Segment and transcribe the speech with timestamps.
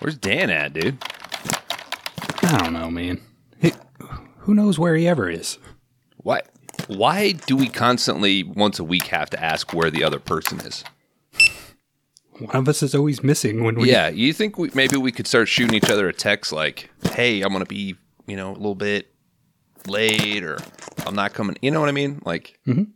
[0.00, 0.98] Where's Dan at, dude?
[2.42, 3.20] I don't know, man.
[3.60, 3.72] He,
[4.38, 5.58] who knows where he ever is?
[6.18, 6.42] Why?
[6.88, 10.84] Why do we constantly once a week have to ask where the other person is?
[12.38, 13.90] One of us is always missing when we.
[13.90, 17.42] Yeah, you think we, maybe we could start shooting each other a text like, "Hey,
[17.42, 17.94] I'm gonna be,
[18.26, 19.14] you know, a little bit
[19.86, 20.58] late, or
[21.06, 22.20] I'm not coming." You know what I mean?
[22.26, 22.88] Like, Mhm.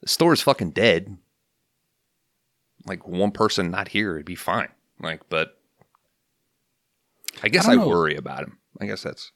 [0.00, 1.18] the store's fucking dead.
[2.86, 4.68] Like one person not here, it'd be fine.
[4.98, 5.59] Like, but
[7.42, 8.58] I guess I I, worry about him.
[8.80, 9.32] I guess that's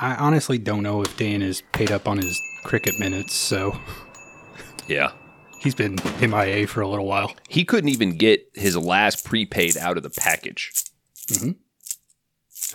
[0.00, 3.76] I honestly don't know if Dan is paid up on his cricket minutes, so
[4.86, 5.10] yeah.
[5.60, 7.34] he's been MIA for a little while.
[7.48, 10.70] He couldn't even get his last prepaid out of the package.
[11.26, 11.50] Mm-hmm.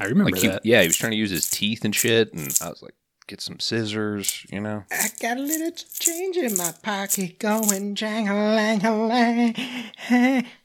[0.04, 0.66] I remember Like, he, that.
[0.66, 2.96] yeah, he was trying to use his teeth and shit, and I was like,
[3.28, 4.84] "Get some scissors," you know.
[4.92, 9.54] I got a little change in my pocket going jang a lang a lang.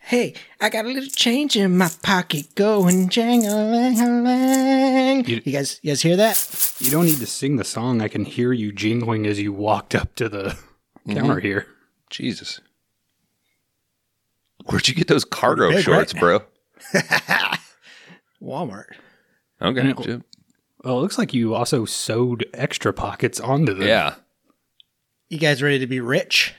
[0.01, 5.25] Hey, I got a little change in my pocket going jang a lang a lang.
[5.27, 6.75] You- You guys, you guys hear that?
[6.81, 8.01] You don't need to sing the song.
[8.03, 10.56] I can hear you jingling as you walked up to the
[11.06, 11.14] Mm-hmm.
[11.20, 11.67] counter here.
[12.11, 12.61] Jesus.
[14.67, 16.20] Where'd you get those cargo big, shorts, right?
[16.20, 16.42] bro?
[18.42, 18.92] Walmart.
[19.62, 19.83] Okay.
[19.83, 19.95] No.
[19.95, 20.25] Jim.
[20.84, 23.87] Well, it looks like you also sewed extra pockets onto them.
[23.89, 24.15] Yeah.
[25.29, 26.55] You guys ready to be rich?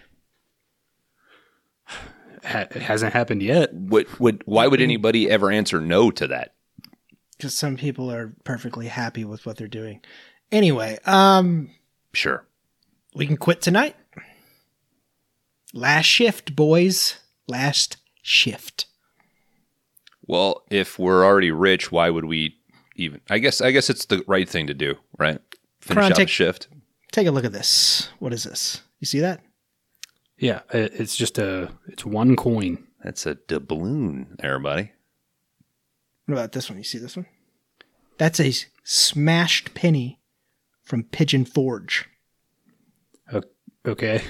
[1.87, 3.73] Ha- it hasn't happened yet.
[3.73, 6.53] What would why would anybody ever answer no to that?
[7.37, 10.01] Because some people are perfectly happy with what they're doing.
[10.51, 11.69] Anyway, um,
[12.13, 12.45] Sure.
[13.15, 13.95] we can quit tonight.
[15.73, 17.19] Last shift, boys.
[17.47, 18.85] Last shift.
[20.25, 22.57] Well, if we're already rich, why would we
[22.99, 25.39] even I guess I guess it's the right thing to do, right?
[25.81, 26.67] Finish Come on, out the take- shift.
[27.11, 28.09] Take a look at this.
[28.19, 28.81] What is this?
[28.99, 29.41] You see that?
[30.37, 32.85] Yeah, it's just a it's one coin.
[33.03, 34.91] That's a doubloon, everybody.
[36.25, 36.77] What about this one?
[36.77, 37.25] You see this one?
[38.17, 40.19] That's a smashed penny
[40.83, 42.07] from Pigeon Forge.
[43.85, 44.21] Okay.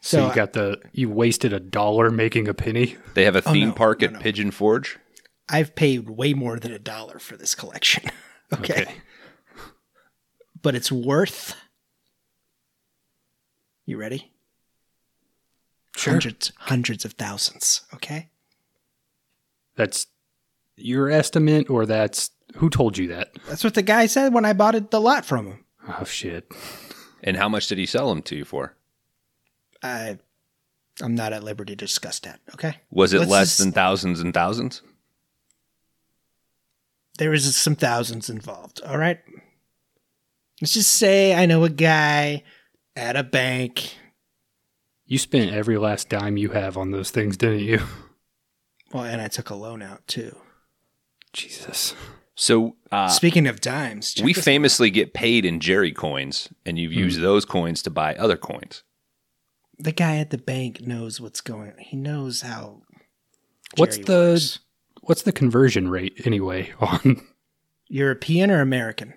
[0.00, 2.96] So, So you got the you wasted a dollar making a penny.
[3.14, 4.18] They have a oh, theme no, park no, at no.
[4.20, 4.98] Pigeon Forge.
[5.48, 8.04] I've paid way more than a dollar for this collection.
[8.54, 8.86] okay.
[10.60, 11.54] But it's worth.
[13.84, 14.32] You ready?
[15.96, 16.14] Sure.
[16.14, 17.82] Hundreds, hundreds of thousands.
[17.94, 18.28] Okay.
[19.76, 20.06] That's
[20.76, 23.32] your estimate, or that's who told you that?
[23.48, 25.64] That's what the guy said when I bought it the lot from him.
[25.88, 26.50] Oh shit!
[27.22, 28.74] And how much did he sell them to you for?
[29.82, 30.18] I,
[31.00, 32.40] I'm not at liberty to discuss that.
[32.54, 32.78] Okay.
[32.90, 34.82] Was it Let's less just- than thousands and thousands?
[37.18, 38.80] There was some thousands involved.
[38.82, 39.18] All right.
[40.60, 42.42] Let's just say I know a guy
[42.94, 43.96] at a bank.
[45.04, 47.80] You spent every last dime you have on those things, didn't you?
[48.92, 50.34] Well, and I took a loan out too.
[51.32, 51.92] Jesus.
[52.36, 56.92] So uh, Speaking of dimes, we this famously get paid in Jerry coins, and you've
[56.92, 58.84] used those coins to buy other coins.
[59.78, 61.78] the guy at the bank knows what's going on.
[61.78, 62.82] He knows how.
[63.76, 64.58] What's Jerry the works.
[65.06, 67.20] What's the conversion rate anyway on?
[67.88, 69.14] European or American?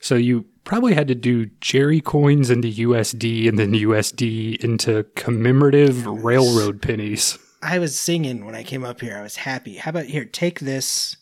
[0.00, 6.06] So you probably had to do Jerry coins into USD and then USD into commemorative
[6.06, 7.38] railroad pennies.
[7.62, 9.16] I was singing when I came up here.
[9.16, 9.76] I was happy.
[9.76, 10.24] How about here?
[10.24, 11.16] Take this,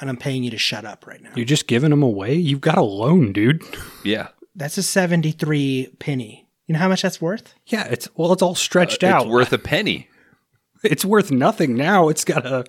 [0.00, 1.30] and I'm paying you to shut up right now.
[1.34, 2.34] You're just giving them away.
[2.34, 3.62] You've got a loan, dude.
[4.04, 6.48] Yeah, That's a 73 penny.
[6.66, 7.54] You know how much that's worth?
[7.66, 9.22] Yeah, it's well, it's all stretched Uh, out.
[9.22, 10.08] it's worth a penny.
[10.84, 12.08] it's worth nothing now.
[12.08, 12.64] It's got a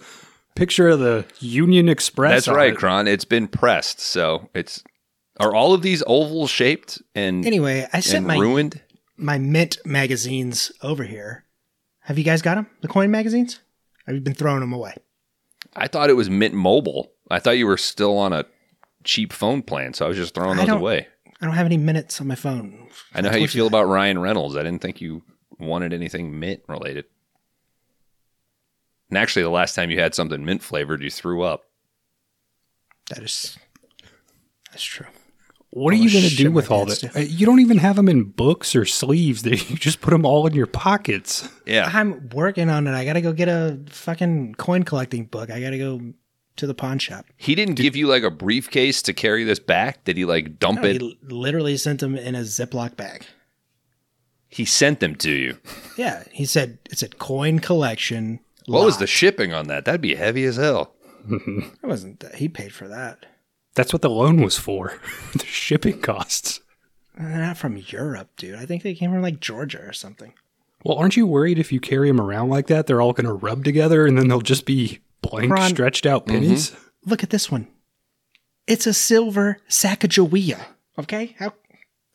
[0.55, 2.45] picture of the Union Express.
[2.45, 2.77] That's right, it.
[2.77, 3.07] Kron.
[3.07, 4.83] It's been pressed, so it's
[5.39, 8.81] are all of these oval shaped and Anyway, I sent my ruined.
[9.17, 11.45] my mint magazines over here.
[12.01, 12.67] Have you guys got them?
[12.81, 13.59] The coin magazines?
[14.05, 14.95] Have you been throwing them away?
[15.75, 17.11] I thought it was Mint Mobile.
[17.29, 18.45] I thought you were still on a
[19.03, 21.07] cheap phone plan, so I was just throwing those away.
[21.41, 22.89] I don't have any minutes on my phone.
[23.13, 24.57] I know how you feel about Ryan Reynolds.
[24.57, 25.21] I didn't think you
[25.59, 27.05] wanted anything mint related.
[29.09, 31.63] And actually, the last time you had something mint flavored, you threw up.
[33.09, 33.57] That is,
[34.71, 35.07] that's true.
[35.71, 37.15] What are you going to do with all pants that?
[37.15, 39.43] Uh, You don't even have them in books or sleeves.
[39.45, 41.47] You just put them all in your pockets.
[41.65, 41.89] Yeah.
[41.93, 42.91] I'm working on it.
[42.93, 45.51] I got to go get a fucking coin collecting book.
[45.51, 46.01] I got to go
[46.55, 47.25] to the pawn shop.
[47.37, 50.03] He didn't give you like a briefcase to carry this back.
[50.05, 51.01] Did he like dump No, it?
[51.01, 53.25] he literally sent them in a Ziploc bag.
[54.49, 55.57] He sent them to you.
[55.97, 58.39] Yeah, he said it said coin collection.
[58.69, 59.85] What was the shipping on that?
[59.85, 60.95] That'd be heavy as hell.
[61.29, 63.25] It wasn't that he paid for that.
[63.75, 64.99] That's what the loan was for.
[65.33, 66.61] the shipping costs.
[67.17, 68.55] They're not from Europe, dude.
[68.55, 70.33] I think they came from like Georgia or something.
[70.83, 73.33] Well, aren't you worried if you carry them around like that, they're all going to
[73.33, 76.35] rub together and then they'll just be Blank Kron- stretched out mm-hmm.
[76.35, 76.75] pennies.
[77.05, 77.67] Look at this one.
[78.67, 80.59] It's a silver Sacagawea.
[80.97, 81.35] Okay?
[81.39, 81.53] How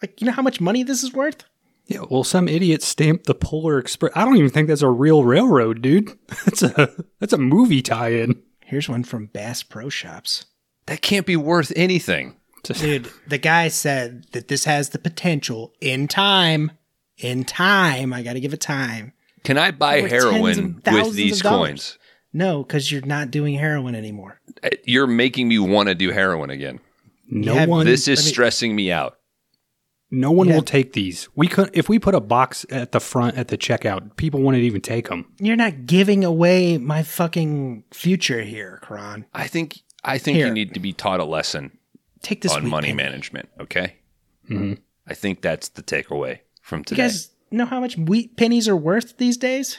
[0.01, 1.45] like you know how much money this is worth?
[1.87, 4.13] Yeah, well, some idiot stamped the Polar Express.
[4.17, 6.19] I don't even think that's a real railroad, dude.
[6.47, 6.91] That's a
[7.21, 8.43] that's a movie tie-in.
[8.65, 10.47] Here's one from Bass Pro Shops.
[10.87, 12.37] That can't be worth anything.
[12.63, 16.73] Dude, the guy said that this has the potential in time.
[17.19, 19.13] In time, I got to give it time.
[19.45, 21.99] Can I buy Worth heroin with these coins?
[22.33, 24.41] No, because you're not doing heroin anymore.
[24.63, 26.81] Uh, You're making me want to do heroin again.
[27.29, 29.19] No have- one, This is me- stressing me out.
[30.15, 30.55] No one Yeah.
[30.57, 31.29] will take these.
[31.35, 34.63] We could if we put a box at the front at the checkout, people wouldn't
[34.65, 35.27] even take them.
[35.39, 39.27] You're not giving away my fucking future here, Kron.
[39.35, 40.47] I think I think Here.
[40.49, 41.79] you need to be taught a lesson
[42.23, 42.97] Take this on money penny.
[43.03, 43.49] management.
[43.61, 43.97] Okay,
[44.51, 44.79] Mhm.
[45.07, 47.03] I think that's the takeaway from today.
[47.03, 49.79] You guys know how much wheat pennies are worth these days?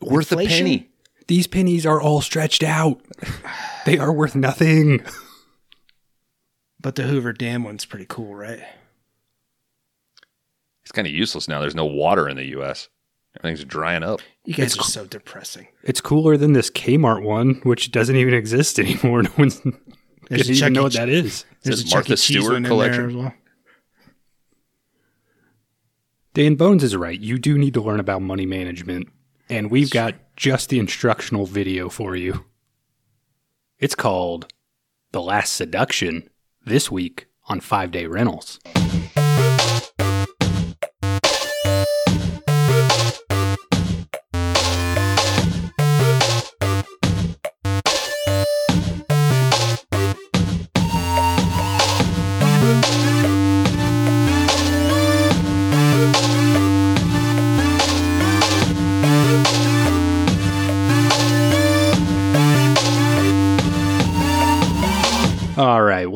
[0.00, 0.90] Worth a penny.
[1.26, 3.00] These pennies are all stretched out.
[3.86, 5.02] they are worth nothing.
[6.80, 8.60] But the Hoover Dam one's pretty cool, right?
[10.84, 11.60] It's kind of useless now.
[11.60, 12.88] There's no water in the U.S.
[13.38, 14.20] Everything's drying up.
[14.44, 14.84] You guys It's are cool.
[14.86, 15.66] so depressing.
[15.82, 19.22] It's cooler than this Kmart one, which doesn't even exist anymore.
[19.22, 19.74] No one's There's
[20.42, 21.44] doesn't even Chuck know what that is.
[21.62, 22.16] There's Says a Chuck Martha.
[22.16, 23.00] Stewart one in collection.
[23.02, 23.34] there as well.
[26.34, 27.18] Dan Bones is right.
[27.18, 29.08] You do need to learn about money management,
[29.48, 32.44] and we've got just the instructional video for you.
[33.78, 34.52] It's called
[35.12, 36.28] The Last Seduction
[36.64, 38.58] this week on 5 Day Rentals.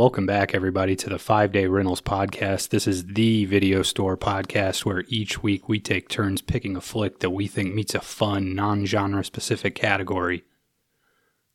[0.08, 2.70] Welcome back, everybody, to the Five Day Rentals podcast.
[2.70, 7.18] This is the video store podcast where each week we take turns picking a flick
[7.18, 10.44] that we think meets a fun, non genre specific category.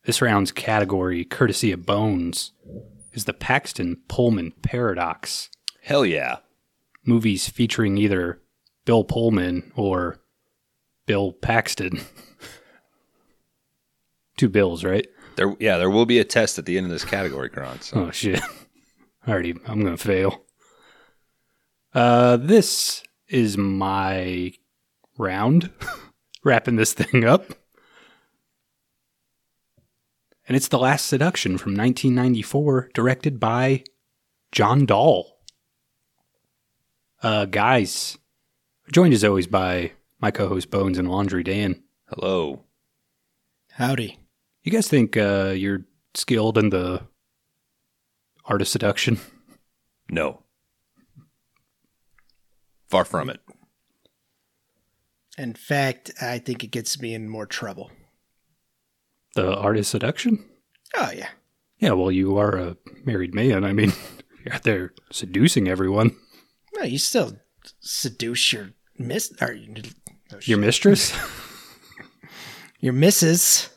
[0.06, 2.52] This round's category, courtesy of Bones,
[3.12, 5.50] is the Paxton Pullman Paradox.
[5.82, 6.38] Hell yeah.
[7.04, 8.40] Movies featuring either
[8.86, 10.22] Bill Pullman or
[11.08, 12.02] Bill Paxton.
[14.38, 15.08] Two Bills, right?
[15.36, 17.82] There, yeah, there will be a test at the end of this category, Kron.
[17.82, 18.40] So Oh shit.
[19.28, 20.44] I Already I'm gonna fail.
[21.94, 24.54] Uh this is my
[25.18, 25.70] round.
[26.44, 27.46] Wrapping this thing up.
[30.48, 33.84] And it's The Last Seduction from 1994, directed by
[34.52, 35.40] John Dahl.
[37.22, 38.18] Uh guys,
[38.92, 41.82] joined as always by my co-host Bones and Laundry Dan.
[42.08, 42.66] hello.
[43.74, 44.20] Howdy.
[44.64, 47.02] You guys think uh, you're skilled in the
[48.46, 49.20] art of seduction?
[50.10, 50.44] No.
[52.90, 53.42] Far from it.
[55.38, 57.92] In fact, I think it gets me in more trouble.
[59.36, 60.46] The art of seduction?
[60.96, 61.30] Oh yeah.
[61.80, 63.66] Yeah, well, you are a married man.
[63.66, 63.92] I mean,
[64.46, 66.16] you're out there seducing everyone.
[66.76, 67.38] No, you still
[67.82, 69.58] seduce your miss or
[70.32, 71.18] oh, Your mistress?
[72.80, 73.73] your missus.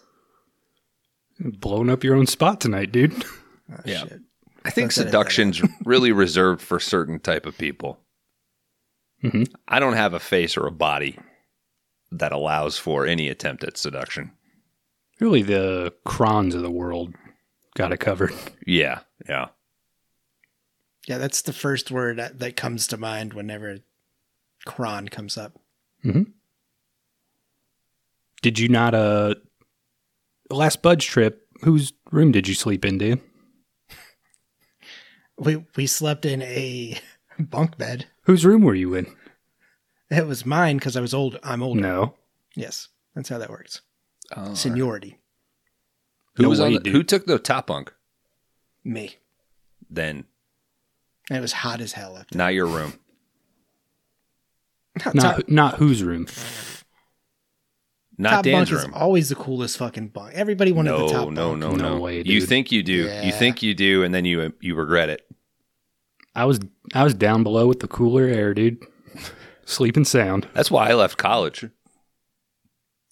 [1.38, 3.24] Blowing up your own spot tonight, dude.
[3.68, 3.98] Oh, Yeah.
[4.04, 4.20] shit.
[4.64, 7.98] I think That's seduction's really reserved for certain type of people.
[9.24, 9.52] Mhm.
[9.66, 11.18] I don't have a face or a body
[12.12, 14.30] that allows for any attempt at seduction.
[15.18, 17.12] Really, the Krons of the world
[17.74, 18.32] got it covered.
[18.64, 19.48] Yeah, yeah.
[21.08, 23.78] Yeah, that's the first word that, that comes to mind whenever
[24.64, 25.58] Kron comes up.
[28.42, 29.34] Did you not, uh,
[30.50, 33.20] last Budge trip, whose room did you sleep in, Dan?
[35.38, 36.98] We we slept in a
[37.38, 38.06] bunk bed.
[38.22, 39.06] Whose room were you in?
[40.10, 41.38] It was mine because I was old.
[41.42, 41.80] I'm older.
[41.80, 42.14] No.
[42.54, 43.82] Yes, that's how that works.
[44.36, 45.18] Oh, Seniority.
[46.36, 47.92] who No was on the, who took the top bunk?
[48.82, 49.16] Me.
[49.90, 50.24] Then
[51.28, 52.38] And it was hot as hell up there.
[52.38, 52.94] not your room.
[54.98, 56.26] Top, Not, not whose room.
[58.18, 60.32] Not top Dan's bunk is always the coolest fucking bunk.
[60.34, 61.58] Everybody wanted No, the top no, bunk.
[61.60, 62.00] no, No no, no.
[62.00, 62.32] way, dude.
[62.32, 63.04] You think you do.
[63.04, 63.22] Yeah.
[63.24, 65.26] You think you do, and then you you regret it.
[66.34, 66.60] I was
[66.94, 68.78] I was down below with the cooler air, dude.
[69.64, 70.48] Sleeping sound.
[70.54, 71.68] That's why I left college.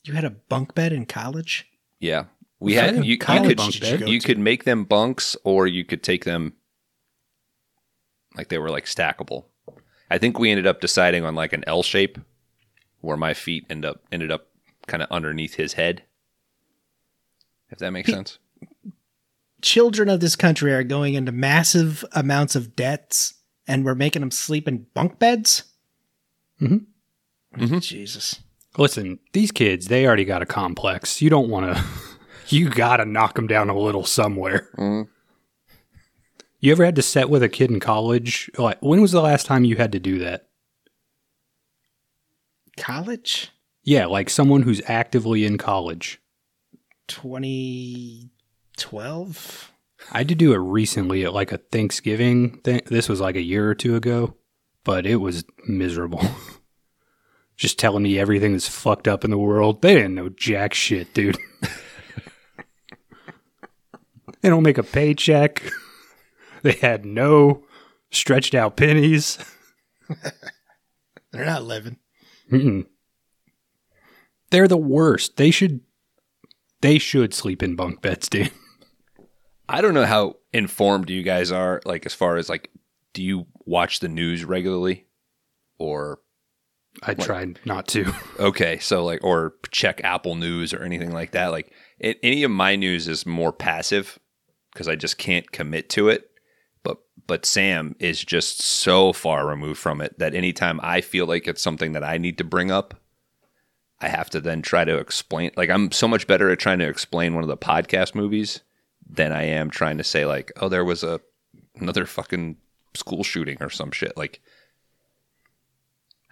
[0.04, 1.66] You had a bunk bed in college?
[1.98, 2.24] Yeah,
[2.60, 3.18] we What had you.
[3.18, 4.00] college you could bunk bed?
[4.00, 6.54] go you could make them bunks, or you could take them
[8.36, 9.44] like they were like stackable.
[10.10, 12.18] I think we ended up deciding on like an L shape,
[13.00, 14.48] where my feet end up ended up
[14.86, 16.02] kind of underneath his head.
[17.70, 18.38] If that makes sense.
[19.62, 23.34] Children of this country are going into massive amounts of debts,
[23.66, 25.64] and we're making them sleep in bunk beds.
[26.60, 26.84] Mhm.
[27.56, 27.80] Mhm.
[27.82, 28.40] Jesus.
[28.76, 31.22] Listen, these kids, they already got a complex.
[31.22, 31.84] You don't want to,
[32.54, 34.68] you got to knock them down a little somewhere.
[34.76, 35.08] Mhm.
[36.60, 38.50] You ever had to set with a kid in college?
[38.58, 40.48] Like, when was the last time you had to do that?
[42.76, 43.50] College?
[43.84, 46.20] Yeah, like someone who's actively in college.
[47.08, 49.72] 2012?
[50.10, 52.80] I had to do it recently at like a Thanksgiving thing.
[52.86, 54.34] This was like a year or two ago,
[54.84, 56.22] but it was miserable.
[57.56, 59.80] Just telling me everything that's fucked up in the world.
[59.82, 61.38] They didn't know jack shit, dude.
[64.40, 65.62] they don't make a paycheck.
[66.62, 67.64] They had no
[68.10, 69.36] stretched out pennies.
[71.30, 71.98] They're not living.
[72.50, 72.86] Mm-mm.
[74.54, 75.36] They're the worst.
[75.36, 75.80] They should
[76.80, 78.52] they should sleep in bunk beds, dude.
[79.68, 82.70] I don't know how informed you guys are, like as far as like,
[83.14, 85.06] do you watch the news regularly,
[85.78, 86.20] or
[87.02, 88.14] I tried not to.
[88.38, 91.48] okay, so like, or check Apple News or anything like that.
[91.48, 94.20] Like, it, any of my news is more passive
[94.72, 96.30] because I just can't commit to it.
[96.84, 101.48] But but Sam is just so far removed from it that anytime I feel like
[101.48, 102.94] it's something that I need to bring up,
[104.04, 105.50] I have to then try to explain.
[105.56, 108.60] Like, I'm so much better at trying to explain one of the podcast movies
[109.08, 111.22] than I am trying to say like, oh, there was a
[111.76, 112.58] another fucking
[112.92, 114.14] school shooting or some shit.
[114.14, 114.42] Like,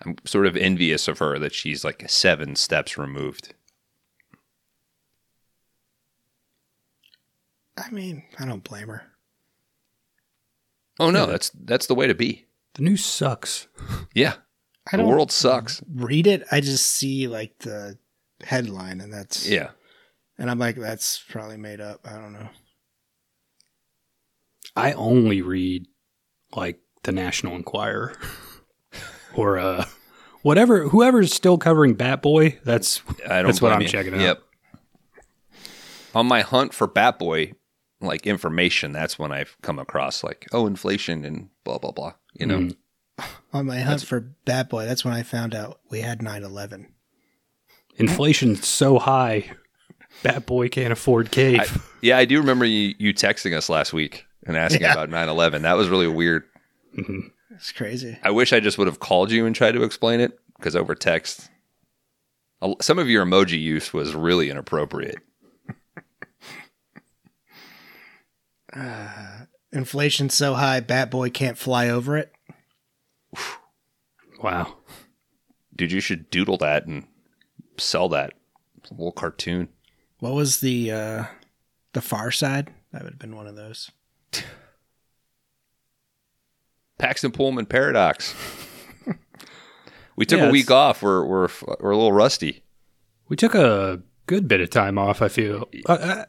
[0.05, 3.55] I'm sort of envious of her that she's like seven steps removed.
[7.79, 9.05] I mean, I don't blame her.
[11.00, 12.45] Oh no, that's that's the way to be.
[12.75, 13.67] The news sucks.
[14.14, 14.35] Yeah,
[14.91, 15.83] I the world sucks.
[15.93, 16.43] read it.
[16.51, 17.99] I just see like the
[18.43, 19.71] headline, and that's Yeah,
[20.39, 22.01] And I'm like, that's probably made up.
[22.05, 22.49] I don't know.
[24.75, 25.87] I only read
[26.57, 28.15] like the National Enquirer
[29.35, 29.85] or uh
[30.43, 32.59] whatever whoever's still covering Bat Boy.
[32.65, 33.47] That's I don't.
[33.47, 33.89] That's what I'm you.
[33.89, 34.21] checking out.
[34.21, 34.43] Yep.
[36.15, 37.53] On my hunt for Bat Boy,
[38.01, 42.15] like information, that's when I've come across like, oh, inflation and blah blah blah.
[42.35, 42.77] You know, Mm.
[43.52, 46.88] On my hunt for Bat Boy, that's when I found out we had 9 11.
[47.99, 49.50] inflation's so high.
[50.23, 51.61] Bat Boy can't afford cave.
[51.61, 54.93] I, yeah, I do remember you, you texting us last week and asking Yeah.
[54.93, 55.62] about 9-11.
[55.62, 56.45] That was really weird.
[56.97, 57.31] Mhm.
[57.50, 58.19] It's crazy.
[58.23, 60.95] I wish I just would have called you and tried to explain it because over
[60.95, 61.50] text,
[62.62, 65.19] a- some of your emoji use was really inappropriate.
[69.73, 72.33] Inflation's so high, Bat Boy can't fly over it.
[74.43, 74.77] Wow.
[75.77, 77.07] Dude, you should doodle that and
[77.79, 78.35] sell that.
[78.91, 79.69] Little cartoon.
[80.19, 81.25] What was the uh
[81.93, 82.73] the Far Side?
[82.93, 83.91] That would have been one of those.
[86.99, 88.35] Paxton Pullman paradox.
[90.17, 91.03] we took Yeah, a week off.
[91.03, 91.49] We're, we're
[91.81, 92.62] we're a little rusty.
[93.29, 95.69] We took a good bit of time off, I feel.
[95.89, 96.25] Uh, uh,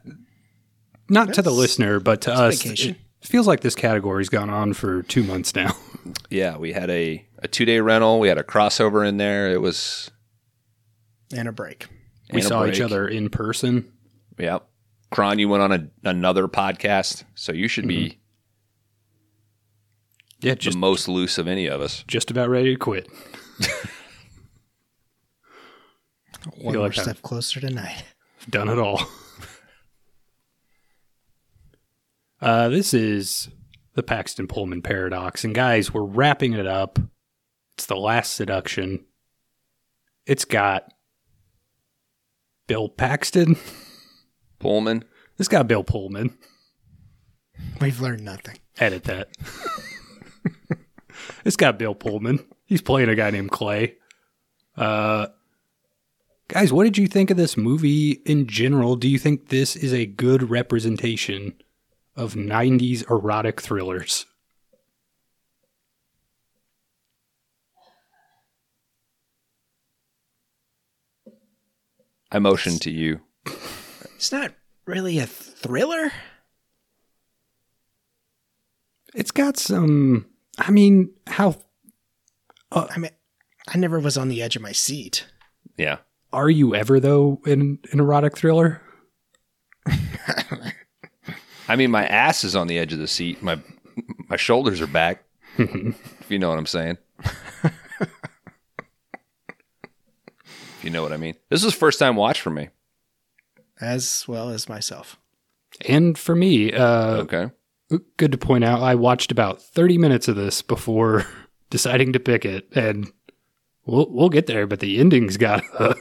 [1.10, 2.62] not to the listener, but to us.
[2.62, 2.92] vacation.
[2.96, 5.76] It feels like this category's gone on for two months now.
[6.30, 8.20] Yeah, we had a, a two day rental.
[8.20, 9.52] We had a crossover in there.
[9.54, 10.12] It was
[11.34, 11.88] And a break.
[12.34, 13.90] We a saw each other in person.
[14.38, 14.68] Yep.
[15.12, 18.18] Kron, you went on a, another podcast, so you should be mm-hmm.
[20.48, 22.04] Yeah, just the most loose of any of us.
[22.06, 23.08] just about ready to quit.
[26.44, 28.04] One Feel more like I've- step closer tonight.
[28.50, 29.02] Done it all.
[32.44, 33.48] Uh, this is
[33.94, 35.46] the Paxton Pullman paradox.
[35.46, 37.00] And guys, we're wrapping it up.
[37.78, 39.06] It's the last seduction.
[40.26, 40.94] It's got
[42.68, 43.56] Bill Paxton.
[44.60, 45.06] Pullman.
[45.40, 46.38] It's got Bill Pullman.
[47.80, 48.58] We've learned nothing.
[48.78, 49.30] Edit that.
[51.46, 52.46] it's got Bill Pullman.
[52.66, 53.96] He's playing a guy named Clay.
[54.76, 55.28] Uh,
[56.50, 58.98] guys, what did you think of this movie in general?
[58.98, 61.54] Do you think this is a good representation
[62.16, 64.26] of 90s erotic thrillers?
[72.32, 73.22] I motioned to you.
[74.16, 74.54] It's not
[74.86, 76.14] really a thriller.
[79.14, 80.28] It's got some.
[80.58, 81.58] I mean, how
[82.74, 83.12] uh, I mean,
[83.68, 85.28] I never was on the edge of my seat.
[85.78, 85.98] Yeah.
[86.32, 88.82] are you ever, though, in an erotic thriller?
[91.74, 93.42] I mean, my ass is on the edge of the seat.
[93.42, 93.58] My
[94.30, 95.24] my shoulders are back.
[95.58, 96.98] if you know what I'm saying.
[100.76, 101.34] if you know what I mean.
[101.50, 102.70] This was first time watch for me.
[103.82, 105.18] as well as myself.
[105.88, 107.50] And for me, uh, Okay.
[108.18, 111.26] good to point out, I watched about 30 minutes of this before
[111.72, 113.12] deciding to pick it, and
[113.86, 114.68] we'll we'll get there.
[114.68, 115.96] But the ending's got a,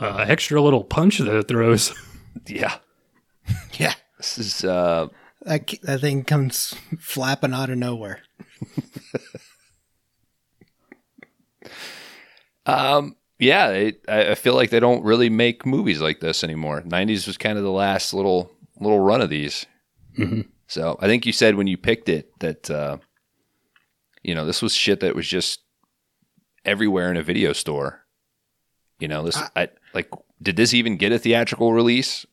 [0.00, 1.94] a extra little punch that it throws.
[2.48, 2.78] Yeah.
[3.74, 3.94] Yeah.
[4.22, 5.08] This is uh
[5.42, 8.20] That, that thing comes flapping out of nowhere.
[12.66, 16.82] um yeah, it, I I feel like they don't really make movies like this anymore.
[16.82, 19.66] 90s was kind of the last little little run of these.
[20.16, 20.46] Mhm.
[20.68, 22.98] So, I think you said when you picked it that uh
[24.22, 25.60] you know, this was shit that was just
[26.64, 28.04] everywhere in a video store.
[29.00, 30.08] You know, this I, like
[30.40, 32.24] did this even get a theatrical release?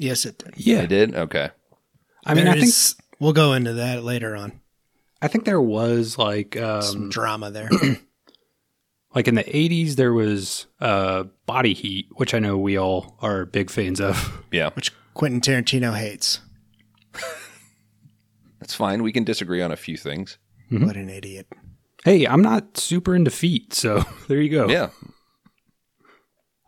[0.00, 0.54] Yes, it did.
[0.56, 1.14] Yeah, It did.
[1.14, 1.50] Okay.
[2.24, 4.60] I mean, I think There's- we'll go into that later on.
[5.22, 7.68] I think there was like Some um, drama there.
[9.14, 13.44] like in the 80s there was uh, Body Heat, which I know we all are
[13.44, 14.42] big fans of.
[14.50, 14.70] Yeah.
[14.72, 16.40] which Quentin Tarantino hates.
[18.58, 19.02] That's fine.
[19.02, 20.38] We can disagree on a few things.
[20.70, 21.46] What an idiot.
[22.04, 24.68] Hey, I'm not super into feet, so there you go.
[24.68, 24.90] Yeah.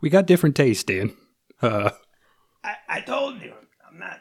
[0.01, 1.15] We got different tastes, Dan.
[1.61, 1.91] Uh,
[2.63, 3.53] I, I told you,
[3.89, 4.19] I'm not.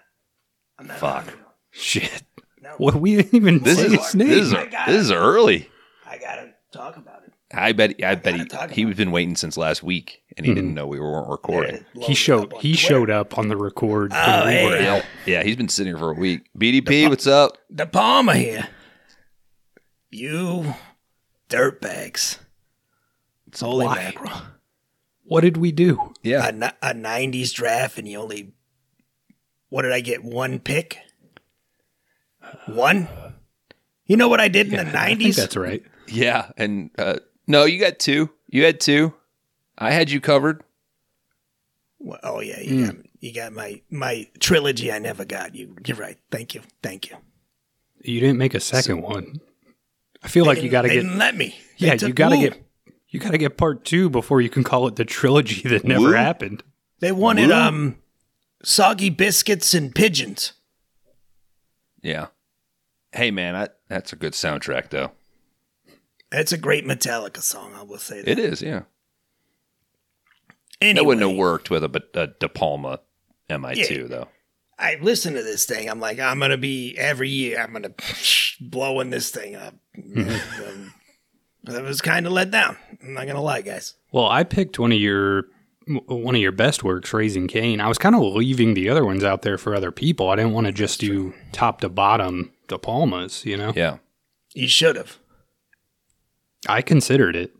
[0.79, 0.99] I'm not.
[0.99, 1.35] Fuck.
[1.71, 2.23] shit.
[2.79, 4.29] What we didn't even This say is his name.
[4.29, 5.69] this is this is early.
[6.07, 7.33] I gotta talk about it.
[7.53, 10.75] I bet I bet he, he's been waiting since last week and he didn't mm-hmm.
[10.75, 11.85] know we weren't recording.
[12.01, 14.13] he showed he showed up on the record.
[14.15, 15.03] Oh, we hey.
[15.27, 16.49] Yeah, he's been sitting here for a week.
[16.57, 17.59] BDP, what's up?
[17.75, 18.69] De Palma here.
[20.11, 20.75] You
[21.49, 22.39] dirtbags.
[23.49, 23.97] It's holy Why?
[23.97, 24.33] mackerel.
[25.33, 26.13] What did we do?
[26.23, 26.47] Yeah.
[26.47, 28.53] A, a 90s draft and you only.
[29.71, 30.23] What did I get?
[30.23, 30.99] One pick?
[32.67, 33.09] One?
[34.05, 35.19] You know what I did in the I 90s?
[35.19, 35.83] think that's right.
[36.07, 38.29] Yeah, and uh no, you got two.
[38.49, 39.15] You had two.
[39.79, 40.63] I had you covered.
[41.99, 44.93] Well, oh yeah, you got you got my my trilogy.
[44.93, 45.75] I never got you.
[45.87, 46.19] You're right.
[46.31, 46.61] Thank you.
[46.83, 47.17] Thank you.
[48.03, 49.41] You didn't make a second one.
[50.23, 51.57] I feel like you got to get didn't let me.
[51.81, 52.63] They yeah, you got to get
[53.13, 56.07] you got to get part two before you can call it the trilogy that never
[56.09, 56.13] Woo?
[56.13, 56.65] happened.
[56.99, 57.55] They wanted Woo.
[57.55, 57.99] um
[58.65, 60.53] soggy biscuits and pigeons.
[62.03, 62.29] Yeah.
[63.13, 65.13] Hey man, I, that's a good soundtrack though.
[66.31, 67.75] That's a great Metallica song.
[67.77, 68.29] I will say that.
[68.29, 68.83] It is, yeah.
[70.81, 73.01] Anyway, That wouldn't have worked with a, but a De Palma
[73.51, 74.07] MI2 Yeah.
[74.09, 74.29] though.
[74.79, 75.89] I listen to this thing.
[75.89, 77.61] I'm like, I'm gonna be every year.
[77.61, 77.93] I'm gonna
[78.61, 79.75] blowing this thing up.
[80.17, 80.95] Um,
[81.69, 82.77] I was kind of let down.
[83.03, 83.95] I'm not gonna lie, guys.
[84.11, 85.45] Well, I picked one of your
[86.07, 87.81] one of your best works, Raising Cain.
[87.81, 90.31] I was kind of leaving the other ones out there for other people.
[90.31, 93.73] I didn't want to just do top to bottom De Palmas, you know.
[93.75, 93.99] Yeah.
[94.55, 95.19] You should have.
[96.69, 97.55] I considered it.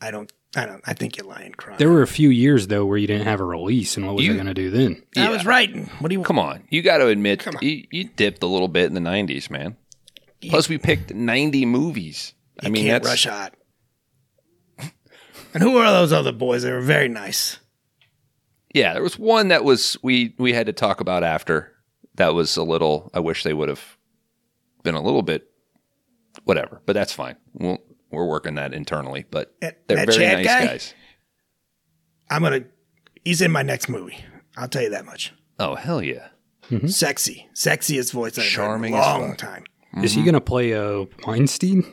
[0.00, 0.32] I don't.
[0.54, 0.82] I don't.
[0.86, 1.78] I think you're lying, Kron.
[1.78, 4.24] There were a few years though where you didn't have a release, and what was
[4.26, 5.02] You- I going to do then?
[5.16, 5.86] I was writing.
[6.00, 6.22] What do you?
[6.22, 6.64] Come on.
[6.68, 9.76] You got to admit you, you dipped a little bit in the 90s, man.
[10.50, 12.34] Plus we picked 90 movies.
[12.62, 13.54] I mean, can't that's rush hot.
[15.54, 16.62] and who are those other boys?
[16.62, 17.58] They were very nice.
[18.74, 21.72] Yeah, there was one that was we we had to talk about after.
[22.16, 23.10] That was a little.
[23.14, 23.82] I wish they would have
[24.82, 25.50] been a little bit,
[26.44, 26.82] whatever.
[26.86, 27.36] But that's fine.
[27.54, 27.78] We'll,
[28.10, 29.24] we're working that internally.
[29.30, 30.66] But That- they're that very Chad nice guy?
[30.66, 30.94] guys.
[32.30, 32.64] I'm gonna.
[33.24, 34.18] He's in my next movie.
[34.56, 35.32] I'll tell you that much.
[35.58, 36.28] Oh hell yeah!
[36.70, 36.86] Mm-hmm.
[36.88, 39.38] Sexy, sexiest voice I've Charming heard as in a long fuck.
[39.38, 39.64] time.
[40.02, 41.84] Is he going to play uh, Weinstein?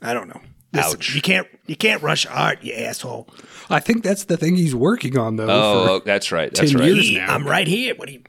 [0.00, 0.40] I don't know.
[0.72, 1.14] Listen, Ouch.
[1.14, 1.46] You can't.
[1.66, 3.28] You can't rush art, you asshole.
[3.70, 5.46] I think that's the thing he's working on though.
[5.48, 6.52] Oh, for- oh, that's right.
[6.54, 6.88] That's 10 right.
[6.92, 7.08] years.
[7.08, 7.34] He- now.
[7.34, 7.94] I'm right here.
[7.94, 8.22] What do you?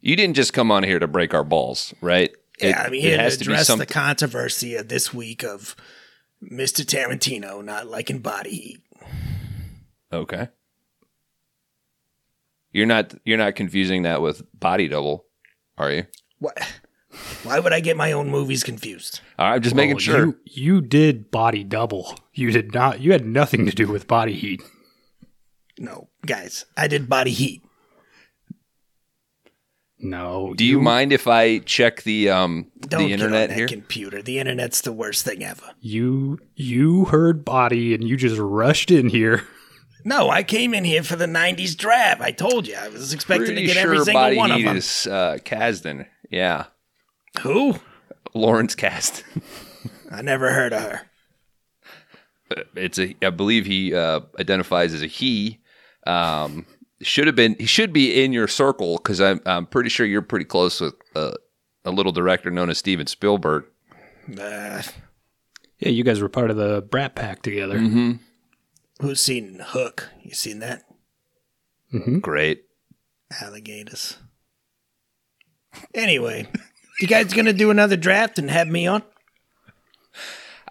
[0.00, 2.30] You didn't just come on here to break our balls, right?
[2.60, 3.86] Yeah, It- I mean, it here to has to be address something.
[3.86, 5.76] the controversy of this week of
[6.42, 6.84] Mr.
[6.84, 8.80] Tarantino not liking body heat.
[10.12, 10.48] okay.
[12.72, 15.26] You're not you're not confusing that with body double,
[15.76, 16.06] are you?
[16.42, 16.58] What?
[17.44, 19.20] Why would I get my own movies confused?
[19.38, 20.26] All right, I'm just making Well, sure.
[20.26, 22.16] You, you did body double.
[22.34, 23.00] You did not.
[23.00, 24.62] You had nothing to do with body heat.
[25.78, 27.62] No, guys, I did body heat.
[29.98, 30.52] No.
[30.56, 33.68] Do you mind if I check the um Don't the get internet on that here?
[33.68, 34.20] computer.
[34.20, 35.62] The internet's the worst thing ever.
[35.80, 39.46] You you heard body and you just rushed in here.
[40.04, 42.20] No, I came in here for the '90s draft.
[42.20, 44.56] I told you I was expecting Pretty to get sure every single body one of
[44.56, 44.76] heat them.
[44.76, 46.06] is uh, Kasdan.
[46.32, 46.64] Yeah,
[47.42, 47.76] Who?
[48.34, 49.22] Lawrence Cast.
[50.10, 51.02] I never heard of her.
[52.74, 55.60] it's a I believe he uh, identifies as a he.
[56.06, 56.66] Um,
[57.02, 60.22] should have been he should be in your circle because I'm I'm pretty sure you're
[60.22, 61.32] pretty close with uh,
[61.84, 63.64] a little director known as Steven Spielberg.
[64.38, 64.82] Uh,
[65.78, 67.78] Yeah, you guys were part of the Brat Pack together.
[67.78, 68.12] Mm-hmm.
[69.00, 70.08] Who's seen Hook?
[70.22, 70.82] You seen that?
[71.92, 72.18] Mm-hmm.
[72.20, 72.64] Great.
[73.40, 74.16] Alligators.
[75.94, 76.46] Anyway,
[77.00, 79.02] you guys gonna do another draft and have me on?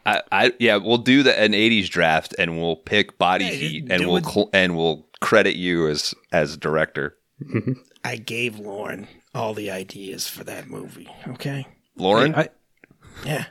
[0.05, 3.87] I, I yeah, we'll do the an '80s draft and we'll pick Body Yeah, Heat
[3.91, 7.17] and we'll cl- and we'll credit you as as director,
[8.03, 11.09] I gave Lauren all the ideas for that movie.
[11.29, 11.67] Okay.
[11.95, 12.33] Lauren.
[12.35, 12.49] I,
[13.25, 13.45] Yeah.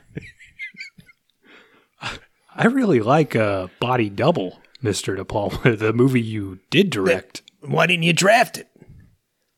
[2.53, 7.41] I really like uh, Body Double, Mister De Palma, the movie you did direct.
[7.61, 8.67] Why didn't you draft it?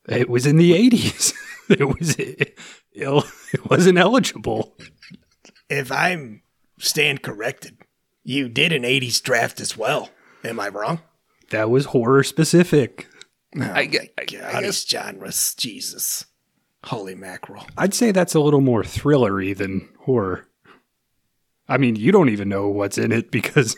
[0.07, 1.33] It was in the eighties.
[1.79, 2.57] it was it,
[2.93, 4.77] it wasn't eligible.
[5.69, 6.41] If I'm
[6.79, 7.77] stand corrected,
[8.23, 10.09] you did an '80s draft as well.
[10.43, 11.01] Am I wrong?
[11.51, 13.07] That was horror specific.
[13.59, 16.25] I, I, God, I guess these genres, Jesus,
[16.85, 17.65] holy mackerel!
[17.77, 20.47] I'd say that's a little more thrillery than horror.
[21.67, 23.75] I mean, you don't even know what's in it because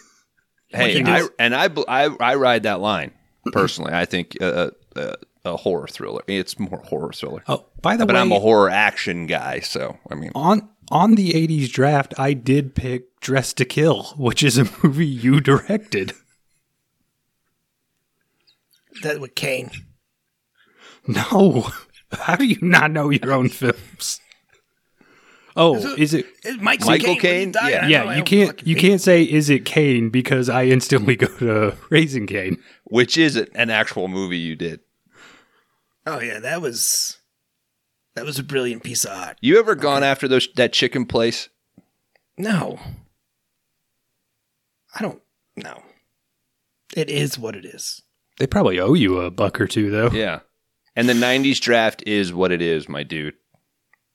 [0.69, 3.11] hey, you I, and I, I I ride that line
[3.51, 3.93] personally.
[3.93, 6.23] I think uh, uh, a horror thriller.
[6.27, 9.59] It's more horror thriller, oh, by the but way, but I'm a horror action guy.
[9.59, 14.43] So I mean, on on the '80s draft, I did pick Dressed to Kill, which
[14.43, 16.13] is a movie you directed.
[19.03, 19.71] That with Kane.
[21.07, 21.69] No,
[22.11, 24.21] how do you not know your own films?
[25.57, 26.25] Oh, is it?
[26.43, 27.53] It's Michael, Michael Caine.
[27.53, 27.71] Caine?
[27.71, 27.87] Yeah.
[27.87, 32.27] Yeah, you can't you can't say is it Kane because I instantly go to Raising
[32.27, 32.57] Cain.
[32.85, 34.79] which is it an actual movie you did?
[36.05, 37.17] Oh yeah, that was
[38.15, 39.37] that was a brilliant piece of art.
[39.41, 41.49] You ever gone after those that chicken place?
[42.37, 42.79] No,
[44.93, 45.21] I don't.
[45.57, 45.81] No,
[46.95, 48.01] it is what it is.
[48.39, 50.09] They probably owe you a buck or two though.
[50.09, 50.39] Yeah.
[50.95, 53.35] And the '90s draft is what it is, my dude.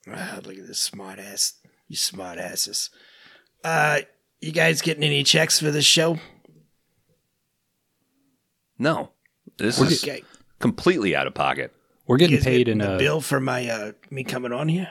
[0.07, 1.53] Ah, look at this smart ass.
[1.87, 2.89] You smart asses.
[3.63, 3.99] Uh,
[4.39, 6.17] you guys getting any checks for this show?
[8.79, 9.11] No,
[9.57, 10.03] this is
[10.59, 11.71] completely out of pocket.
[12.07, 14.51] We're You getting guys paid getting in a a bill for my uh me coming
[14.51, 14.89] on here.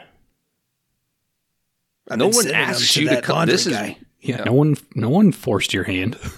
[2.08, 3.46] I've no been one asked you to come.
[3.46, 3.98] This is guy.
[4.20, 4.44] yeah.
[4.44, 6.18] No one no one forced your hand.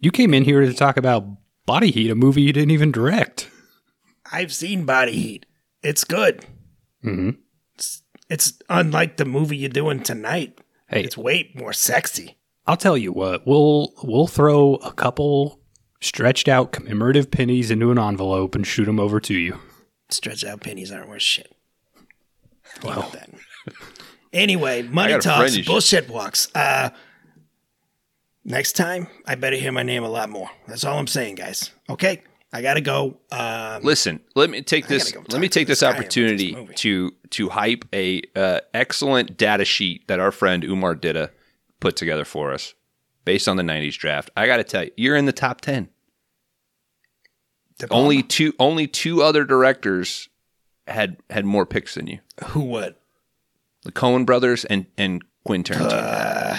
[0.00, 1.26] You came in here to talk about
[1.66, 3.50] Body Heat, a movie you didn't even direct.
[4.30, 5.44] I've seen Body Heat.
[5.82, 6.44] It's good.
[7.02, 7.30] hmm
[7.74, 10.60] It's, it's unlike the movie you're doing tonight.
[10.86, 12.38] Hey, It's way more sexy.
[12.64, 13.44] I'll tell you what.
[13.44, 15.57] We'll we'll throw a couple
[16.00, 19.58] stretched out commemorative pennies into an envelope and shoot them over to you.
[20.10, 21.54] Stretched out pennies aren't worth shit.
[22.82, 23.10] Well.
[23.12, 23.30] that.
[24.32, 26.48] Anyway, money got a friend talks, bullshit walks.
[26.54, 26.90] Uh,
[28.44, 30.50] next time, I better hear my name a lot more.
[30.66, 31.70] That's all I'm saying, guys.
[31.90, 33.18] Okay, I gotta go.
[33.30, 35.12] Um, Listen, let me take this.
[35.12, 39.64] go let me take this this opportunity this to to hype a uh, excellent data
[39.64, 41.30] sheet that our friend Umar Ditta
[41.80, 42.74] put together for us,
[43.28, 44.30] based on the '90s draft.
[44.34, 45.90] I got to tell you, you're in the top ten.
[47.78, 48.02] De Palma.
[48.02, 50.30] Only two, only two other directors
[50.86, 52.98] had had more picks than you: who what?
[53.84, 55.92] the Coen brothers and and Quentin Tarantino.
[55.92, 56.58] Uh,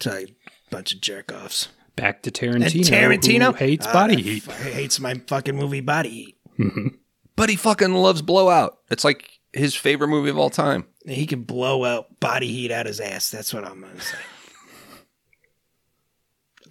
[0.00, 0.26] tell you,
[0.70, 1.68] bunch of jerk offs.
[1.96, 2.84] Back to And Tarantino.
[2.88, 4.48] Tarantino who hates Uh, Body Heat.
[4.48, 6.92] f- hates my fucking movie Body Heat.
[7.36, 8.78] but he fucking loves Blowout.
[8.90, 10.86] It's like his favorite movie of all time.
[11.06, 13.30] He can blow out Body Heat out his ass.
[13.30, 14.18] That's what I'm gonna say.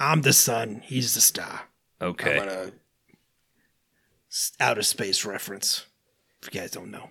[0.04, 0.82] I'm the sun.
[0.84, 1.62] He's the star.
[2.02, 2.38] Okay.
[2.38, 2.72] I'm gonna
[4.60, 5.86] outer space reference.
[6.42, 7.10] If you guys don't know.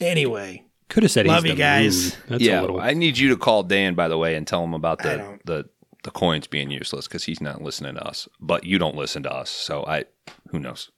[0.00, 2.12] Anyway, Could have said Love he's you the guys.
[2.12, 2.22] moon.
[2.28, 2.80] That's yeah, a little.
[2.80, 5.68] I need you to call Dan by the way and tell him about the the
[6.04, 8.28] the coins being useless because he's not listening to us.
[8.40, 10.04] But you don't listen to us, so I
[10.50, 10.90] who knows.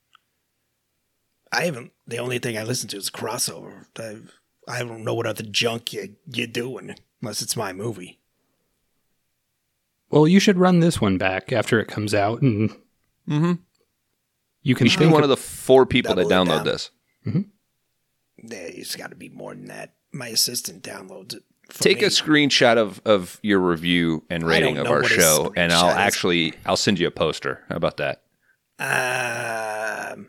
[1.53, 1.93] I haven't.
[2.07, 3.87] The only thing I listen to is crossover.
[3.99, 4.17] I,
[4.71, 8.19] I don't know what other junk you you're doing unless it's my movie.
[10.15, 12.71] Well, you should run this one back after it comes out, and
[13.29, 13.53] Mm-hmm.
[14.63, 16.65] you can You should be one of the four people that download down.
[16.65, 16.91] this.
[17.25, 17.43] Yeah,
[18.59, 19.95] it's got to be more than that.
[20.13, 21.43] My assistant downloads it.
[21.71, 22.05] for Take me.
[22.05, 25.97] a screenshot of, of your review and rating of our show, and I'll is.
[25.97, 27.65] actually I'll send you a poster.
[27.69, 28.23] How about that?
[28.79, 30.29] Um,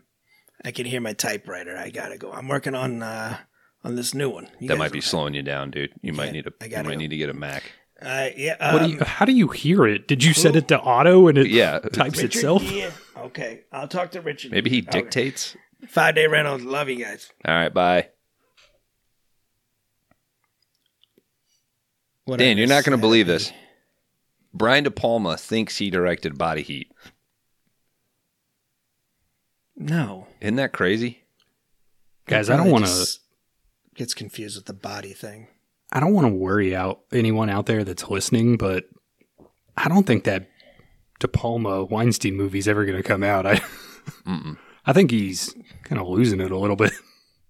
[0.63, 1.77] I can hear my typewriter.
[1.77, 2.31] I gotta go.
[2.31, 3.37] I'm working on uh
[3.83, 4.47] on this new one.
[4.59, 5.91] You that might be don't- slowing you down, dude.
[6.01, 6.99] You might Yeah, need a I you gotta might go.
[6.99, 7.63] need to get a Mac.
[8.01, 8.73] Uh, yeah.
[8.73, 10.07] what Um, do you, how do you hear it?
[10.07, 11.79] Did you set it to auto and it Yeah.
[11.79, 12.61] types Richard itself?
[12.63, 12.91] Gere.
[13.17, 14.51] Okay, I'll talk to Richard.
[14.51, 15.01] Maybe he Okay.
[15.01, 15.55] dictates.
[15.87, 16.59] Five day rental.
[16.59, 17.31] Love you guys.
[17.45, 18.09] All right, bye.
[22.25, 23.51] What Dan, you're not going to believe this.
[24.53, 26.91] Brian De Palma thinks he directed Body Heat.
[29.77, 31.23] No, Isn't that crazy?
[32.27, 33.05] Guys, I don't want to.
[33.93, 35.47] Gets confused with the body thing.
[35.91, 38.85] I don't want to worry out anyone out there that's listening, but
[39.77, 40.49] I don't think that
[41.19, 43.45] De Palma Weinstein movie's ever going to come out.
[43.47, 43.61] I,
[44.85, 46.91] I think he's kind of losing it a little bit.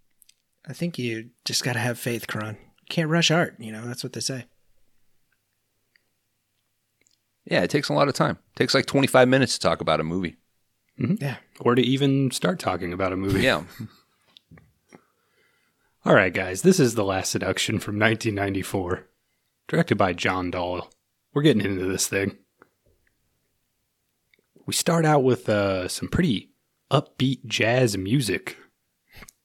[0.67, 2.56] I think you just got to have faith, Kron.
[2.56, 3.56] You can't rush art.
[3.60, 4.45] You know that's what they say.
[7.45, 8.39] Yeah, it takes a lot of time.
[8.56, 10.38] It takes like 25 minutes to talk about a movie.
[11.00, 11.24] Mm-hmm.
[11.24, 11.36] Yeah.
[11.60, 13.41] or to even start talking about a movie.
[13.41, 13.63] Yeah.
[16.06, 19.08] All right, guys, this is The Last Seduction from 1994,
[19.68, 20.89] directed by John Dahl.
[21.34, 22.38] We're getting into this thing.
[24.68, 26.52] We start out with uh, some pretty
[26.91, 28.58] upbeat jazz music.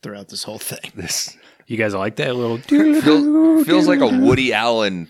[0.02, 0.92] Throughout this whole thing.
[0.94, 2.58] This You guys like that little?
[3.00, 5.08] feels, feels like a Woody Allen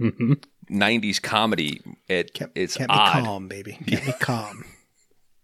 [0.00, 0.42] Mhm.
[0.70, 1.80] 90s comedy.
[2.08, 3.24] It, Kept, it's kept me odd.
[3.24, 3.78] calm, baby.
[3.86, 4.64] Kept me calm.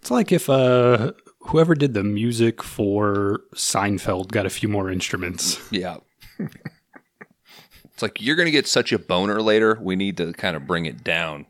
[0.00, 1.12] It's like if uh,
[1.50, 5.60] whoever did the music for Seinfeld got a few more instruments.
[5.70, 5.98] Yeah.
[6.38, 9.78] it's like you're going to get such a boner later.
[9.80, 11.46] We need to kind of bring it down.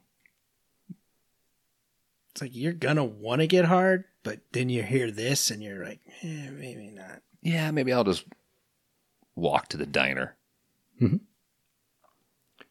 [2.33, 5.85] It's like you're gonna want to get hard, but then you hear this and you're
[5.85, 7.23] like, eh, maybe not.
[7.43, 8.25] Yeah, maybe I'll just
[9.35, 10.37] walk to the diner.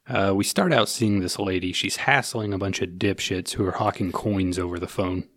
[0.08, 1.72] Uh, we start out seeing this lady.
[1.72, 5.28] She's hassling a bunch of dipshits who are hawking coins over the phone.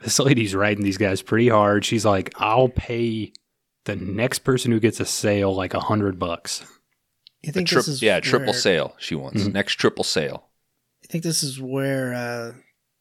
[0.00, 1.84] This lady's riding these guys pretty hard.
[1.84, 3.32] She's like, "I'll pay
[3.84, 6.64] the next person who gets a sale like a hundred bucks."
[7.42, 9.44] You think trip, this is yeah, triple where, sale she wants.
[9.44, 9.52] Mhm.
[9.52, 10.48] Next triple sale.
[11.02, 12.52] You think this is where uh,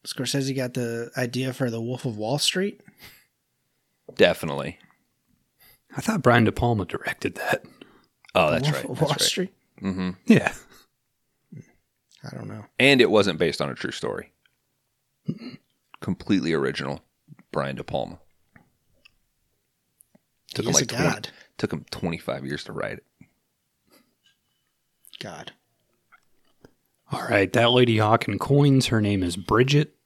[0.06, 2.80] Scorsese got the idea for the Wolf of Wall Street?
[4.16, 4.78] Definitely.
[5.96, 7.64] I thought Brian De Palma directed that.
[8.36, 8.84] Oh, The that's Wolf right.
[8.84, 9.22] of That's Wall right.
[9.22, 9.54] Street.
[9.80, 10.54] hmm Yeah,
[12.24, 12.66] I don't know.
[12.78, 14.32] And it wasn't based on a true story.
[16.08, 17.02] Completely original.
[17.52, 18.18] Brian De Palma.
[20.54, 21.30] Took he him is like a 20 god.
[21.58, 23.04] took him 25 years to write it.
[25.20, 25.52] God.
[27.12, 29.98] All right, that lady hawking coins, her name is Bridget.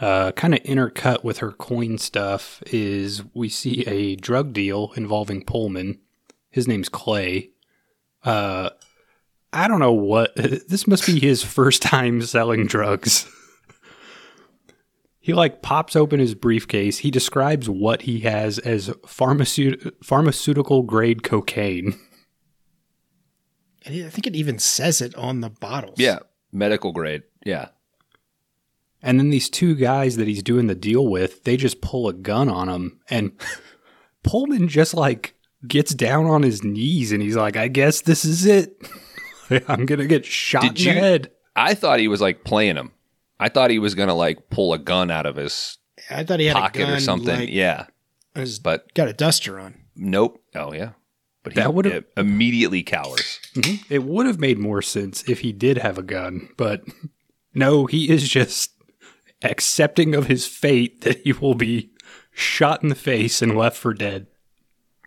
[0.00, 5.44] Uh, kind of intercut with her coin stuff is we see a drug deal involving
[5.44, 5.98] Pullman.
[6.48, 7.50] His name's Clay.
[8.24, 8.70] Uh,
[9.52, 10.32] I don't know what.
[10.68, 13.28] This must be his first time selling drugs.
[15.20, 16.98] he like pops open his briefcase.
[16.98, 21.98] He describes what he has as pharmaceut- pharmaceutical grade cocaine.
[23.86, 25.98] I think it even says it on the bottles.
[25.98, 26.18] Yeah,
[26.52, 27.22] medical grade.
[27.44, 27.68] Yeah.
[29.02, 32.12] And then these two guys that he's doing the deal with, they just pull a
[32.12, 33.00] gun on him.
[33.08, 33.32] And
[34.22, 35.34] Pullman just like
[35.66, 38.76] gets down on his knees and he's like, I guess this is it.
[39.68, 41.30] I'm going to get shot Did in you- the head.
[41.56, 42.92] I thought he was like playing him.
[43.40, 45.78] I thought he was gonna like pull a gun out of his
[46.10, 47.36] I thought he had pocket a gun or something.
[47.40, 47.86] Like, yeah,
[48.34, 49.74] He's but got a duster on.
[49.96, 50.42] nope.
[50.54, 50.90] Oh yeah,
[51.42, 53.38] but he That would've- it immediately cowers.
[53.88, 56.82] It would have made more sense if he did have a gun, but
[57.54, 58.72] no, he is just
[59.42, 61.90] accepting of his fate that he will be
[62.32, 64.26] shot in the face and left for dead.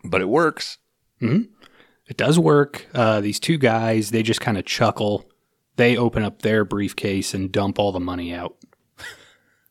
[0.03, 0.77] But it works.
[1.21, 2.85] It does work.
[2.93, 5.29] Uh, these two guys, they just kind of chuckle.
[5.75, 8.55] They open up their briefcase and dump all the money out.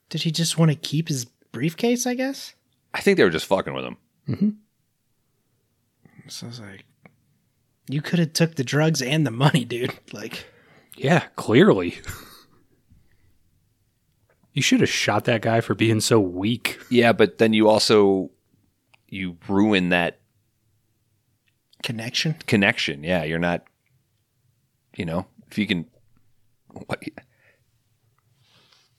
[0.08, 2.06] Did he just want to keep his briefcase?
[2.06, 2.54] I guess.
[2.92, 3.96] I think they were just fucking with him.
[4.28, 4.48] Mm-hmm.
[6.28, 6.84] So I was like,
[7.88, 9.92] you could have took the drugs and the money, dude.
[10.12, 10.44] Like,
[10.96, 11.98] Yeah, clearly.
[14.52, 16.78] you should have shot that guy for being so weak.
[16.90, 18.30] Yeah, but then you also
[19.08, 20.20] you ruin that
[21.82, 22.34] connection.
[22.46, 23.02] connection.
[23.04, 23.64] Yeah, you're not.
[24.96, 25.86] You know, if you can,
[26.86, 27.02] what?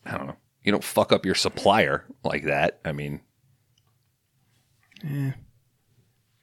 [0.06, 0.36] I don't know.
[0.64, 2.80] You don't fuck up your supplier like that.
[2.86, 3.22] I mean,
[5.04, 5.34] yeah.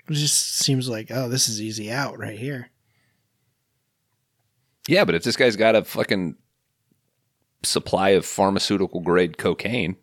[0.09, 2.71] It just seems like, oh, this is easy out right here.
[4.89, 6.37] yeah, but if this guy's got a fucking
[7.63, 9.97] supply of pharmaceutical grade cocaine,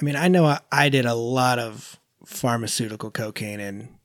[0.00, 3.96] I mean, I know I, I did a lot of pharmaceutical cocaine in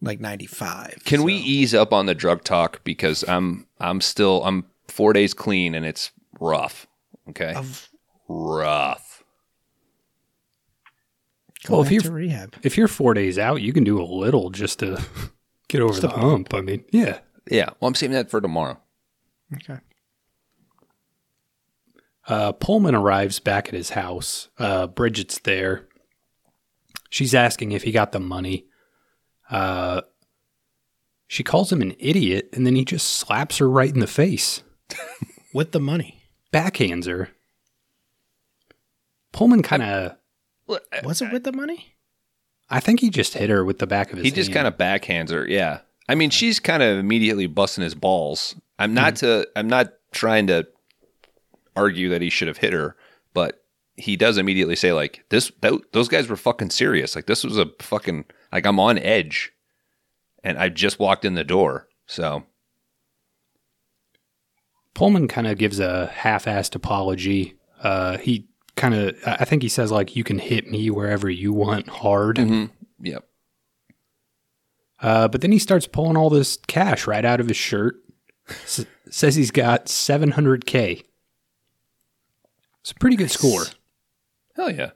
[0.00, 1.02] like '95.
[1.04, 5.12] Can so- we ease up on the drug talk because I'm I'm still I'm four
[5.12, 6.86] days clean and it's rough.
[7.28, 7.88] Okay, Of,
[8.28, 9.22] rough.
[11.64, 12.56] go Well, if you're- to rehab.
[12.62, 15.00] If you're four days out, you can do a little just to
[15.68, 16.52] get over Just the a hump.
[16.54, 17.20] I mean, yeah.
[17.50, 18.78] Yeah, well, I'm saving that for tomorrow.
[19.54, 19.78] Okay.
[22.26, 24.48] Uh, Pullman arrives back at his house.
[24.58, 25.88] Uh, Bridget's there.
[27.08, 28.66] She's asking if he got the money.
[29.50, 30.02] Uh,
[31.26, 34.62] she calls him an idiot, and then he just slaps her right in the face.
[35.54, 36.19] With the money.
[36.52, 37.30] Backhands her.
[39.32, 40.16] Pullman kind of,
[40.68, 41.94] uh, Was it with the money?
[42.68, 44.76] I think he just hit her with the back of his He just kind of
[44.76, 45.46] backhands her.
[45.46, 48.54] Yeah, I mean, she's kind of immediately busting his balls.
[48.78, 49.42] I'm not mm-hmm.
[49.42, 49.48] to.
[49.56, 50.66] I'm not trying to
[51.76, 52.96] argue that he should have hit her,
[53.34, 53.62] but
[53.96, 57.14] he does immediately say like this that, those guys were fucking serious.
[57.14, 59.52] Like this was a fucking like I'm on edge
[60.42, 61.88] and I just walked in the door.
[62.06, 62.44] So
[64.94, 67.54] Pullman kind of gives a half-assed apology.
[67.82, 71.52] Uh, he kind of, I think he says like, "You can hit me wherever you
[71.52, 72.38] want, hard."
[73.00, 73.24] yep.
[75.00, 77.96] Uh, but then he starts pulling all this cash right out of his shirt.
[78.48, 81.04] S- says he's got 700k.
[82.82, 83.64] It's a pretty good score.
[84.56, 84.90] Hell yeah.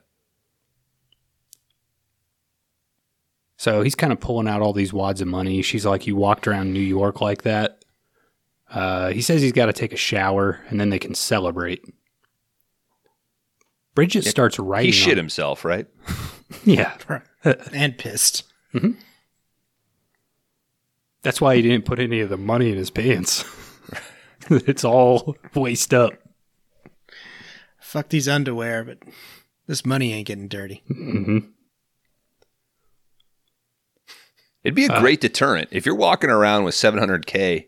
[3.57, 5.61] So he's kind of pulling out all these wads of money.
[5.61, 7.84] She's like, "You walked around New York like that."
[8.75, 11.81] Uh, he says he's got to take a shower and then they can celebrate.
[13.95, 14.87] Bridget starts writing.
[14.87, 15.87] He shit on- himself, right?
[16.63, 16.95] Yeah,
[17.73, 18.43] and pissed.
[18.73, 18.99] Mm-hmm.
[21.23, 23.43] that's why he didn't put any of the money in his pants.
[24.49, 26.13] it's all waist up.
[27.79, 28.99] Fuck these underwear, but
[29.65, 30.83] this money ain't getting dirty.
[30.89, 31.39] Mm-hmm.
[34.63, 37.67] It'd be a uh, great deterrent if you're walking around with 700k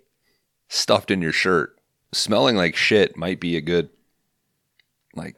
[0.68, 1.78] stuffed in your shirt,
[2.14, 3.90] smelling like shit might be a good
[5.16, 5.36] like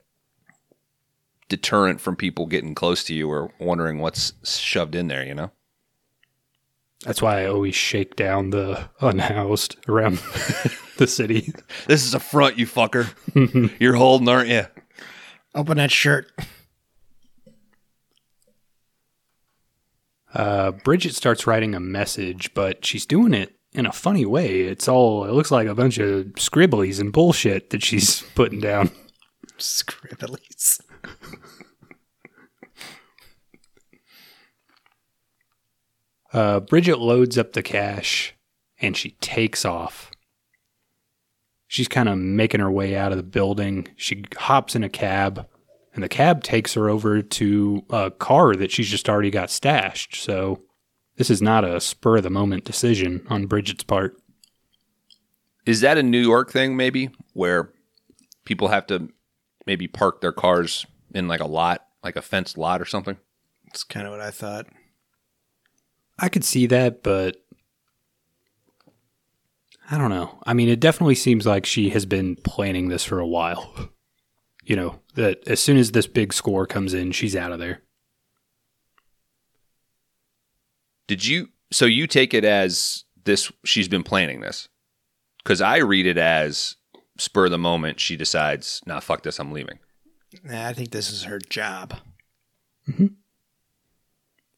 [1.47, 5.51] deterrent from people getting close to you or wondering what's shoved in there, you know?
[7.05, 10.17] That's why I always shake down the unhoused around
[10.97, 11.53] the city.
[11.87, 13.09] This is a front, you fucker.
[13.79, 14.65] you're holding, aren't you?
[15.55, 16.31] Open that shirt.
[20.33, 24.61] Uh, Bridget starts writing a message, but she's doing it in a funny way.
[24.61, 28.91] It's all, it looks like a bunch of scribblies and bullshit that she's putting down.
[29.57, 30.81] Scribblies.
[36.31, 38.35] Uh, Bridget loads up the cash
[38.79, 40.11] and she takes off.
[41.67, 43.87] She's kind of making her way out of the building.
[43.95, 45.47] She hops in a cab,
[45.93, 50.15] and the cab takes her over to a car that she's just already got stashed.
[50.15, 50.63] So,
[51.19, 54.15] this is not a spur of the moment decision on Bridget's part.
[55.65, 57.73] Is that a New York thing maybe where
[58.45, 59.09] people have to
[59.65, 63.17] maybe park their cars in like a lot, like a fenced lot or something?
[63.65, 64.67] That's kind of what I thought.
[66.17, 67.35] I could see that, but
[69.91, 70.39] I don't know.
[70.45, 73.91] I mean, it definitely seems like she has been planning this for a while.
[74.65, 77.81] You know, that as soon as this big score comes in, she's out of there.
[81.09, 84.69] Did you so you take it as this she's been planning this?
[85.43, 86.75] Cuz I read it as
[87.17, 89.79] spur of the moment she decides, "Nah, fuck this, I'm leaving."
[90.43, 91.97] Nah, I think this is her job.
[92.87, 93.07] Mm-hmm.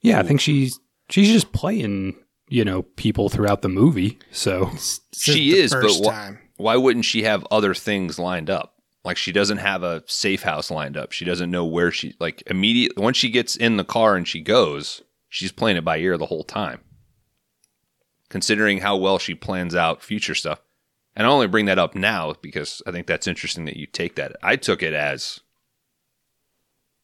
[0.01, 0.77] Yeah, I think she's
[1.09, 2.15] she's just playing,
[2.49, 4.19] you know, people throughout the movie.
[4.31, 4.71] So
[5.13, 6.39] She is, but first time.
[6.57, 8.75] Why wouldn't she have other things lined up?
[9.05, 11.13] Like she doesn't have a safe house lined up.
[11.13, 14.41] She doesn't know where she like immediate once she gets in the car and she
[14.41, 16.81] goes, she's playing it by ear the whole time.
[18.29, 20.61] Considering how well she plans out future stuff.
[21.15, 24.15] And I only bring that up now because I think that's interesting that you take
[24.15, 24.35] that.
[24.43, 25.39] I took it as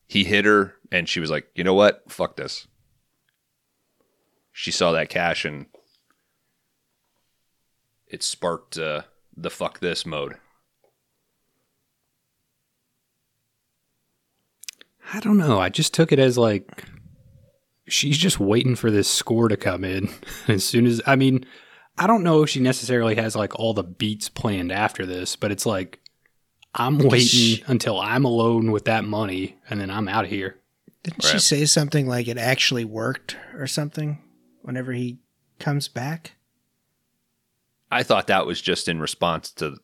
[0.05, 2.03] he hit her and she was like, "You know what?
[2.09, 2.67] Fuck this."
[4.51, 5.67] She saw that cash and
[8.07, 9.03] it sparked uh,
[9.35, 10.37] the fuck this mode.
[15.13, 15.59] I don't know.
[15.59, 16.85] I just took it as like
[17.87, 20.09] she's just waiting for this score to come in.
[20.47, 21.45] as soon as I mean,
[21.97, 25.51] I don't know if she necessarily has like all the beats planned after this, but
[25.51, 25.99] it's like
[26.75, 30.57] I'm waiting until I'm alone with that money and then I'm out of here.
[31.03, 34.21] Didn't she say something like it actually worked or something
[34.61, 35.19] whenever he
[35.57, 36.33] comes back?
[37.89, 39.77] I thought that was just in response to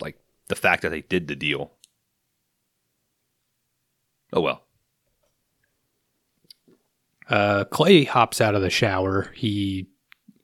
[0.00, 0.18] like
[0.48, 1.72] the fact that they did the deal.
[4.32, 4.65] Oh well.
[7.28, 9.32] Uh, Clay hops out of the shower.
[9.34, 9.88] He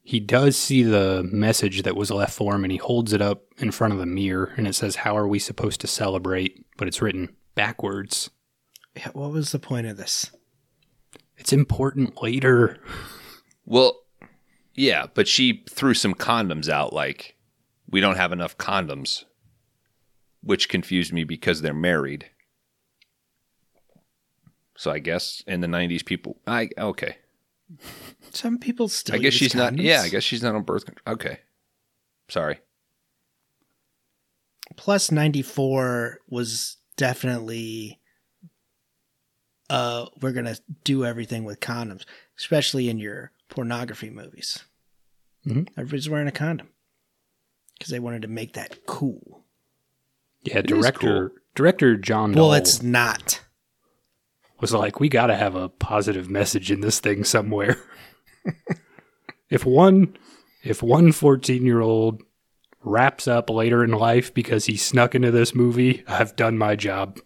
[0.05, 3.45] he does see the message that was left for him, and he holds it up
[3.59, 6.89] in front of the mirror, and it says, "How are we supposed to celebrate?" But
[6.89, 8.31] it's written backwards.
[8.97, 10.31] Yeah, What was the point of this?
[11.37, 12.79] It's important later.
[13.65, 14.03] Well,
[14.75, 17.37] yeah, but she threw some condoms out like
[17.89, 19.25] we don't have enough condoms,
[20.43, 22.31] which confused me because they're married.
[24.77, 27.17] So I guess in the 90s people I okay.
[28.33, 29.15] Some people still.
[29.15, 31.15] I guess use she's not yeah, I guess she's not on birth control.
[31.15, 31.39] Okay.
[32.29, 32.61] Sorry.
[34.77, 38.01] Plus, ninety four was definitely.
[39.69, 42.05] Uh, we're gonna do everything with condoms,
[42.39, 44.65] especially in your pornography movies.
[45.47, 45.69] Mhm.
[45.77, 46.69] Everybody's wearing a condom
[47.79, 49.45] because they wanted to make that cool.
[50.43, 53.42] Yeah, is director director John Well, Dahl it's not.
[54.63, 57.77] Was like, we got to have a positive message in this thing somewhere.
[59.51, 60.17] if one
[60.63, 62.23] if one 14 year old
[62.85, 67.19] wraps up later in life because he snuck into this movie, I've done my job.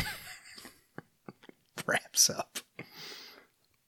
[1.86, 2.58] Wraps up.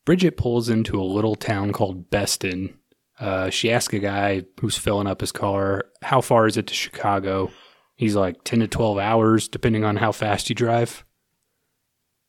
[0.05, 2.79] Bridget pulls into a little town called Beston.
[3.19, 6.75] Uh, she asks a guy who's filling up his car, How far is it to
[6.75, 7.51] Chicago?
[7.97, 11.05] He's like 10 to 12 hours, depending on how fast you drive.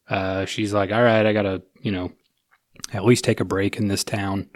[0.09, 2.11] Uh, she's like, All right, I got to, you know,
[2.93, 4.49] at least take a break in this town.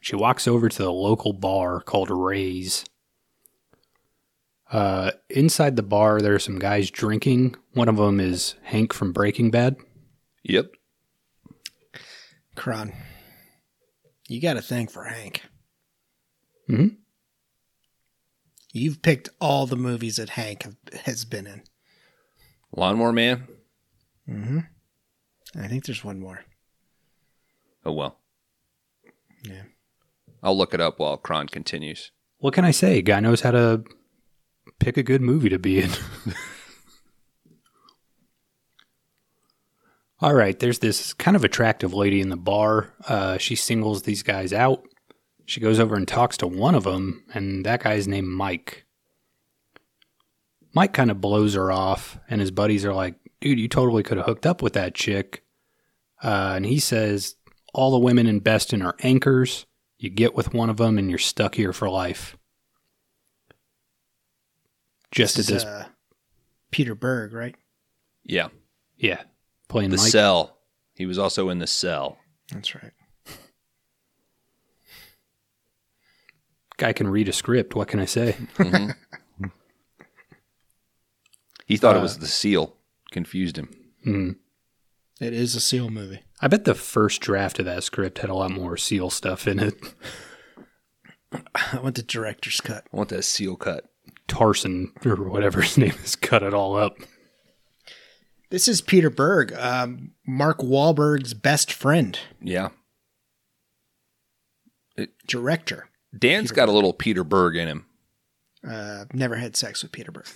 [0.00, 2.84] She walks over to the local bar called Ray's.
[4.72, 7.56] Uh, inside the bar, there are some guys drinking.
[7.74, 9.76] One of them is Hank from Breaking Bad.
[10.44, 10.70] Yep.
[12.54, 12.92] Kron.
[14.28, 15.42] You got to thank for Hank.
[16.68, 16.96] Mhm.
[18.72, 21.62] You've picked all the movies that Hank have, has been in.
[22.74, 23.48] Lawnmower Man.
[24.28, 24.60] Mm-hmm.
[25.60, 26.44] I think there's one more.
[27.84, 28.18] Oh well.
[29.42, 29.62] Yeah.
[30.42, 32.12] I'll look it up while Kron continues.
[32.38, 33.02] What can I say?
[33.02, 33.84] Guy knows how to
[34.78, 35.90] pick a good movie to be in.
[40.20, 42.94] All right, there's this kind of attractive lady in the bar.
[43.08, 44.84] Uh, she singles these guys out.
[45.50, 48.86] She goes over and talks to one of them, and that guy's named Mike.
[50.72, 54.16] Mike kind of blows her off, and his buddies are like, dude, you totally could
[54.16, 55.42] have hooked up with that chick.
[56.22, 57.34] Uh, and he says,
[57.74, 59.66] all the women in Beston are anchors.
[59.98, 62.36] You get with one of them, and you're stuck here for life.
[65.10, 65.86] Just at This this, is, uh,
[66.70, 67.56] Peter Berg, right?
[68.22, 68.50] Yeah.
[68.96, 69.22] yeah,
[69.66, 70.12] playing The Mike.
[70.12, 70.58] Cell.
[70.94, 72.18] He was also in The Cell.
[72.52, 72.92] That's right.
[76.80, 77.74] Guy can read a script.
[77.74, 78.36] What can I say?
[81.66, 82.74] He thought it Uh, was The Seal.
[83.12, 83.68] Confused him.
[84.02, 84.30] Hmm.
[85.20, 86.22] It is a Seal movie.
[86.40, 89.60] I bet the first draft of that script had a lot more seal stuff in
[89.60, 89.74] it.
[91.54, 92.86] I want the director's cut.
[92.92, 93.84] I want that seal cut.
[94.26, 96.96] Tarson or whatever his name is cut it all up.
[98.48, 102.70] This is Peter Berg, um, Mark Wahlberg's best friend, Yeah.
[105.28, 105.88] director.
[106.18, 107.86] Dan's got a little Peter Berg in him.
[108.68, 110.26] Uh, never had sex with Peter Berg.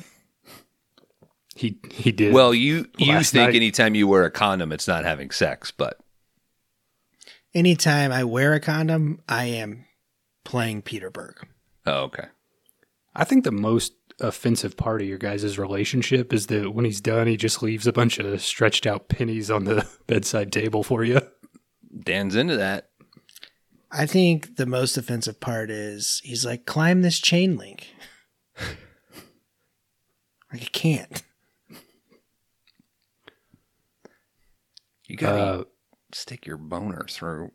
[1.57, 2.33] He he did.
[2.35, 3.55] Well, you you think night.
[3.55, 5.99] anytime you wear a condom, it's not having sex, but
[7.55, 9.85] Anytime I wear a condom, I am
[10.45, 11.47] playing Peter Berg.
[11.87, 12.27] oh, okay.
[13.15, 17.29] I think the most offensive part of your guys' relationship is that when he's done,
[17.29, 21.21] he just leaves a bunch of stretched out pennies on the bedside table for you.
[22.03, 22.91] Dan's into that.
[23.97, 27.87] I think the most offensive part is he's like, climb this chain link.
[30.53, 31.23] like, I can't.
[35.07, 35.65] You gotta Uh,
[36.13, 37.53] stick your boner through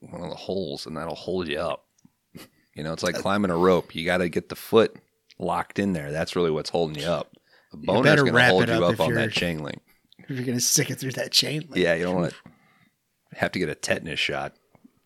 [0.00, 1.86] one of the holes, and that'll hold you up.
[2.74, 3.94] You know, it's like climbing a rope.
[3.94, 4.96] You got to get the foot
[5.38, 6.10] locked in there.
[6.10, 7.36] That's really what's holding you up.
[7.70, 9.78] The boner's better going to wrap hold it you up up on that chain link.
[10.16, 11.76] If you're going to stick it through that chain link.
[11.76, 14.54] Yeah, you don't want to have to get a tetanus shot.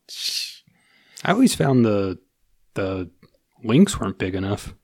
[1.24, 2.18] I always found the
[2.74, 3.10] the
[3.64, 4.74] links weren't big enough.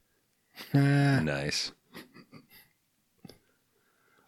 [0.75, 1.73] Uh, Nice.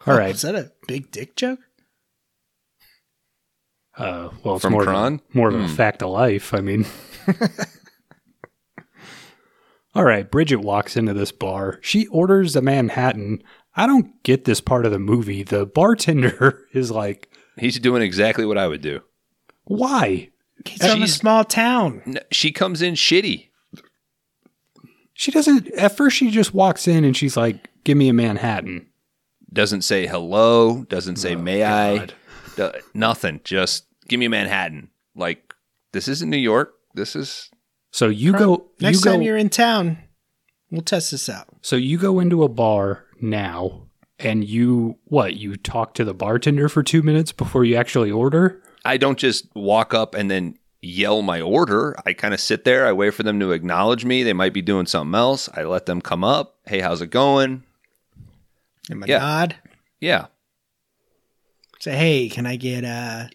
[0.07, 0.35] All right.
[0.35, 1.61] Is that a big dick joke?
[3.97, 5.75] Uh, well, it's From more of, a, more of a Hmm.
[5.75, 6.53] fact of life.
[6.53, 6.85] I mean,
[9.95, 10.29] all right.
[10.31, 11.79] Bridget walks into this bar.
[11.81, 13.43] She orders a Manhattan.
[13.77, 15.43] I don't get this part of the movie.
[15.43, 19.01] The bartender is like, He's doing exactly what I would do.
[19.65, 20.31] "Why?"
[20.65, 22.03] He's from a small town.
[22.07, 23.49] No, she comes in shitty.
[25.13, 25.69] She doesn't.
[25.75, 28.89] At first, she just walks in and she's like, "Give me a Manhattan."
[29.53, 30.85] Doesn't say hello.
[30.85, 32.15] Doesn't say Oh, may God.
[32.57, 32.57] I.
[32.57, 33.41] Do- nothing.
[33.45, 34.91] Just give me a Manhattan.
[35.15, 35.55] Like
[35.93, 36.75] this isn't New York.
[36.95, 37.51] This is
[37.93, 38.67] So you go.
[38.81, 39.99] Next you go, time you're in town,
[40.71, 41.47] we'll test this out.
[41.63, 43.87] So you go into a bar now,
[44.19, 45.35] and you what?
[45.35, 48.61] You talk to the bartender for two minutes before you actually order.
[48.85, 51.97] I don't just walk up and then yell my order.
[52.05, 52.87] I kind of sit there.
[52.87, 54.23] I wait for them to acknowledge me.
[54.23, 55.49] They might be doing something else.
[55.55, 56.57] I let them come up.
[56.67, 57.63] Hey, how's it going?
[58.91, 59.19] And my Yeah.
[59.19, 59.57] nod.
[60.01, 60.27] Yeah.
[61.81, 63.29] Say, hey, can I get uh,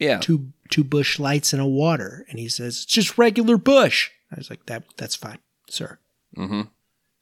[0.00, 0.18] Yeah.
[0.18, 2.24] two two Busch lights and a water?
[2.28, 4.10] And he says, it's just regular Busch.
[4.32, 5.38] I was like, that that's fine,
[5.70, 5.98] sir.
[6.36, 6.62] Mm-hmm.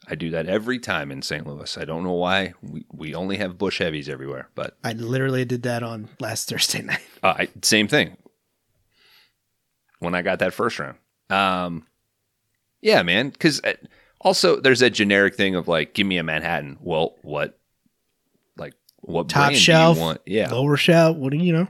[0.09, 1.47] I do that every time in St.
[1.47, 1.79] Louis.
[1.79, 2.55] I don't know why.
[2.63, 6.83] We, we only have Busch heavies everywhere, but I literally did that on last Thursday
[6.83, 7.01] night.
[7.23, 8.17] uh, I, same thing.
[10.01, 10.99] When I got that first round,
[11.31, 11.87] um,
[12.83, 13.31] yeah, man.
[13.31, 13.63] Because
[14.21, 16.77] Also, there's that generic thing of like, give me a Manhattan.
[16.83, 17.59] Well, what?
[18.59, 20.21] Like, what Top brand shelf, do you want?
[20.27, 20.53] Yeah.
[20.53, 21.17] lower shelf.
[21.17, 21.69] What do you know?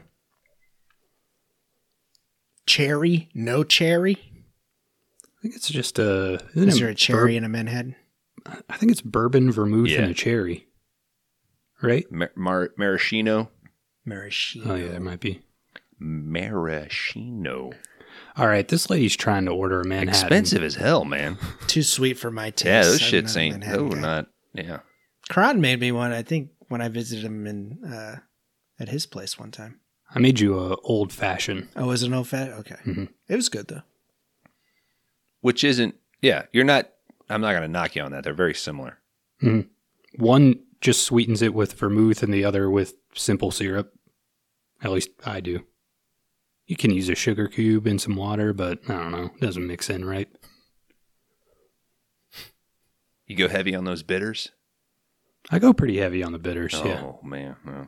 [2.66, 4.16] Cherry, no cherry.
[4.18, 6.41] I think it's just a.
[6.57, 7.95] Isn't Is there a cherry in a Manhattan?
[8.45, 10.03] Bur- I think it's bourbon, vermouth, Yeah.
[10.03, 10.68] and a cherry.
[11.82, 12.11] Right?
[12.12, 13.51] Mar- Mar- maraschino.
[14.05, 14.70] Maraschino.
[14.72, 15.40] Oh yeah, there might be.
[15.99, 17.72] Maraschino.
[18.36, 20.09] All right, this lady's trying to order a Manhattan.
[20.22, 21.36] Expensive as hell, man.
[21.66, 22.66] Too sweet for my taste.
[22.66, 23.55] Yeah, those I'm shits ain't.
[23.61, 24.01] Manhattan Those guy.
[24.01, 24.26] not.
[24.55, 24.78] Yeah.
[25.30, 26.12] Kron made me one.
[26.12, 28.16] I think when I visited him in uh,
[28.78, 29.80] at his place one time.
[30.14, 31.68] I made you a old fashioned.
[31.74, 32.51] Oh, was it old fat?
[32.53, 33.09] Okay, Mhm.
[33.28, 33.82] it was good though.
[35.40, 35.95] Which isn't.
[36.22, 36.90] Yeah, you're not.
[37.31, 38.25] I'm not gonna knock you on that.
[38.25, 38.99] They're very similar.
[39.41, 39.61] Hmm.
[40.16, 43.93] One just sweetens it with vermouth, and the other with simple syrup.
[44.83, 45.64] At least I do.
[46.66, 49.25] You can use a sugar cube and some water, but I don't know.
[49.35, 50.29] It doesn't mix in right.
[53.27, 54.51] You go heavy on those bitters.
[55.51, 56.75] I go pretty heavy on the bitters.
[56.75, 57.12] Oh Yeah.
[57.29, 57.87] man, no.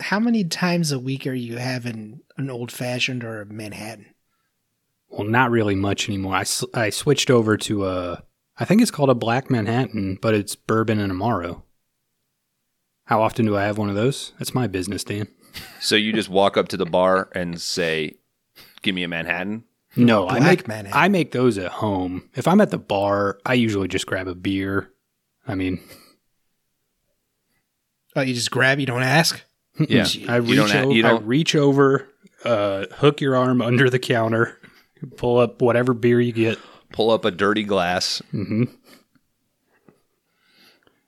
[0.00, 4.09] How many times a week are you having an old fashioned or a Manhattan?
[5.10, 6.36] Well, not really much anymore.
[6.36, 6.44] I,
[6.74, 8.22] I switched over to a.
[8.58, 11.62] I think it's called a Black Manhattan, but it's bourbon and Amaro.
[13.06, 14.32] How often do I have one of those?
[14.38, 15.26] That's my business, Dan.
[15.80, 18.18] So you just walk up to the bar and say,
[18.82, 19.64] "Give me a Manhattan."
[19.96, 20.92] No, I make Manhattan.
[21.02, 22.28] I make those at home.
[22.36, 24.92] If I'm at the bar, I usually just grab a beer.
[25.48, 25.80] I mean,
[28.16, 28.78] Oh, you just grab.
[28.80, 29.40] You don't ask.
[29.78, 32.06] Yeah, I reach, You reach, don't o- you don't- reach over,
[32.44, 34.58] uh, hook your arm under the counter,
[35.16, 36.58] pull up whatever beer you get,
[36.92, 38.20] Pull up a dirty glass.
[38.30, 38.64] hmm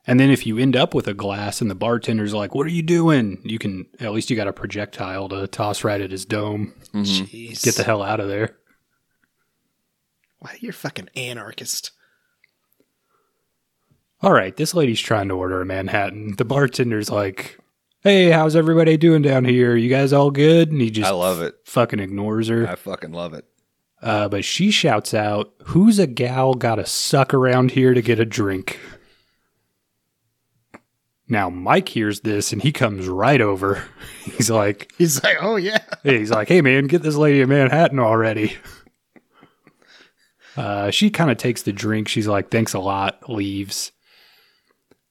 [0.05, 2.71] and then if you end up with a glass and the bartender's like, "What are
[2.71, 6.25] you doing?" You can at least you got a projectile to toss right at his
[6.25, 6.75] dome.
[6.93, 7.63] Jeez.
[7.63, 8.57] Get the hell out of there.
[10.41, 11.93] Why you're fucking anarchist.
[14.23, 16.35] All right, this lady's trying to order a Manhattan.
[16.37, 17.59] The bartender's like,
[18.01, 19.77] "Hey, how's everybody doing down here?
[19.77, 21.55] You guys all good?" And he just I love it.
[21.65, 22.67] fucking ignores her.
[22.69, 23.45] I fucking love it.
[24.03, 28.19] Uh, but she shouts out, "Who's a gal got to suck around here to get
[28.19, 28.81] a drink?"
[31.29, 33.85] Now Mike hears this and he comes right over.
[34.25, 35.79] He's like, He's like, oh yeah.
[36.03, 38.57] he's like, "Hey man, get this lady a Manhattan already."
[40.55, 42.09] Uh, she kind of takes the drink.
[42.09, 43.91] She's like, "Thanks a lot," leaves.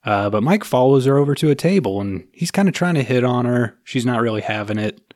[0.03, 3.03] Uh, but Mike follows her over to a table and he's kind of trying to
[3.03, 3.77] hit on her.
[3.83, 5.13] She's not really having it.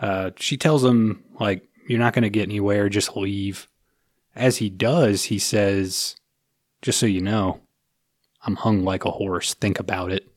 [0.00, 3.68] Uh, she tells him, like, you're not going to get anywhere, just leave.
[4.34, 6.16] As he does, he says,
[6.82, 7.60] just so you know,
[8.44, 9.54] I'm hung like a horse.
[9.54, 10.28] Think about it.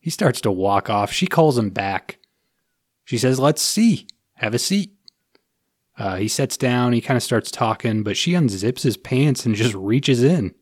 [0.00, 1.12] He starts to walk off.
[1.12, 2.18] She calls him back.
[3.04, 4.06] She says, let's see.
[4.34, 4.92] Have a seat.
[5.98, 6.92] Uh, he sits down.
[6.92, 10.54] He kind of starts talking, but she unzips his pants and just reaches in.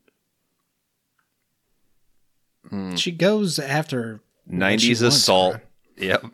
[2.95, 5.57] She goes after what she 90s assault.
[5.97, 6.25] Yep.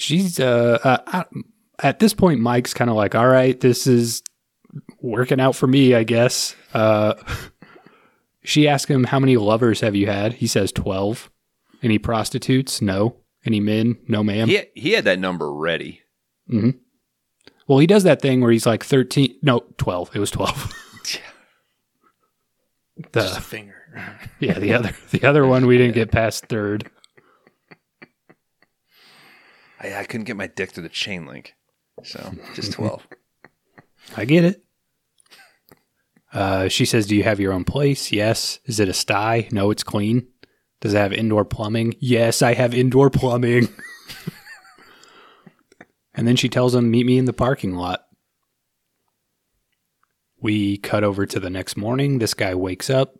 [0.00, 1.24] She's uh, uh I,
[1.86, 4.22] at this point mike's kind of like all right this is
[5.00, 6.54] working out for me i guess.
[6.74, 7.14] Uh
[8.42, 10.34] she asks him how many lovers have you had?
[10.34, 11.30] He says 12
[11.82, 12.80] any prostitutes?
[12.82, 13.16] No.
[13.46, 13.96] Any men?
[14.06, 14.48] No ma'am.
[14.48, 16.02] He had, he had that number ready.
[16.48, 16.70] Hmm.
[17.68, 20.72] well he does that thing where he's like 13 no 12 it was 12
[21.04, 21.20] Just
[23.32, 23.76] a the, finger.
[24.40, 26.90] yeah the other the other one we didn't get past third
[29.80, 31.54] I, I couldn't get my dick through the chain link.
[32.04, 33.06] So just 12.
[34.16, 34.64] I get it.
[36.32, 38.12] Uh, she says, Do you have your own place?
[38.12, 38.60] Yes.
[38.64, 39.48] Is it a sty?
[39.50, 40.28] No, it's clean.
[40.80, 41.94] Does it have indoor plumbing?
[41.98, 43.68] Yes, I have indoor plumbing.
[46.14, 48.06] and then she tells him, Meet me in the parking lot.
[50.40, 52.18] We cut over to the next morning.
[52.18, 53.18] This guy wakes up.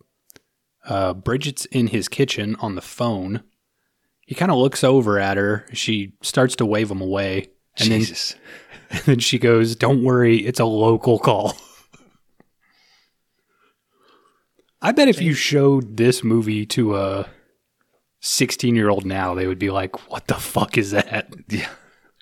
[0.86, 3.42] Uh, Bridget's in his kitchen on the phone.
[4.31, 5.66] He kind of looks over at her.
[5.72, 7.49] She starts to wave him away.
[7.81, 8.03] And then
[8.91, 11.57] and then she goes, Don't worry, it's a local call.
[14.81, 17.28] I bet if you showed this movie to a
[18.20, 21.35] 16 year old now, they would be like, What the fuck is that?
[21.49, 21.68] yeah.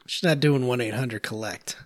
[0.07, 1.77] She's not doing one eight hundred collect.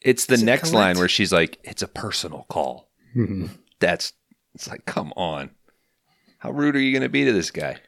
[0.00, 0.74] It's the Is it next collect?
[0.74, 3.50] line where she's like, "It's a personal call." Mhm.
[3.78, 4.14] That's
[4.54, 5.50] it's like, come on.
[6.38, 7.78] How rude are you going to be to this guy?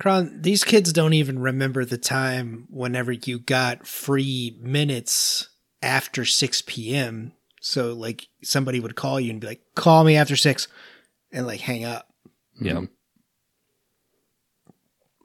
[0.00, 5.48] Kron, these kids don't even remember the time whenever you got free minutes
[5.82, 7.32] after 6 p.m.
[7.60, 10.68] So, like, somebody would call you and be like, call me after 6
[11.32, 12.08] and, like, hang up.
[12.60, 12.72] Yeah.
[12.72, 12.84] Mm-hmm.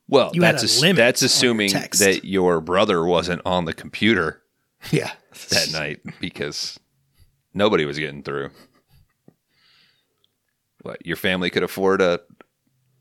[0.07, 3.41] Well, You had that's a ass- limit that's on your assuming that your brother wasn't
[3.45, 4.41] on the computer
[4.91, 5.11] Yeah.
[5.49, 6.79] that night because
[7.53, 8.49] nobody was getting through.
[10.81, 12.21] What your family could afford a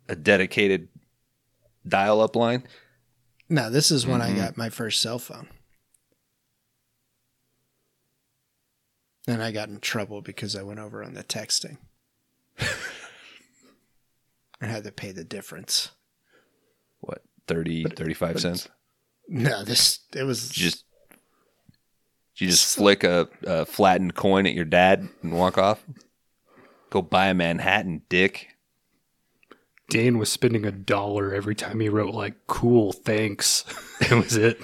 [0.09, 0.89] a dedicated
[1.87, 2.65] dial up line?
[3.49, 4.35] No, this is when Mm-hmm.
[4.37, 5.49] I got my first cell phone.
[9.27, 11.77] And I got in trouble because I went over on the texting.
[14.61, 15.91] I had to pay the difference.
[17.01, 18.69] What 30, 35 cents?
[19.29, 20.85] No, this it was just
[22.37, 25.85] you just flick a, a flattened coin at your dad and walk off.
[26.91, 28.49] Go buy a Manhattan, dick.
[29.91, 33.62] Dan was spending a dollar every time he wrote like "cool, thanks."
[34.01, 34.61] that was it.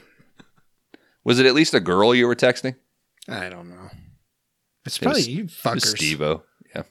[1.24, 2.76] Was it at least a girl you were texting?
[3.28, 3.88] I don't know.
[4.84, 5.86] It's It probably was- you fuckers.
[5.96, 6.42] Steve-O.
[6.76, 6.82] Yeah.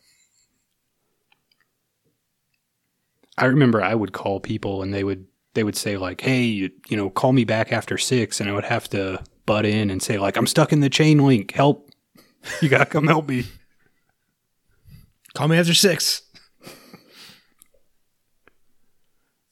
[3.38, 6.72] I remember I would call people and they would they would say like, "Hey, you,
[6.90, 10.02] you know, call me back after 6." And I would have to butt in and
[10.02, 11.52] say like, "I'm stuck in the chain link.
[11.52, 11.92] Help.
[12.62, 13.46] You got to come help me."
[15.36, 16.23] Call me after six.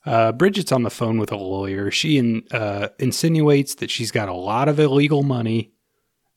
[0.05, 1.91] Uh, Bridget's on the phone with a lawyer.
[1.91, 5.73] She in, uh, insinuates that she's got a lot of illegal money.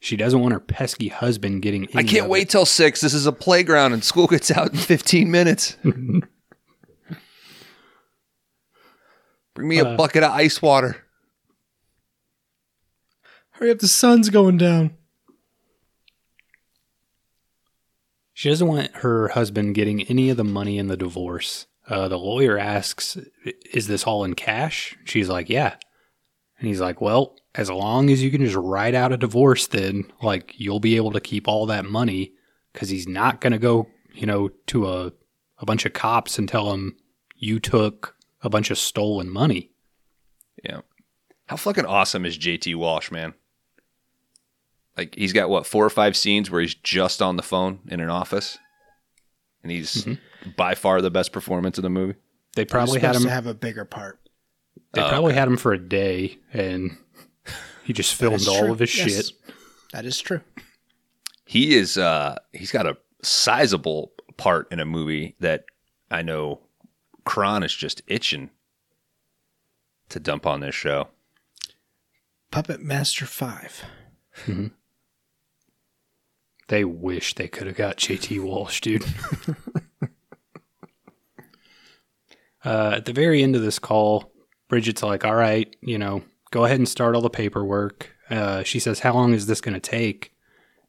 [0.01, 1.89] She doesn't want her pesky husband getting.
[1.95, 2.51] I can't of wait it.
[2.51, 3.01] till six.
[3.01, 5.79] This is a playground and school gets out in 15 minutes.
[9.55, 10.97] Bring me a Uh, bucket of ice water.
[13.53, 14.95] Hurry up, the sun's going down.
[18.35, 21.67] She doesn't want her husband getting any of the money in the divorce.
[21.87, 23.18] Uh, the lawyer asks,
[23.72, 25.76] "Is this all in cash?" She's like, "Yeah,"
[26.59, 30.11] and he's like, "Well, as long as you can just write out a divorce, then
[30.22, 32.32] like you'll be able to keep all that money
[32.72, 35.12] because he's not going to go, you know, to a
[35.59, 36.97] a bunch of cops and tell them
[37.37, 39.70] you took a bunch of stolen money."
[40.62, 40.80] Yeah.
[41.47, 43.35] How fucking awesome is JT Walsh, man?
[44.97, 48.01] Like he's got what four or five scenes where he's just on the phone in
[48.01, 48.59] an office,
[49.62, 50.07] and he's
[50.57, 52.14] by far the best performance of the movie.
[52.57, 53.22] They probably Probably had him.
[53.22, 54.20] to have a bigger part.
[54.92, 55.38] They Oh, probably okay.
[55.40, 56.97] had him for a day, and
[57.84, 58.72] he just filmed all true.
[58.72, 59.09] of his Yes.
[59.26, 59.32] shit.
[59.92, 60.40] That is true.
[61.47, 65.64] He is uh he's got a sizable part in a movie that
[66.11, 66.61] I know
[67.24, 68.51] Kron is just itching
[70.11, 71.09] to dump on this show.
[72.51, 73.84] Puppet Master 5.
[76.68, 79.05] They wish they could have got JT Walsh, dude.
[82.65, 84.33] uh, at the very end of this call,
[84.69, 88.11] Bridget's like, all right, you know, go ahead and start all the paperwork.
[88.31, 90.33] Uh, she says, how long is this going to take?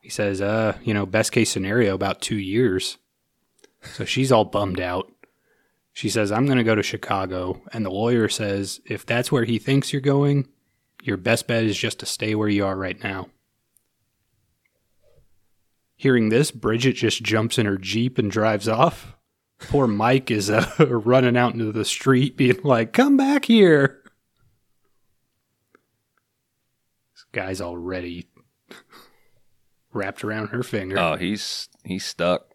[0.01, 2.97] He says, uh, you know, best case scenario, about two years.
[3.81, 5.11] So she's all bummed out.
[5.93, 7.61] She says, I'm going to go to Chicago.
[7.71, 10.47] And the lawyer says, if that's where he thinks you're going,
[11.01, 13.29] your best bet is just to stay where you are right now.
[15.95, 19.15] Hearing this, Bridget just jumps in her Jeep and drives off.
[19.59, 24.01] Poor Mike is uh, running out into the street, being like, Come back here.
[27.13, 28.27] This guy's already
[29.93, 30.99] wrapped around her finger.
[30.99, 32.47] Oh, he's he's stuck.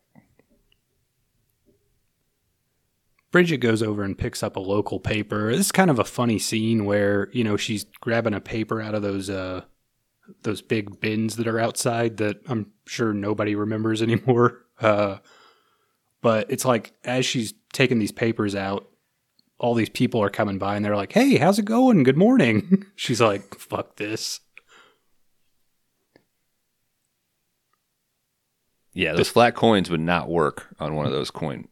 [3.30, 5.52] Bridget goes over and picks up a local paper.
[5.52, 8.94] This is kind of a funny scene where, you know, she's grabbing a paper out
[8.94, 9.62] of those uh
[10.42, 14.66] those big bins that are outside that I'm sure nobody remembers anymore.
[14.80, 15.18] Uh
[16.22, 18.88] but it's like as she's taking these papers out,
[19.58, 22.02] all these people are coming by and they're like, "Hey, how's it going?
[22.02, 24.40] Good morning." She's like, "Fuck this."
[28.92, 31.68] Yeah, those flat coins would not work on one of those coin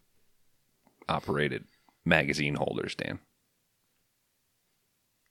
[1.09, 1.65] operated
[2.05, 3.19] magazine holders, Dan.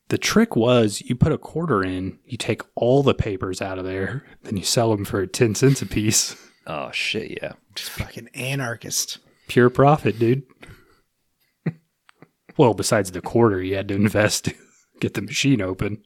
[0.09, 3.85] The trick was you put a quarter in, you take all the papers out of
[3.85, 6.35] there, then you sell them for 10 cents a piece.
[6.67, 7.53] Oh shit, yeah.
[7.75, 9.19] Just fucking anarchist.
[9.47, 10.43] Pure profit, dude.
[12.57, 14.53] well, besides the quarter you had to invest to
[14.99, 16.03] get the machine open.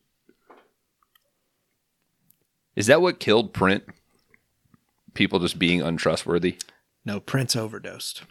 [2.75, 3.83] Is that what killed print?
[5.15, 6.57] People just being untrustworthy?
[7.03, 8.21] No, Prince overdosed.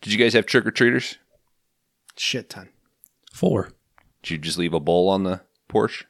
[0.00, 1.18] Did you guys have trick or treaters?
[2.16, 2.70] Shit ton.
[3.32, 3.72] Four.
[4.22, 6.06] Did you just leave a bowl on the porch?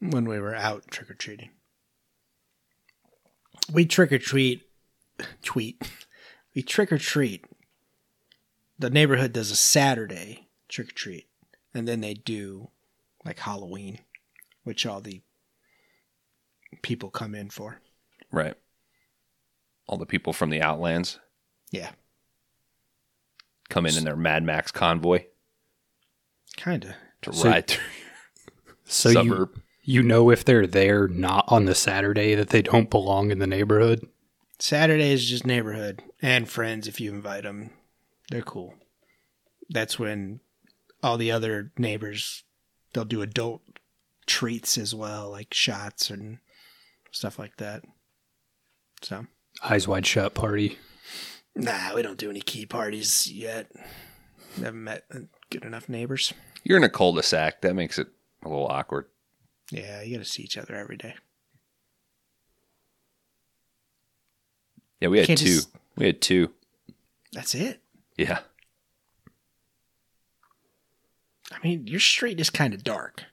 [0.00, 1.50] When we were out trick or treating.
[3.72, 4.62] We trick or treat.
[5.42, 5.82] Tweet.
[6.54, 7.44] We trick or treat.
[8.78, 11.28] The neighborhood does a Saturday trick or treat.
[11.74, 12.70] And then they do
[13.24, 14.00] like Halloween,
[14.64, 15.20] which all the
[16.82, 17.80] people come in for.
[18.32, 18.54] Right.
[19.86, 21.18] All the people from the outlands.
[21.70, 21.90] Yeah.
[23.68, 25.26] come in in their Mad Max convoy
[26.56, 26.96] Kinda.
[27.20, 27.84] to So- ride through
[28.86, 29.50] So suburb.
[29.56, 33.38] you you know if they're there not on the Saturday that they don't belong in
[33.38, 34.06] the neighborhood.
[34.58, 37.70] Saturday is just neighborhood and friends if you invite them.
[38.30, 38.74] They're cool.
[39.70, 40.40] That's when
[41.02, 42.44] all the other neighbors
[42.92, 43.62] they'll do adult
[44.26, 46.36] treats as well, like shots and
[47.10, 47.82] stuff like that.
[49.00, 49.24] So,
[49.62, 50.76] Eyes wide shut party.
[51.56, 53.70] nah, we don't do any key parties yet.
[54.58, 55.04] We haven't met
[55.48, 56.34] good enough neighbors.
[56.62, 57.62] You're in a cul-de-sac.
[57.62, 58.08] That makes it
[58.44, 59.06] a little awkward.
[59.70, 61.14] Yeah, you got to see each other every day.
[65.00, 65.34] Yeah, we had two.
[65.36, 66.52] just- We had two.
[67.32, 67.80] That's it.
[68.16, 68.40] Yeah.
[71.52, 73.24] I mean, your street is kind of dark.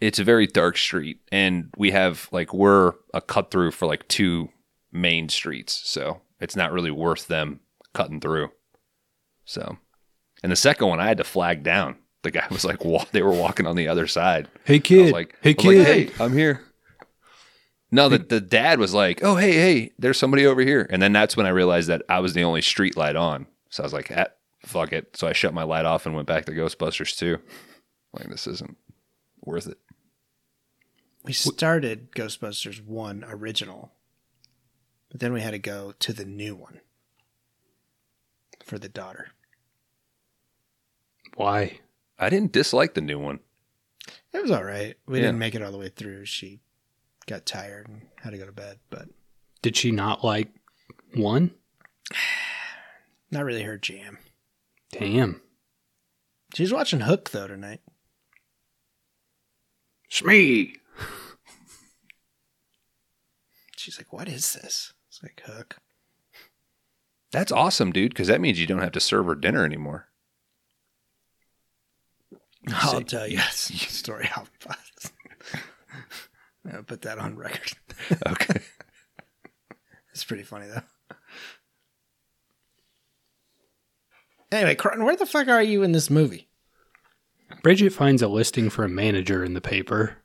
[0.00, 4.06] It's a very dark street, and we have like we're a cut through for like
[4.08, 4.50] two
[4.92, 7.60] main streets, so it's not really worth them
[7.94, 8.50] cutting through.
[9.46, 9.78] So,
[10.42, 11.96] and the second one, I had to flag down.
[12.26, 14.48] The guy was like, wa- they were walking on the other side.
[14.64, 15.02] Hey I kid.
[15.04, 15.78] was like, hey I was kid.
[15.78, 16.60] like, hey, I'm here.
[17.92, 20.88] No, the, the dad was like, oh, hey, hey, there's somebody over here.
[20.90, 23.46] And then that's when I realized that I was the only street light on.
[23.70, 24.26] So I was like, ah,
[24.64, 25.16] fuck it.
[25.16, 27.38] So I shut my light off and went back to Ghostbusters 2.
[28.12, 28.76] Like, this isn't
[29.44, 29.78] worth it.
[31.22, 33.92] We started Ghostbusters 1 original,
[35.10, 36.80] but then we had to go to the new one
[38.64, 39.28] for the daughter.
[41.36, 41.78] Why?
[42.18, 43.40] I didn't dislike the new one.
[44.32, 44.96] It was all right.
[45.06, 45.26] We Yeah.
[45.26, 46.26] didn't make it all the way through.
[46.26, 46.60] She
[47.26, 49.08] got tired and had to go to bed, but
[49.62, 50.48] Did she not like
[51.14, 51.54] one?
[53.30, 54.18] not really her jam.
[54.92, 55.40] Damn.
[56.54, 57.80] She's watching Hook though tonight.
[60.08, 60.76] Smee.
[63.76, 65.78] She's like, "What is this?" It's like Hook.
[67.32, 70.08] That's awesome, dude, because that means you don't have to serve her dinner anymore.
[72.68, 74.28] I'll tell you a story.
[74.34, 74.46] I'll
[76.72, 77.72] I'll put that on record.
[78.26, 78.60] Okay.
[80.12, 81.16] It's pretty funny though.
[84.52, 86.48] Anyway, Crichton, where the fuck are you in this movie?
[87.62, 90.18] Bridget finds a listing for a manager in the paper.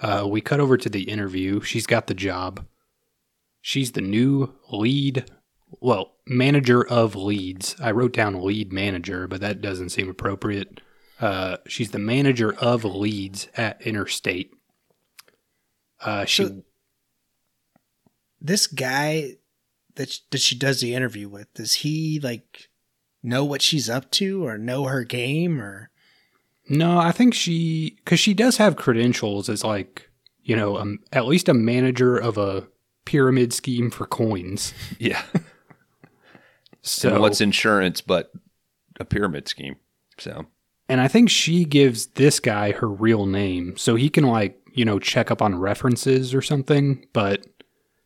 [0.00, 1.60] Uh, we cut over to the interview.
[1.60, 2.66] She's got the job.
[3.60, 5.30] She's the new lead,
[5.80, 7.76] well, manager of leads.
[7.80, 10.80] I wrote down lead manager, but that doesn't seem appropriate.
[11.22, 14.52] Uh, she's the manager of leads at Interstate.
[16.00, 16.62] Uh, she So-
[18.40, 19.36] This guy
[19.94, 22.68] that sh- that she does the interview with, does he like
[23.22, 25.90] know what she's up to or know her game or
[26.68, 30.10] No, I think she because she does have credentials as like
[30.42, 32.66] you know um, at least a manager of a
[33.04, 34.74] pyramid scheme for coins.
[34.98, 35.22] Yeah.
[36.82, 38.32] So and what's insurance but
[38.98, 39.76] a pyramid scheme?
[40.18, 40.46] So,
[40.92, 44.84] and I think she gives this guy her real name so he can like you
[44.84, 47.06] know check up on references or something.
[47.14, 47.46] But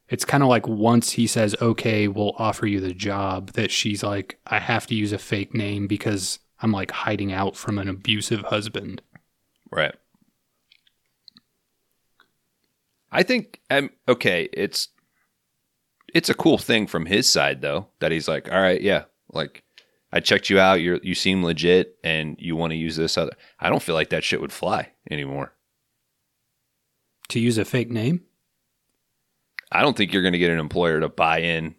[0.09, 4.05] it's kind of like once he says okay, we'll offer you the job that she's
[4.05, 7.89] like I have to use a fake name because I'm like hiding out from an
[7.89, 9.03] abusive husband.
[9.72, 9.97] right.
[13.11, 14.91] I think um okay, it's
[16.14, 19.64] it's a cool thing from his side though that he's like, "All right, yeah, like
[20.16, 23.32] I checked you out, you you seem legit and you want to use this other."
[23.60, 25.52] I don't feel like that shit would fly anymore.
[27.28, 28.22] To use a fake name?
[29.72, 31.74] I don't think you're going to get an employer to buy in.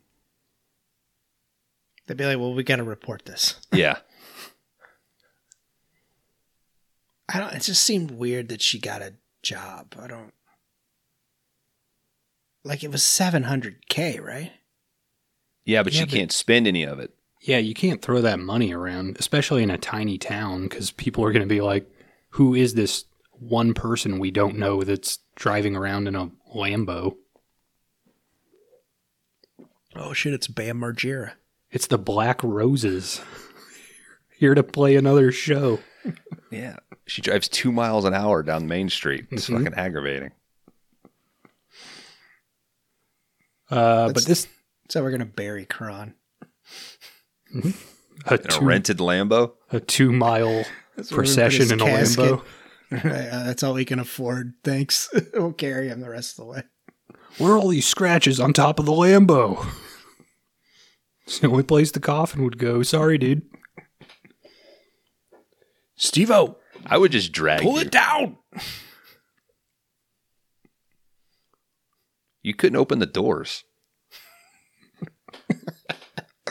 [2.05, 3.97] they'd be like, "Well, we got to report this." Yeah.
[7.33, 7.53] I don't.
[7.53, 9.95] It just seemed weird that she got a job.
[9.99, 10.33] I don't
[12.63, 14.51] like it was seven hundred k, right?
[15.65, 17.13] Yeah, but Yeah, she but- can't spend any of it.
[17.47, 21.31] Yeah, you can't throw that money around, especially in a tiny town, because people are
[21.31, 21.89] going to be like,
[22.31, 27.15] who is this one person we don't know that's driving around in a Lambo?
[29.95, 30.33] Oh shit!
[30.33, 31.31] It's Bam Margera.
[31.71, 33.21] It's the Black Roses.
[34.37, 35.79] Here to play another show.
[36.51, 36.77] Yeah.
[37.05, 39.25] She drives two miles an hour down Main Street.
[39.31, 39.57] It's Mhm.
[39.57, 40.31] fucking aggravating.
[43.69, 44.47] Uh, but That's- this
[44.89, 46.13] So we're gonna bury Kron.
[47.53, 47.73] A In
[48.25, 49.53] a two, rented Lambo.
[49.71, 52.25] a two mile That's where we put procession in a casket.
[52.39, 52.43] Lambo.
[52.91, 54.53] Uh, that's all we can afford.
[54.63, 55.09] Thanks.
[55.33, 56.63] we'll carry him the rest of the way.
[57.37, 59.65] Where are all these scratches on top of the Lambo?
[61.25, 62.81] It's the only place the coffin would go.
[62.83, 63.41] Sorry, dude.
[65.97, 67.81] Steve-O, I would just drag pull you.
[67.81, 68.37] it down.
[72.41, 73.65] You couldn't open the doors.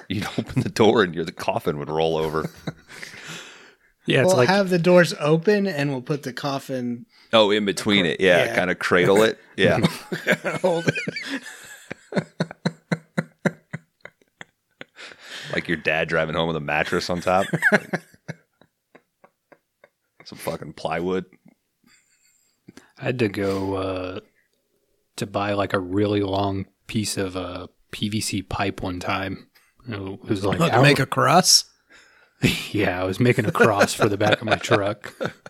[0.09, 2.49] You'd open the door and your the coffin would roll over.
[4.09, 7.07] Yeah, it's we'll like have the doors open and we'll put the coffin.
[7.33, 8.21] Oh, in between it.
[8.21, 8.55] Yeah, Yeah.
[8.55, 9.37] kind of cradle it.
[9.57, 9.81] Yeah.
[10.63, 12.25] Hold it.
[15.53, 17.47] like your dad driving home with a mattress on top.
[20.25, 21.25] Some fucking plywood.
[22.99, 24.21] I had to go uh,
[25.17, 29.49] to buy like a really long piece of uh, PVC pipe one time.
[29.89, 31.65] It was like to make a cross.
[32.71, 35.15] yeah, I was making a cross for the back of my truck.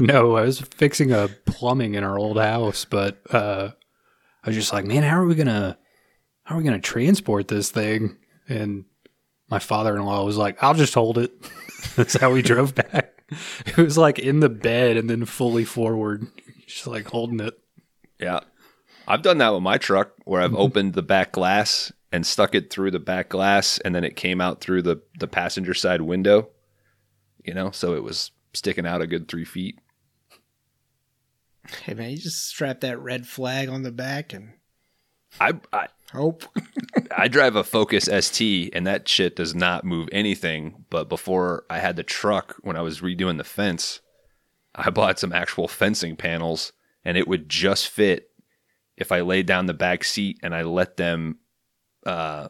[0.00, 3.70] No, I was fixing a plumbing in our old house, but uh,
[4.44, 5.76] I was just like, man, how are we gonna
[6.44, 8.16] how are we gonna transport this thing?
[8.48, 8.84] And
[9.50, 11.32] my father in law was like, I'll just hold it.
[11.96, 13.22] That's how we drove back.
[13.66, 16.26] It was like in the bed and then fully forward,
[16.66, 17.58] just like holding it.
[18.20, 18.40] Yeah.
[19.06, 22.70] I've done that with my truck where I've opened the back glass and stuck it
[22.70, 26.48] through the back glass and then it came out through the, the passenger side window.
[27.44, 29.78] You know, so it was sticking out a good three feet.
[31.84, 34.54] Hey man, you just strap that red flag on the back and
[35.40, 36.44] I, I hope.
[37.16, 40.84] I drive a Focus ST and that shit does not move anything.
[40.90, 44.00] But before I had the truck, when I was redoing the fence,
[44.74, 46.72] I bought some actual fencing panels
[47.04, 48.30] and it would just fit
[48.96, 51.38] if I laid down the back seat and I let them
[52.08, 52.48] uh,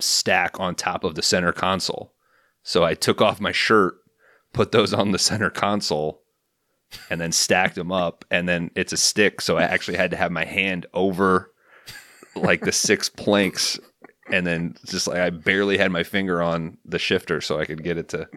[0.00, 2.14] stack on top of the center console.
[2.62, 3.94] So I took off my shirt,
[4.52, 6.22] put those on the center console,
[7.10, 8.24] and then stacked them up.
[8.30, 9.40] And then it's a stick.
[9.40, 11.50] So I actually had to have my hand over
[12.36, 13.78] like the six planks
[14.30, 17.82] and then just like I barely had my finger on the shifter so I could
[17.82, 18.28] get it to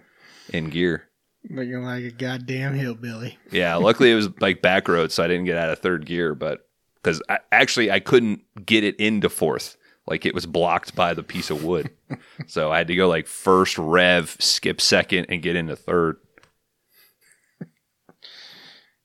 [0.49, 1.09] in gear.
[1.47, 3.37] Looking like a goddamn hillbilly.
[3.51, 6.33] Yeah, luckily it was like back road so I didn't get out of third gear,
[6.33, 6.64] but
[7.05, 9.77] cuz I, actually I couldn't get it into fourth.
[10.07, 11.89] Like it was blocked by the piece of wood.
[12.47, 16.17] so I had to go like first rev, skip second and get into third.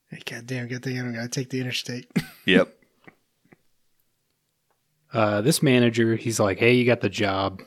[0.09, 2.07] Hey, goddamn, good thing I don't gotta take the interstate.
[2.45, 2.75] Yep.
[5.13, 7.61] Uh, this manager, he's like, "Hey, you got the job,"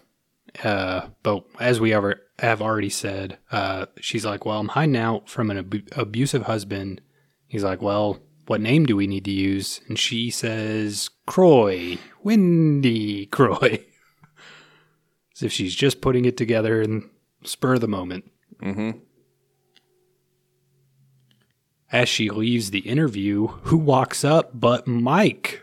[0.64, 5.28] uh, but as we ever have already said, uh, she's like, "Well, I'm hiding out
[5.28, 7.03] from an abu- abusive husband."
[7.47, 13.26] He's like, "Well, what name do we need to use?" And she says, "Kroy, Wendy
[13.26, 13.84] Kroy,"
[15.36, 17.09] as if she's just putting it together and
[17.45, 18.30] spur of the moment.
[18.62, 19.01] Mhm.
[21.92, 25.62] As she leaves the interview, who walks up but Mike?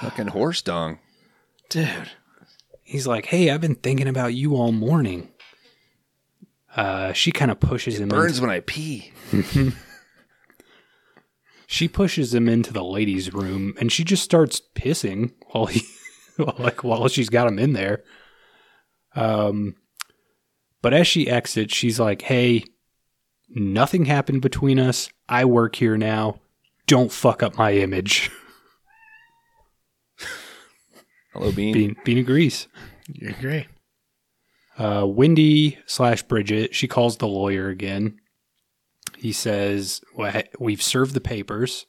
[0.00, 0.98] Fucking horse dung.
[1.70, 2.10] Dude.
[2.82, 5.28] He's like, "Hey, I've been thinking about you all morning."
[6.76, 8.08] Uh, she kind of pushes him.
[8.08, 9.12] Burns Into, when I pee.
[11.72, 15.80] she pushes him into the ladies' room, and she just starts pissing while he,
[16.58, 18.04] like, while she's got him in there.
[19.16, 19.76] Um,
[20.82, 22.64] but as she exits, she's like, "Hey,
[23.48, 25.08] nothing happened between us.
[25.30, 26.40] I work here now.
[26.86, 28.30] Don't fuck up my image."
[31.32, 31.72] Hello Bean.
[31.72, 32.68] Bean, Bean agrees.
[33.08, 33.68] You're great.
[34.76, 38.20] Uh, Wendy slash Bridget, she calls the lawyer again.
[39.22, 41.86] He says, well, We've served the papers.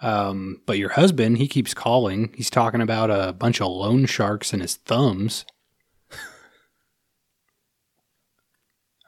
[0.00, 2.32] Um, but your husband, he keeps calling.
[2.36, 5.44] He's talking about a bunch of loan sharks and his thumbs.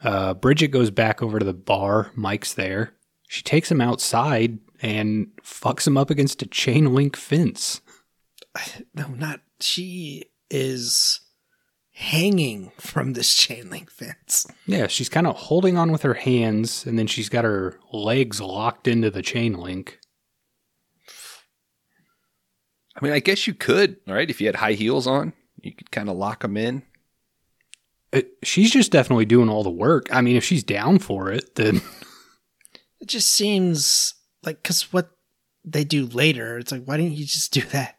[0.00, 2.12] Uh, Bridget goes back over to the bar.
[2.14, 2.94] Mike's there.
[3.26, 7.80] She takes him outside and fucks him up against a chain link fence.
[8.94, 11.18] No, not she is
[11.98, 14.46] hanging from this chain link fence.
[14.66, 18.40] Yeah, she's kind of holding on with her hands, and then she's got her legs
[18.40, 19.98] locked into the chain link.
[22.96, 24.30] I mean, I guess you could, right?
[24.30, 26.82] If you had high heels on, you could kind of lock them in.
[28.12, 30.06] It, she's just definitely doing all the work.
[30.12, 31.80] I mean, if she's down for it, then
[33.00, 35.10] It just seems like because what
[35.64, 37.96] they do later, it's like, why didn't you just do that?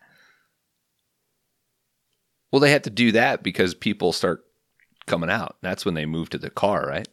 [2.52, 4.43] Well, they had to do that because people start
[5.06, 5.58] coming out.
[5.62, 7.08] That's when they move to the car, right?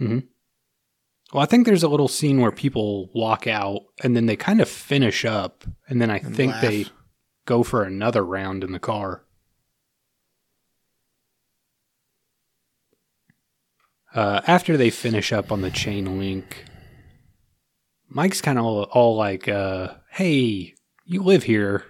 [0.00, 4.60] well, I think there's a little scene where people walk out and then they kind
[4.60, 6.62] of finish up, and then I And think laugh.
[6.62, 6.86] they
[7.46, 9.24] go for another round in the car.
[14.14, 16.64] Uh, after they finish up on the chain link,
[18.08, 20.74] Mike's kind of all, all like, uh, "Hey,
[21.04, 21.84] you live here.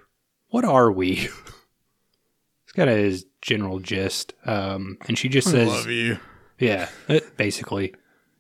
[0.55, 6.21] What are we?" He's got his general gist, um, and she just says, you.
[6.61, 7.93] yeah, uh, basically.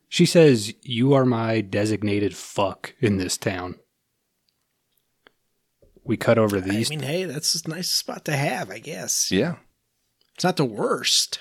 [0.08, 3.74] She says, You are my designated fuck in this town.
[6.04, 6.88] We cut over these.
[6.88, 9.32] I mean, hey, that's a nice spot to have, I guess.
[9.32, 9.56] Yeah.
[10.36, 11.40] It's not the worst.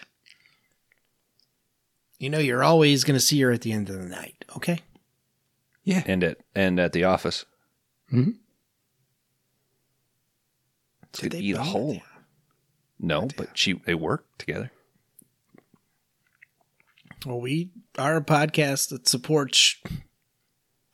[2.17, 4.79] You know, you're always going to see her at the end of the night, okay?
[5.83, 6.01] yeah.
[6.07, 7.45] And at and at the office.
[8.11, 8.37] Mhm.
[11.21, 11.95] Could they eat a whole hole.
[11.95, 12.01] at
[12.99, 14.71] No, but she they work together.
[17.25, 19.77] Well, we are a podcast that supports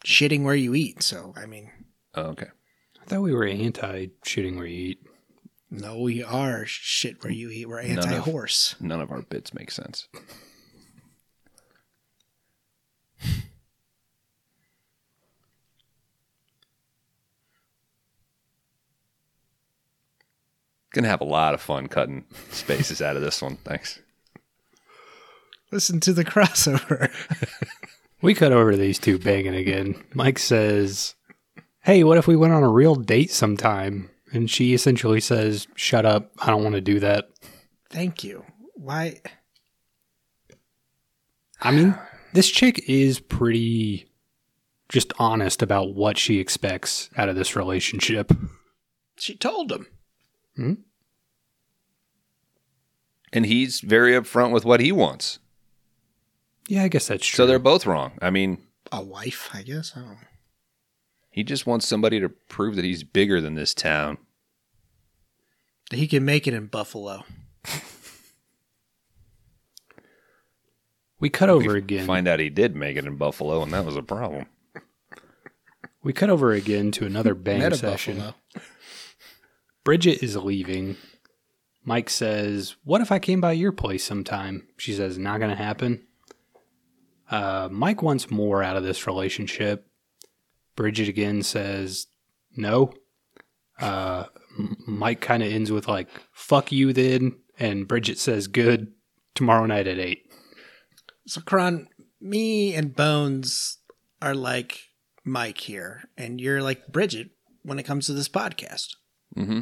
[0.05, 1.01] shitting where you eat.
[1.03, 1.71] So, I mean,
[2.15, 2.47] Oh, okay.
[3.01, 4.99] I thought we were anti shitting where you eat.
[5.71, 7.67] no, we are shit where you eat.
[7.67, 8.75] We're None of- anti horse.
[8.79, 10.07] None of our bits make sense.
[20.93, 23.57] Gonna have a lot of fun cutting spaces out of this one.
[23.57, 23.99] Thanks.
[25.71, 27.11] Listen to the crossover.
[28.21, 30.03] We cut over to these two banging again.
[30.13, 31.15] Mike says,
[31.81, 34.09] Hey, what if we went on a real date sometime?
[34.33, 36.31] And she essentially says, Shut up.
[36.39, 37.29] I don't want to do that.
[37.89, 38.43] Thank you.
[38.75, 39.21] Why?
[41.61, 41.97] I mean,
[42.33, 44.07] this chick is pretty
[44.89, 48.31] just honest about what she expects out of this relationship.
[49.17, 49.87] She told him.
[50.59, 50.73] Hmm?
[53.31, 55.39] And he's very upfront with what he wants.
[56.67, 57.37] Yeah, I guess that's true.
[57.37, 58.11] So they're both wrong.
[58.21, 58.57] I mean,
[58.91, 59.93] A wife, I guess.
[59.95, 60.17] I don't know.
[61.31, 64.17] he just wants somebody to prove that he's bigger than this town.
[65.91, 67.23] That He can make it in Buffalo.
[71.19, 72.05] we cut over We again.
[72.05, 74.45] Find out he did make it in Buffalo, and that was a problem.
[76.01, 78.17] We cut over again to another bang session.
[78.17, 78.35] Buffalo.
[79.83, 80.97] Bridget is leaving.
[81.83, 84.67] Mike says, What if I came by your place sometime?
[84.77, 86.05] She says, Not going to happen.
[87.29, 89.87] Uh, Mike wants more out of this relationship.
[90.75, 92.07] Bridget again says,
[92.55, 92.93] No.
[93.79, 94.25] Uh,
[94.87, 97.37] Mike kind of ends with, like, Fuck you then.
[97.57, 98.93] And Bridget says, Good.
[99.35, 100.21] Tomorrow night at 8.
[101.27, 101.87] So, Kron,
[102.19, 103.77] me and Bones
[104.21, 104.89] are like
[105.23, 107.29] Mike here, and you're like Bridget
[107.63, 108.95] when it comes to this podcast.
[109.35, 109.61] Hmm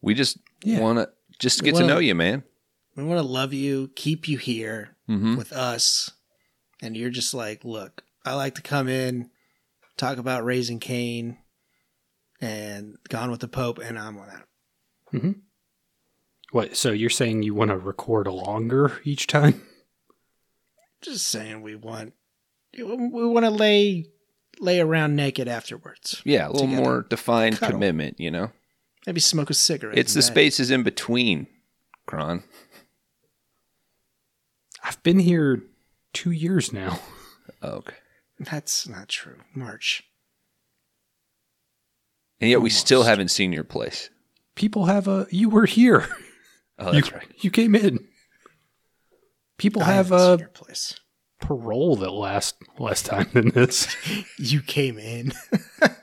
[0.00, 0.80] We just Yeah.
[0.80, 2.44] want to just get to wanna- know you, man.
[2.96, 6.10] We want to love you, keep you here hmm with us,
[6.82, 9.30] and you're just like, look, I like to come in,
[9.96, 11.38] talk about raising Cain,
[12.40, 14.48] and Gone with the Pope, and I'm on that.
[15.10, 15.30] Hmm.
[16.50, 16.76] What?
[16.76, 19.62] So you're saying you want to record longer each time?
[21.00, 22.14] Just saying, we want
[22.76, 24.06] we want to lay
[24.60, 26.22] lay around naked afterwards.
[26.24, 26.82] Yeah, a little Together.
[26.82, 27.74] more defined Cuddle.
[27.74, 28.50] commitment, you know?
[29.06, 29.96] Maybe smoke a cigarette.
[29.98, 30.24] It's the bed.
[30.26, 31.46] spaces in between,
[32.06, 32.42] Kron.
[34.82, 35.62] I've been here
[36.12, 37.00] two years now.
[37.60, 37.96] Okay.
[38.38, 39.38] That's not true.
[39.52, 40.04] March.
[42.40, 44.10] And yet we still haven't seen your place.
[44.54, 45.26] People have a.
[45.30, 46.06] You were here.
[46.78, 47.26] Oh, you, that's right.
[47.40, 48.06] You came in.
[49.56, 51.00] People I have haven't seen a your place.
[51.40, 53.94] Parole that last less time than this.
[54.38, 55.32] You came in.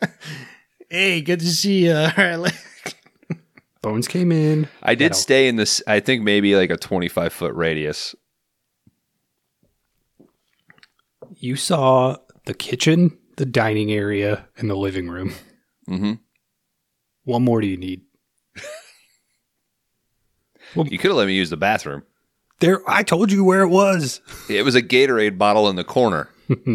[0.89, 1.93] hey, good to see you.
[1.95, 2.55] All right, let-
[3.81, 4.67] Bones came in.
[4.81, 8.15] I did That'll- stay in this, I think maybe like a 25 foot radius.
[11.37, 15.33] You saw the kitchen, the dining area, and the living room.
[15.89, 16.13] Mm-hmm.
[17.25, 18.01] What more do you need?
[20.75, 22.03] You could have let me use the bathroom.
[22.59, 24.21] There, I told you where it was.
[24.49, 26.29] It was a Gatorade bottle in the corner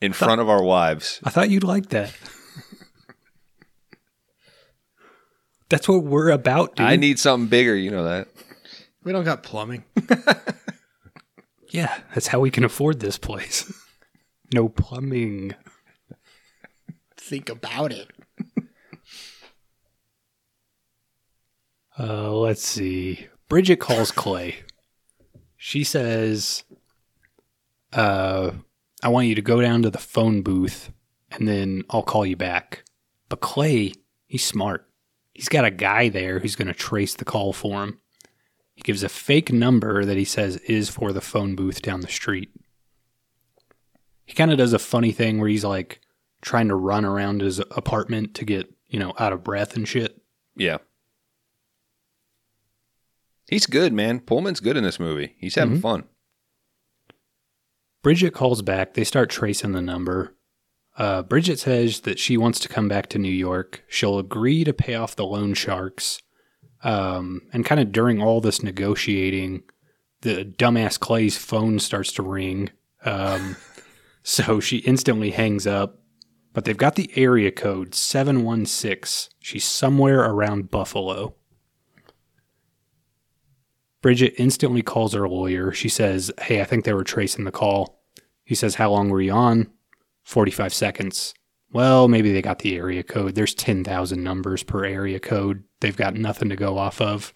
[0.00, 1.20] in front of our wives.
[1.22, 2.14] I thought you'd like that.
[5.68, 6.86] That's what we're about, dude.
[6.86, 8.28] I need something bigger, you know that.
[9.04, 9.82] we don't got plumbing.
[11.70, 13.72] yeah, that's how we can afford this place.
[14.54, 15.56] no plumbing.
[17.16, 18.12] Think about it.
[21.98, 23.26] Uh, let's see.
[23.48, 24.56] Bridget calls Clay.
[25.56, 26.64] She says,
[27.92, 28.50] uh,
[29.02, 30.90] I want you to go down to the phone booth
[31.30, 32.84] and then I'll call you back.
[33.28, 33.92] But Clay,
[34.26, 34.88] he's smart.
[35.32, 38.00] He's got a guy there who's going to trace the call for him.
[38.74, 42.08] He gives a fake number that he says is for the phone booth down the
[42.08, 42.50] street.
[44.24, 46.00] He kind of does a funny thing where he's like
[46.42, 50.20] trying to run around his apartment to get, you know, out of breath and shit.
[50.56, 50.78] Yeah.
[53.48, 54.20] He's good, man.
[54.20, 55.34] Pullman's good in this movie.
[55.38, 55.82] He's having Mhm.
[55.82, 56.04] fun.
[58.02, 58.94] Bridget calls back.
[58.94, 60.34] They start tracing the number.
[60.96, 63.84] Uh, Bridget says that she wants to come back to New York.
[63.88, 66.20] She'll agree to pay off the loan sharks.
[66.82, 69.64] Um, and kind of during all this negotiating,
[70.22, 72.70] the dumbass Clay's phone starts to ring.
[73.04, 73.56] Um,
[74.22, 76.00] so she instantly hangs up.
[76.52, 79.30] but they've got the area code 716.
[79.40, 81.35] She's somewhere around Buffalo.
[84.06, 85.72] Bridget instantly calls her lawyer.
[85.72, 88.04] She says, Hey, I think they were tracing the call.
[88.44, 89.68] He says, How long were you on?
[90.22, 91.34] 45 seconds.
[91.72, 93.34] Well, maybe they got the area code.
[93.34, 95.64] There's 10,000 numbers per area code.
[95.80, 97.32] They've got nothing to go off of.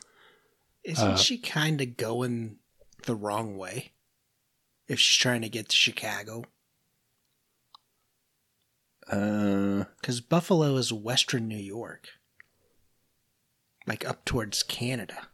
[0.85, 2.59] Isn't Uh, she kind of going
[3.05, 3.91] the wrong way?
[4.87, 6.45] If she's trying to get to Chicago,
[9.11, 12.11] Uh, because Buffalo is Western New York,
[13.89, 15.30] like up towards Canada,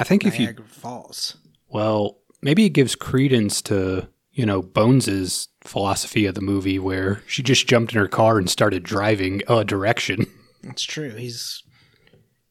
[0.00, 1.36] I think if you Niagara Falls.
[1.68, 7.42] Well, maybe it gives credence to, you know, Bones's philosophy of the movie where she
[7.42, 10.26] just jumped in her car and started driving a direction.
[10.62, 11.10] That's true.
[11.10, 11.62] He's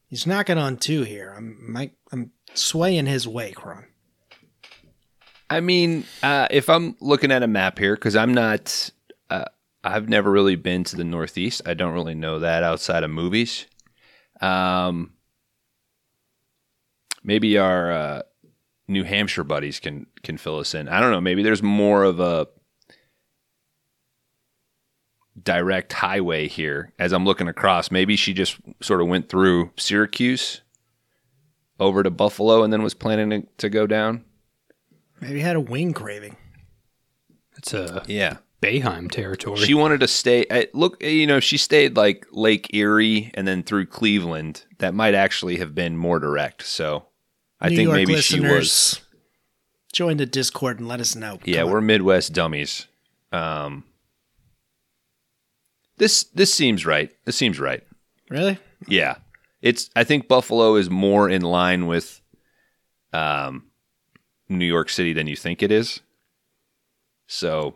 [0.08, 1.34] he's knocking on two here.
[1.36, 1.96] I'm Mike.
[2.12, 3.88] I'm swaying his way, Kron.
[5.50, 8.92] I mean, uh, if I'm looking at a map here, because I'm not,
[9.32, 9.46] uh,
[9.84, 11.64] I've never really been to the Northeast.
[11.66, 13.66] I don't really know that outside of movies.
[14.40, 15.14] Um,
[17.24, 18.22] maybe our uh,
[18.88, 20.88] New Hampshire buddies can can fill us in.
[20.90, 21.22] I don't know.
[21.22, 22.48] Maybe there's more of a
[25.42, 27.92] direct highway here as I'm looking across.
[27.92, 30.62] Maybe she just sort of went through Syracuse
[31.80, 34.26] over to Buffalo and then was planning to, to go down.
[35.22, 36.36] Maybe had a wing craving.
[37.58, 38.38] It's a Yeah.
[38.62, 39.60] Bayheim territory.
[39.60, 40.46] She wanted to stay.
[40.50, 44.66] At, look, you know, she stayed like Lake Erie and then through Cleveland.
[44.80, 46.66] That might actually have been more direct.
[46.66, 47.06] So
[47.62, 49.02] I New think York maybe she was.
[49.92, 51.40] Join the Discord and let us know.
[51.46, 51.86] Yeah, Come we're on.
[51.88, 52.88] Midwest dummies.
[53.32, 53.84] Um,
[55.98, 57.12] this this seems right.
[57.26, 57.84] This seems right.
[58.30, 58.60] really.
[58.88, 59.16] Yeah,
[59.62, 59.90] it's.
[59.96, 62.22] I think Buffalo is more in line with,
[63.14, 63.66] um,
[64.48, 66.02] New York City than you think it is.
[67.28, 67.76] So,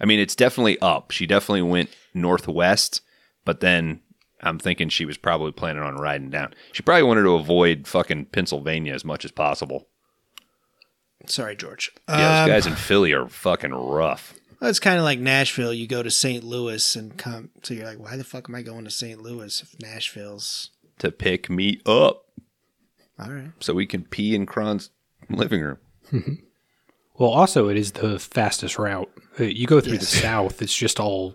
[0.00, 1.10] I mean, it's definitely up.
[1.10, 3.02] She definitely went northwest,
[3.44, 4.00] but then
[4.40, 6.54] I'm thinking she was probably planning on riding down.
[6.72, 9.88] She probably wanted to avoid fucking Pennsylvania as much as possible.
[11.26, 11.90] Sorry, George.
[12.08, 14.34] Yeah, Um, guys in Philly are fucking rough.
[14.60, 15.74] well, it's kind of like Nashville.
[15.74, 16.44] You go to St.
[16.44, 17.50] Louis and come.
[17.62, 19.20] So you're like, why the fuck am I going to St.
[19.20, 20.70] Louis if Nashville's
[21.00, 22.22] To pick me up
[23.18, 23.50] all right?
[23.60, 24.90] so we can pee in Kron's
[25.28, 25.78] living room.
[27.18, 29.10] well, also, it is the fastest route.
[29.40, 30.10] Uh, You go through Yes.
[30.12, 31.34] the south, it's just all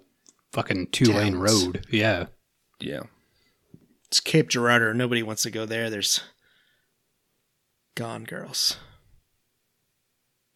[0.54, 1.66] fucking two lane Towns.
[1.66, 1.86] road.
[1.92, 2.28] Yeah.
[2.80, 3.04] Yeah.
[4.08, 4.94] It's Cape Girardeau.
[4.94, 5.90] Nobody wants to go there.
[5.90, 6.22] There's
[7.96, 8.78] Gone Girls.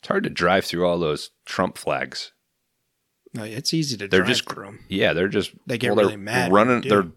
[0.02, 2.32] It's hard to drive through all those Trump flags.
[3.34, 4.80] No, it's easy to They're drive just through 'em.
[4.88, 7.08] Yeah, they're just They get well, really mad Running, you they're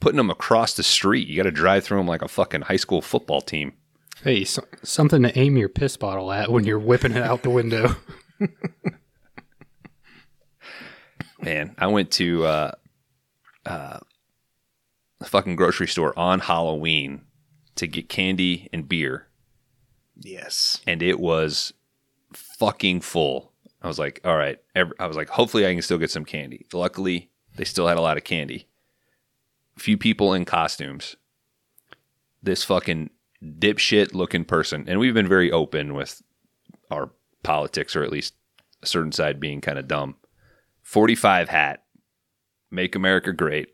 [0.00, 1.28] putting them across the street.
[1.28, 3.74] You got to drive through them like a fucking high school football team.
[4.22, 7.50] Hey, so, something to aim your piss bottle at when you're whipping it out the
[7.50, 7.96] window.
[11.40, 12.70] Man, I went to uh,
[13.66, 13.98] uh,
[15.26, 17.22] a fucking grocery store on Halloween
[17.74, 19.26] to get candy and beer,
[20.18, 20.80] Yes.
[20.86, 21.72] and it was
[22.32, 23.52] fucking full.
[23.82, 24.58] I was like, all right.
[24.74, 26.66] I was like, hopefully I can still get some candy.
[26.72, 28.66] Luckily, they still had a lot of candy.
[29.76, 31.16] A few people in costumes.
[32.42, 33.10] This fucking
[33.42, 36.22] dipshit looking person, and we've been very open with
[36.90, 37.10] our
[37.42, 38.34] politics, or at least
[38.82, 40.16] a certain side being kind of dumb.
[40.82, 41.84] 45 hat,
[42.70, 43.68] make America great,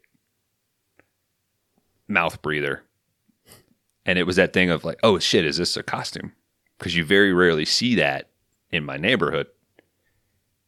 [2.12, 2.84] mouth breather.
[4.04, 6.32] And it was that thing of like, oh shit, is this a costume?
[6.78, 8.30] Because you very rarely see that
[8.70, 9.46] in my neighborhood.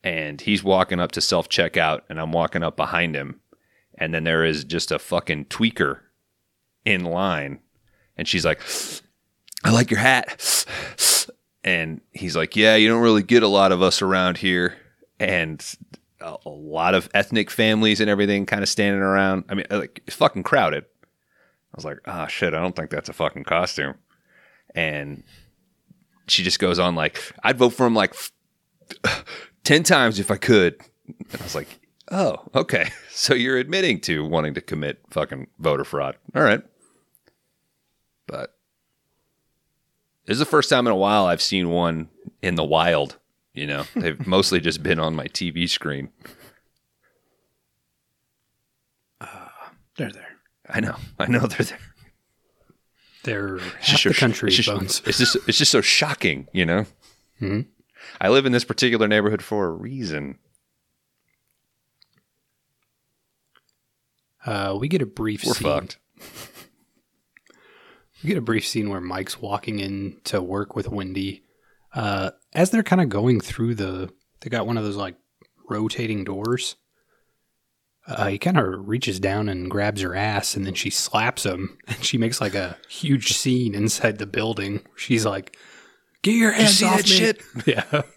[0.02, 3.40] And he's walking up to self checkout, and I'm walking up behind him.
[3.96, 6.00] And then there is just a fucking tweaker
[6.84, 7.60] in line.
[8.16, 8.60] And she's like,
[9.64, 10.66] I like your hat.
[11.64, 14.76] And he's like, Yeah, you don't really get a lot of us around here.
[15.18, 15.64] And
[16.20, 19.44] a, lot of ethnic families and everything kind of standing around.
[19.48, 20.84] I mean, like, it's fucking crowded.
[21.74, 23.94] I was like, Oh shit, I don't think that's a fucking costume.
[24.74, 25.24] And
[26.28, 28.14] she just goes on like, I'd vote for him like
[29.64, 30.76] 10 times if I could.
[31.08, 31.80] And I was like,
[32.10, 32.90] oh, okay.
[33.16, 36.16] So you're admitting to wanting to commit fucking voter fraud.
[36.34, 36.62] All right.
[38.26, 38.56] But
[40.26, 42.08] this is the first time in a while I've seen one
[42.42, 43.18] in the wild.
[43.52, 46.10] You know, they've mostly just been on my TV screen.
[49.20, 49.48] Uh,
[49.96, 50.33] they're there.
[50.68, 50.96] I know.
[51.18, 51.78] I know they're there.
[53.24, 55.02] They're It's half so- the country, it's just, Bones.
[55.06, 56.86] It's just, it's just so shocking, you know?
[57.40, 57.66] Mhm.
[58.20, 60.38] I live in this particular neighborhood for a reason.
[64.44, 65.64] Uh, we get a brief We're scene.
[65.68, 65.98] fucked.
[68.22, 71.42] We get a brief scene where Mike's walking in to work with Wendy.
[71.92, 74.10] Uh, as they're kind of going through the,
[74.40, 75.16] they got one of those like
[75.68, 76.76] rotating doors.
[78.06, 81.78] Uh, he kind of reaches down and grabs her ass, and then she slaps him,
[81.86, 84.82] and she makes like a huge scene inside the building.
[84.96, 85.56] She's like,
[86.22, 87.42] "Get your hands see off me!" shit?
[87.66, 88.02] Yeah.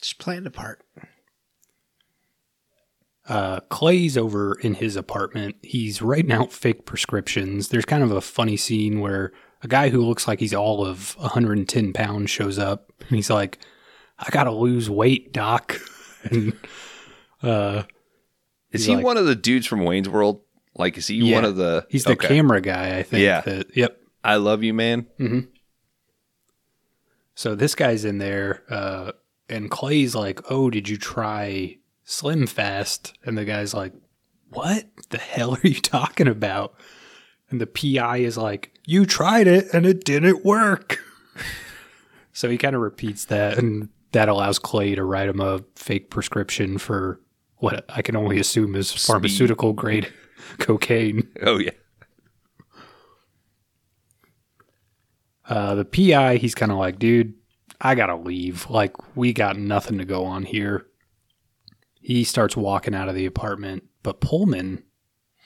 [0.00, 0.82] Just playing the part.
[3.28, 5.54] Uh, Clay's over in his apartment.
[5.62, 7.68] He's writing out fake prescriptions.
[7.68, 9.32] There's kind of a funny scene where
[9.62, 13.58] a guy who looks like he's all of 110 pounds shows up, and he's like,
[14.18, 15.78] "I gotta lose weight, doc."
[16.24, 16.52] and
[17.42, 17.82] uh,
[18.70, 20.40] Is he like- one of the dudes from Wayne's World?
[20.74, 21.34] Like, is he Yeah.
[21.36, 21.86] one of the?
[21.90, 22.28] he's the Okay.
[22.28, 23.22] camera guy, I think.
[23.22, 23.40] Yeah.
[23.42, 23.98] that- yep.
[24.24, 25.06] I love you, man.
[27.34, 29.12] So this guy's in there, uh,
[29.48, 33.92] and Clay's like, "Oh, did you try Slim Fast?" And the guy's like,
[34.50, 36.74] "What the hell are you talking about?"
[37.50, 41.00] And the PI is like, "You tried it and it didn't work."
[42.32, 46.10] so he kind of repeats that, and that allows Clay to write him a fake
[46.10, 47.20] prescription for
[47.62, 50.12] what I can only assume is pharmaceutical grade
[50.58, 51.28] cocaine.
[51.42, 51.70] Oh yeah.
[55.48, 57.34] Uh, the PI, he's kind of like, dude,
[57.80, 58.68] I gotta leave.
[58.68, 60.86] Like, we got nothing to go on here.
[62.00, 64.82] He starts walking out of the apartment, but Pullman,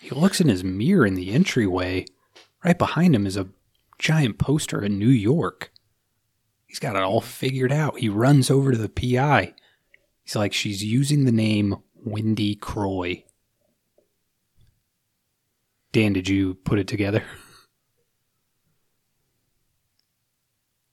[0.01, 2.07] he looks in his mirror in the entryway.
[2.65, 3.49] Right behind him is a
[3.99, 5.71] giant poster in New York.
[6.67, 7.99] He's got it all figured out.
[7.99, 9.53] He runs over to the PI.
[10.25, 13.25] He's like, she's using the name Wendy Kroy.
[15.93, 17.23] Dan, did you put it together?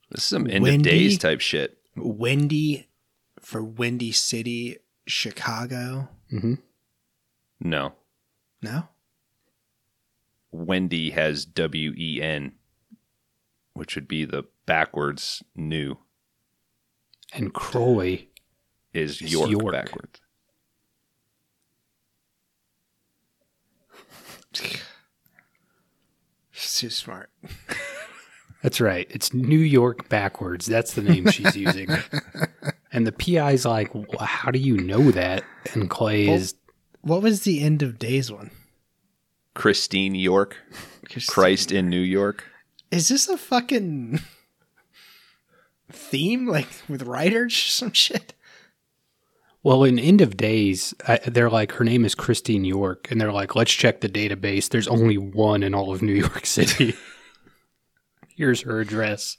[0.10, 0.76] This is some end Wendy?
[0.78, 1.80] of days type shit.
[1.96, 2.88] Wendy
[3.40, 4.78] for Windy City,
[5.08, 6.08] Chicago.
[6.32, 6.54] Mm-hmm.
[7.62, 7.94] No,
[8.62, 8.90] No?
[10.52, 12.52] Wendy has W E N,
[13.74, 15.98] which would be the backwards new
[17.34, 18.28] And Kroy
[18.94, 19.72] is It's York, York.
[19.72, 20.22] backwards.
[26.52, 27.30] She's too smart.
[28.62, 29.08] That's right.
[29.10, 30.66] It's New York backwards.
[30.66, 31.90] That's the name she's using.
[32.94, 35.44] and the PI's like, "Wh- "How do you know that?"
[35.74, 36.56] And Clay Well- is,
[37.02, 38.52] What was the end of days one?
[39.54, 40.58] Christine York,
[41.28, 42.46] Christ in New York.
[42.92, 44.20] Is this a fucking
[45.92, 48.34] theme like with writers or some shit?
[49.64, 53.32] Well, in End of Days, I, they're like, her name is Christine York, and they're
[53.32, 54.70] like, "Let's check the database.
[54.70, 56.96] There's only one in all of New York City.
[58.36, 59.38] Here's her address."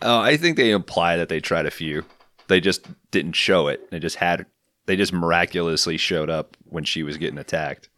[0.00, 2.04] Oh, I think they imply that they tried a few.
[2.46, 3.90] They just didn't show it.
[3.90, 4.46] They just had.
[4.86, 7.90] They just miraculously showed up when she was getting attacked.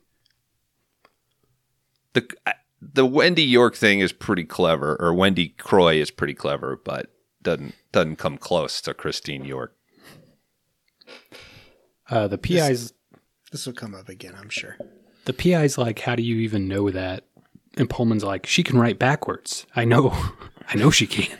[2.14, 2.26] The
[2.82, 7.74] the Wendy York thing is pretty clever, or Wendy Kroy is pretty clever, but doesn't
[7.92, 9.76] doesn't come close to Christine York.
[12.10, 12.92] Uh, the PI's
[13.52, 14.76] This will come up again, I'm sure.
[15.26, 17.24] the PI's like, "How do you even know that?"
[17.76, 19.66] And Pullman's like, "She can write backwards.
[19.76, 20.10] I know.
[20.68, 21.38] I know she can."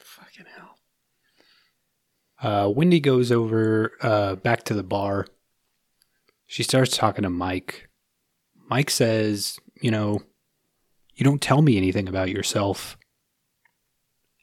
[0.00, 0.78] Fucking hell.
[2.40, 5.26] Uh, Wendy goes over uh, back to the bar.
[6.46, 7.88] She starts talking to Mike.
[8.70, 10.22] Mike says, You know,
[11.14, 12.97] you don't tell me anything about yourself.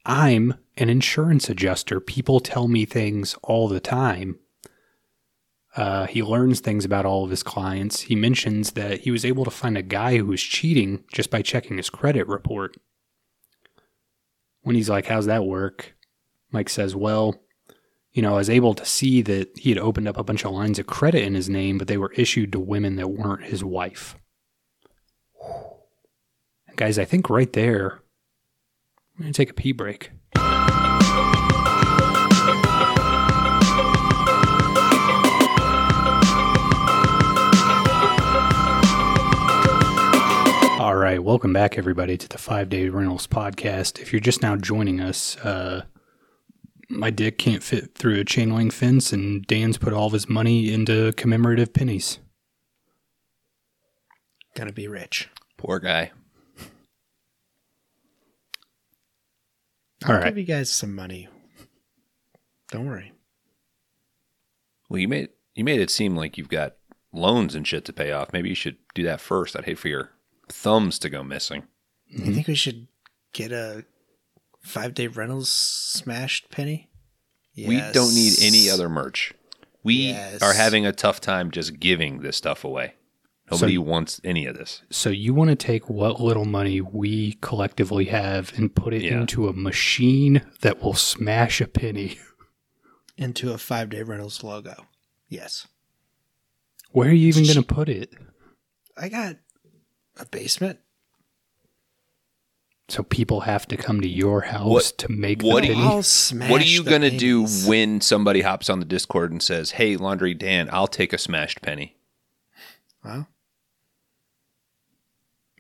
[0.06, 1.99] I'm an insurance adjuster.
[1.99, 4.40] People tell me things all the time.
[5.76, 8.02] Uh, he learns things about all of his clients.
[8.02, 11.41] He mentions that he was able to find a guy who was cheating just by
[11.41, 12.77] checking his credit report.
[14.61, 15.95] When he's like, How's that work?
[16.52, 17.36] Mike says, Well,
[18.14, 20.53] you know, I was able to see that he had opened up a bunch of
[20.53, 23.64] lines of credit in his name, but they were issued to women that weren't his
[23.64, 24.15] wife.
[26.77, 27.99] Guys, I think right there,
[29.18, 30.12] I'm going to take a pee break.
[40.78, 44.02] All right, welcome back, everybody, to the Five Day Rentals Podcast.
[44.02, 45.86] If you're just now joining us, uh,
[46.90, 50.28] my dick can't fit through a chain link fence, and Dan's put all of his
[50.28, 52.20] money into commemorative pennies.
[54.56, 55.30] Gonna be rich.
[55.58, 56.12] Poor guy.
[60.06, 60.27] I'll All right.
[60.27, 61.27] give you guys some money.
[62.72, 63.11] Don't worry.
[64.90, 66.76] Well, you made you made it seem like you've got
[67.11, 68.32] loans and shit to pay off.
[68.32, 69.56] Maybe you should do that first.
[69.56, 70.11] I'd hate for your
[70.49, 71.64] thumbs to go missing.
[72.07, 72.34] You mm-hmm.
[72.34, 72.88] think we should
[73.34, 73.86] get a
[74.61, 76.90] five day rentals smashed penny?
[77.57, 78.73] We don't need any Yes.
[78.73, 79.34] other merch.
[79.82, 80.41] We Yes.
[80.41, 82.95] are having a tough time just giving this stuff away.
[83.52, 84.82] Nobody So- wants any of this.
[84.90, 89.22] So you want to take what little money we collectively have and put it Yeah.
[89.22, 92.20] into a machine that will smash a penny?
[93.18, 94.88] into a five day rentals logo.
[95.30, 95.68] Yes.
[96.92, 98.12] Where are you even going to put it?
[98.98, 99.38] I got
[100.18, 100.80] a basement.
[102.88, 105.82] So people have to come to your house What- to make what the penny?
[105.82, 109.72] I'll smash what are you gonna do when somebody hops on the Discord and says,
[109.72, 111.96] "Hey, Laundry Dan, I'll take a smashed penny"?
[113.04, 113.28] Well,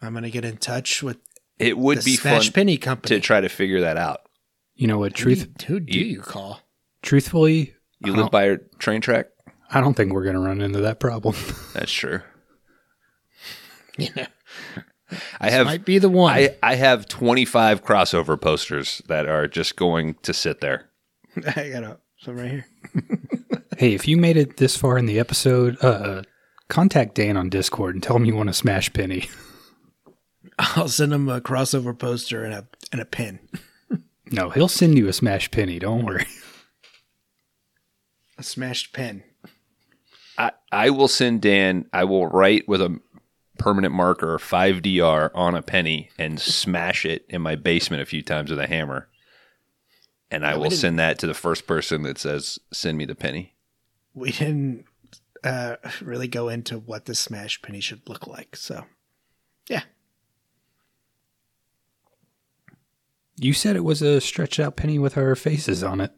[0.01, 1.17] I'm gonna get in touch with
[1.59, 3.15] It would the be Smash fun Penny Company.
[3.15, 4.21] to try to figure that out.
[4.75, 5.17] You know what?
[5.17, 6.61] Who do Truth, you- who do you- you call?
[7.01, 9.27] truthfully, You I live by a train track.
[9.71, 11.35] I don't think we're going to run into that problem.
[11.73, 12.21] That's true.
[13.97, 14.25] You know,
[15.39, 16.33] I have might be the one.
[16.33, 20.89] I, I have 25 crossover posters that are just going to sit there.
[21.55, 22.65] I got some right here.
[23.77, 26.23] hey, if you made it this far in the episode, uh,
[26.67, 29.29] contact Dan on Discord and tell him you want to smash penny.
[30.75, 33.39] I'll send him a crossover poster and a and a pin.
[34.31, 35.79] No, he'll send you a smash penny.
[35.79, 36.25] Don't worry.
[38.37, 39.23] A smashed pen.
[40.37, 42.99] I, I will send Dan, I will write with a
[43.57, 48.49] permanent marker 5DR on a penny and smash it in my basement a few times
[48.49, 49.07] with a hammer.
[50.29, 53.55] And I will send that to the first person that says, send me the penny.
[54.13, 54.85] We didn't
[55.43, 58.55] uh, really go into what the smash penny should look like.
[58.57, 58.85] So,
[59.69, 59.83] yeah,
[63.37, 66.11] You said it was a stretched out penny with our faces on it.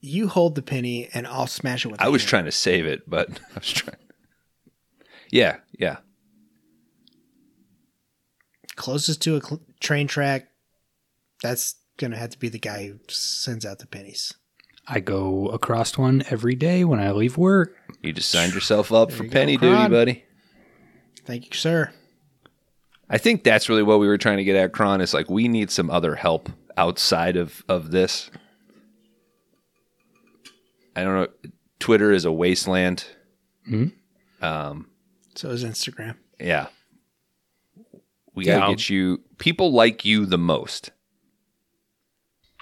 [0.00, 2.00] you hold the penny and I'll smash it with.
[2.00, 2.30] I was hammer.
[2.30, 3.96] trying to save it, but I was trying.
[5.30, 5.96] Yeah, yeah.
[8.76, 10.48] closest to a cl- train track.
[11.42, 14.32] That's gonna have to be the guy who sends out the pennies.
[14.86, 17.74] I go across one every day when I leave work.
[18.02, 20.24] You just signed yourself up There for you go, penny duty, buddy.
[21.24, 21.92] Thank you, sir.
[23.10, 25.00] I think that's really what we were trying to get at, Kron.
[25.00, 28.30] Is like we need some other help outside of of this.
[30.96, 31.50] I don't know.
[31.80, 33.04] Twitter is a wasteland.
[34.40, 34.88] Um,
[35.34, 36.16] So is Instagram.
[36.38, 36.66] yeah,
[38.34, 39.20] we gotta get you.
[39.38, 40.90] People like you the most.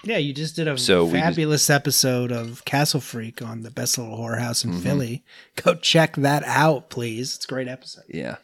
[0.05, 3.71] Yeah, you just did a So we just- fabulous episode of Castle Freak on the
[3.71, 4.81] best little whorehouse in Mm-hmm.
[4.81, 5.25] Philly.
[5.57, 7.37] Go check that out, please.
[7.37, 8.05] It's a great episode.
[8.09, 8.37] Yeah.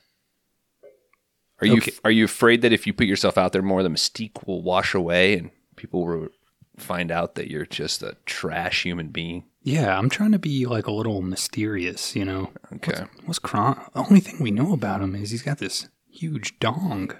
[1.60, 1.92] Are you Okay.
[2.04, 4.94] are you afraid that if you put yourself out there more, the mystique will wash
[4.94, 6.28] away and people will
[6.76, 9.44] find out that you're just a trash human being?
[9.62, 12.52] Yeah, I'm trying to be like a little mysterious, you know.
[12.74, 13.04] Okay.
[13.26, 13.78] What's Kron?
[13.92, 17.10] The only thing we know about him is he's got this huge dong.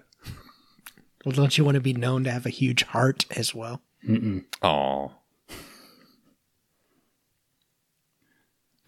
[1.24, 3.82] Well, don't you want to be known to have a huge heart as well?
[4.09, 4.44] Mm-mm.
[4.62, 5.12] Oh.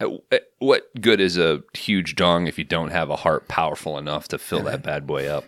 [0.01, 3.97] Uh, uh, what good is a huge dong if you don't have a heart powerful
[3.97, 5.45] enough to fill that bad boy up?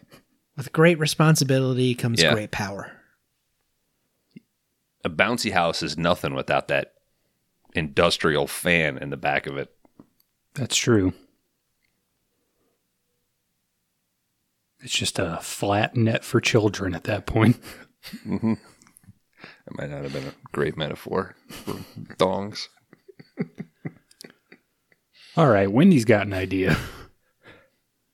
[0.55, 2.33] With great responsibility comes Yeah.
[2.33, 2.91] great power.
[5.03, 6.93] A bouncy house is nothing without that
[7.73, 9.75] industrial fan in the back of it.
[10.53, 11.13] That's true.
[14.81, 17.57] It's just a flat net for children at that point.
[18.27, 18.55] Mm-hmm.
[19.65, 21.75] That might not have been a great metaphor for
[22.17, 22.67] dongs.
[25.35, 26.77] All right, Wendy's got an idea.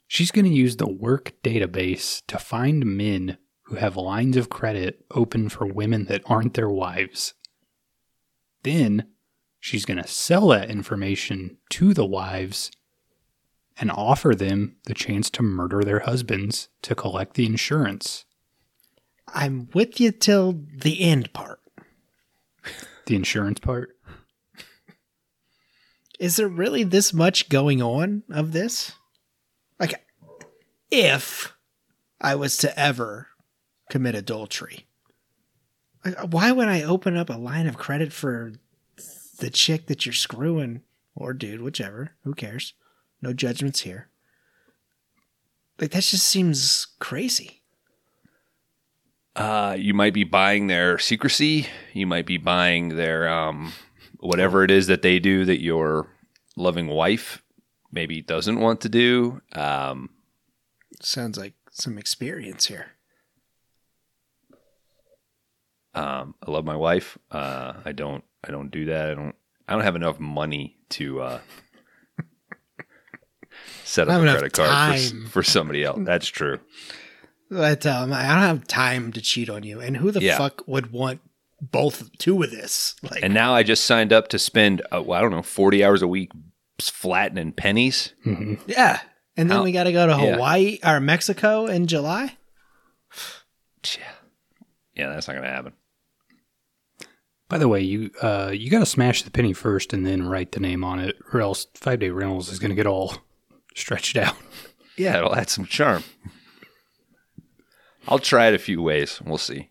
[0.07, 5.05] She's going to use the work database to find men who have lines of credit
[5.11, 7.33] open for women that aren't their wives.
[8.63, 9.07] Then
[9.59, 12.71] she's going to sell that information to the wives
[13.77, 18.23] and offer them the chance to murder their husbands to collect the insurance.
[19.27, 21.59] I'm with you till the end part.
[23.07, 23.97] The insurance part?
[26.19, 28.91] Is there really this much going on of this?
[29.79, 30.05] Like,
[30.91, 31.53] if
[32.19, 33.27] I was to ever
[33.89, 34.85] commit adultery,
[36.29, 38.53] why would I open up a line of credit for
[39.39, 40.81] the chick that you're screwing
[41.15, 42.11] or dude, whichever?
[42.23, 42.73] Who cares?
[43.21, 44.09] No judgments here.
[45.79, 47.61] Like, that just seems crazy.
[49.35, 51.67] Uh, you might be buying their secrecy.
[51.93, 53.71] You might be buying their um,
[54.19, 56.07] whatever it is that they do that your
[56.55, 57.41] loving wife
[57.91, 59.41] maybe doesn't want to do.
[59.53, 60.09] Um,
[61.01, 62.87] Sounds like some experience here.
[65.95, 67.17] um, I love my wife.
[67.31, 68.23] Uh, I don't.
[68.43, 69.09] I don't do that.
[69.11, 69.35] I don't.
[69.67, 71.39] I don't have enough money to uh,
[73.83, 75.99] set up a credit card for, for somebody else.
[76.03, 76.59] That's true.
[77.51, 79.79] But um, I don't have time to cheat on you.
[79.79, 80.37] And who the Yeah.
[80.37, 81.21] fuck would want
[81.61, 82.95] both two of this?
[83.03, 84.81] Like, And now I just signed up to spend.
[84.94, 86.31] Uh, well, I don't know, forty hours a week
[86.80, 88.14] flattening pennies.
[88.23, 89.02] hmm yeah.
[89.38, 90.34] And then How- we got to go to Yeah.
[90.34, 92.38] Hawaii or Mexico in July.
[93.98, 94.03] Yeah,
[94.95, 95.73] yeah, that's not gonna happen.
[97.48, 100.52] By the way, you uh, you got to smash the penny first and then write
[100.52, 103.15] the name on it, or else Five Day Rentals is going to get all
[103.76, 104.36] stretched out.
[104.98, 106.03] Yeah, it'll add some charm.
[108.07, 109.22] I'll try it a few ways.
[109.26, 109.69] We'll see.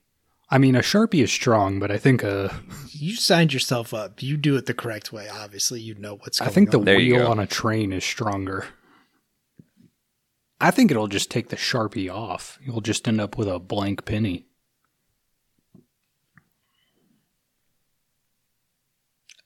[0.50, 2.48] I mean, a sharpie is strong, but I think uh,
[2.90, 4.22] You signed yourself up.
[4.22, 5.28] You do it the correct way.
[5.28, 6.50] Obviously, you know what's going on.
[6.50, 6.84] I going think the on.
[6.84, 8.66] There wheel on a train is stronger.
[10.60, 12.58] I think it'll just take the sharpie off.
[12.64, 14.46] You'll just end up with a blank penny.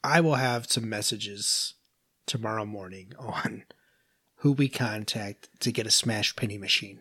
[0.04, 1.74] I will have some messages
[2.26, 3.64] tomorrow morning on
[4.36, 7.00] who we contact to get a smash penny machine.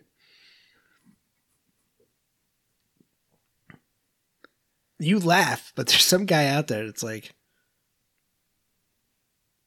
[5.02, 7.34] You laugh, but there's some guy out there that's like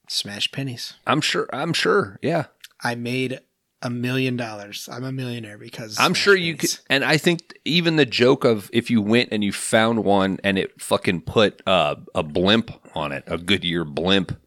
[0.10, 0.94] smash pennies.
[1.06, 1.48] I'm sure.
[1.52, 2.20] I'm sure.
[2.22, 2.46] Yeah.
[2.84, 3.40] I made
[3.82, 4.90] a million dollars.
[4.92, 6.78] I'm a millionaire because I'm sure you could.
[6.90, 10.58] And I think even the joke of if you went and you found one and
[10.58, 14.40] it fucking put uh, a blimp on it, a Goodyear blimp,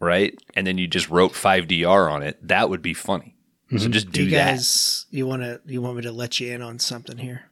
[0.00, 0.36] right?
[0.54, 3.36] And then you just wrote 5DR on it, that would be funny.
[3.78, 4.50] So just do you that.
[4.50, 5.58] guys, you want to?
[5.64, 7.44] You want me to let you in on something here?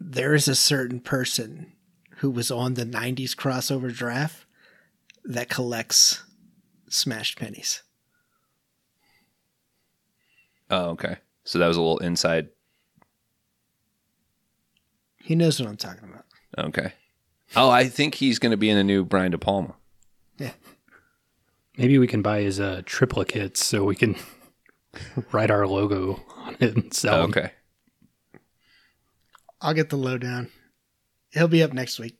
[0.00, 1.72] There is a certain person
[2.18, 4.46] who was on the '90s crossover draft
[5.24, 6.22] that collects
[6.88, 7.82] smashed pennies.
[10.70, 11.16] Oh, okay.
[11.44, 12.48] So that was a little inside.
[15.22, 16.24] He knows what I'm talking about.
[16.68, 16.92] Okay.
[17.56, 19.74] Oh, I think he's going to be in the new Brian De Palma.
[20.38, 20.52] Yeah.
[21.76, 24.16] Maybe we can buy his uh, triplicates so we can
[25.32, 27.30] write our logo on it and sell 'em.
[27.30, 27.52] okay.
[29.60, 30.50] I'll get the lowdown.
[31.30, 32.16] He'll be up next week.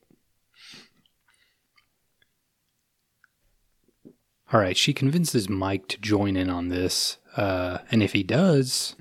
[4.53, 7.19] All right, she convinces Mike to join in on this.
[7.37, 8.97] Uh, and if he does,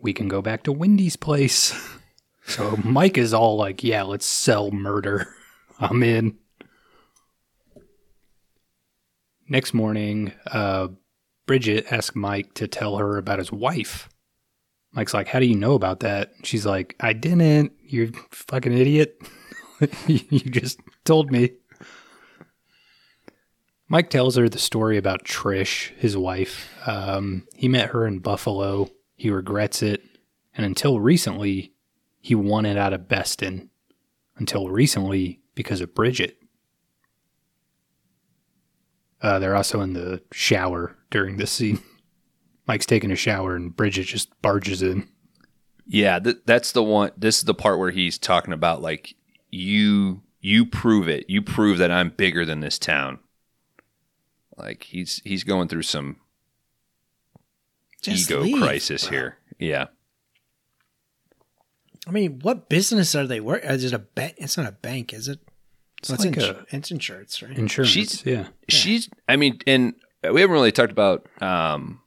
[0.00, 1.74] we can go back to Wendy's place.
[2.46, 5.34] So Mike is all like, yeah, let's sell murder.
[5.80, 6.36] I'm in.
[9.48, 10.88] Next morning, uh,
[11.46, 14.10] Bridget asks Mike to tell her about his wife.
[14.94, 16.32] Mike's like, how do you know about that?
[16.44, 17.72] She's like, I didn't.
[17.80, 19.20] You fucking idiot.
[20.06, 21.50] you just told me.
[23.88, 26.72] Mike tells her the story about Trish, his wife.
[26.86, 28.90] Um, he met her in Buffalo.
[29.16, 30.02] He regrets it.
[30.56, 31.72] And until recently,
[32.20, 33.70] he wanted out of Beston.
[34.36, 36.38] Until recently, because of Bridget.
[39.20, 41.82] Uh, they're also in the shower during this scene.
[42.66, 45.08] Mike's taking a shower and Bridget just barges in.
[45.86, 47.10] Yeah, th- that's the one.
[47.16, 49.14] This is the part where he's talking about like
[49.50, 51.28] you you prove it.
[51.28, 53.18] You prove that I'm bigger than this town.
[54.56, 56.16] Like he's he's going through some
[58.00, 59.10] Just ego leave, crisis bro.
[59.10, 59.38] here.
[59.58, 59.86] Yeah.
[62.06, 63.70] I mean, what business are they working?
[63.70, 64.34] Is it a bank?
[64.38, 65.40] It's not a bank, is it?
[65.98, 67.56] It's Well, it's, like ins- a it's insurance, right?
[67.56, 67.90] insurance.
[67.92, 68.48] She's- yeah.
[68.68, 72.00] She's I mean and we haven't really talked about um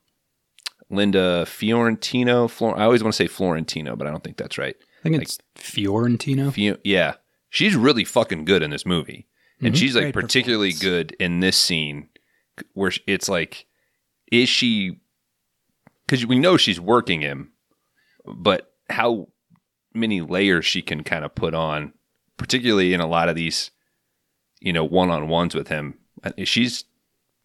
[0.90, 2.48] Linda Fiorentino.
[2.48, 4.76] Flor- I always want to say Florentino, but I don't think that's right.
[5.00, 6.52] I think it's Fiorentino.
[6.52, 7.16] Fio- yeah,
[7.50, 9.28] she's really fucking good in this movie,
[9.62, 12.10] and she's like Great particularly good in this scene
[12.74, 13.66] where it's like,
[14.32, 15.00] is she?
[16.06, 17.52] Because we know she's working him,
[18.26, 19.28] but how
[19.94, 21.94] many layers she can kind of put on,
[22.38, 23.72] particularly in a lot of these,
[24.62, 25.96] you know, one on ones with him.
[26.24, 26.86] Uh, She's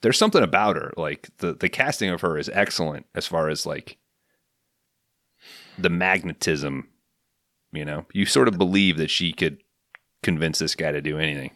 [0.02, 0.92] there's something about her.
[0.96, 3.96] Like the the casting of her is excellent as far as like
[5.78, 6.88] the magnetism.
[7.72, 9.62] You know, you sort of believe that she could
[10.22, 11.52] convince this guy to do anything.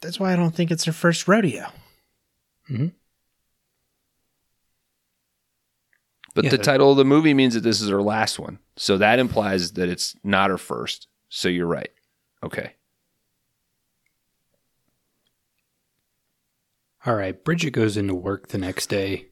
[0.00, 1.66] That's why I don't think it's her first rodeo.
[2.70, 2.88] Mm-hmm.
[6.34, 8.60] But Yeah, the title of the movie means that this is her last one.
[8.76, 11.08] So that implies that it's not her first.
[11.28, 11.90] So you're right.
[12.44, 12.74] Okay.
[17.08, 19.28] All right, Bridget goes into work the next day.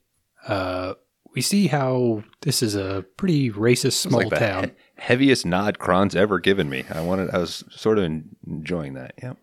[0.48, 0.94] Uh,
[1.34, 4.64] we see how this is a pretty racist small like the town.
[4.64, 4.70] he-
[5.02, 6.84] heaviest nod Kron's ever given me.
[6.88, 8.10] I wanted I was sort of
[8.46, 9.12] enjoying that.
[9.22, 9.34] Yeah.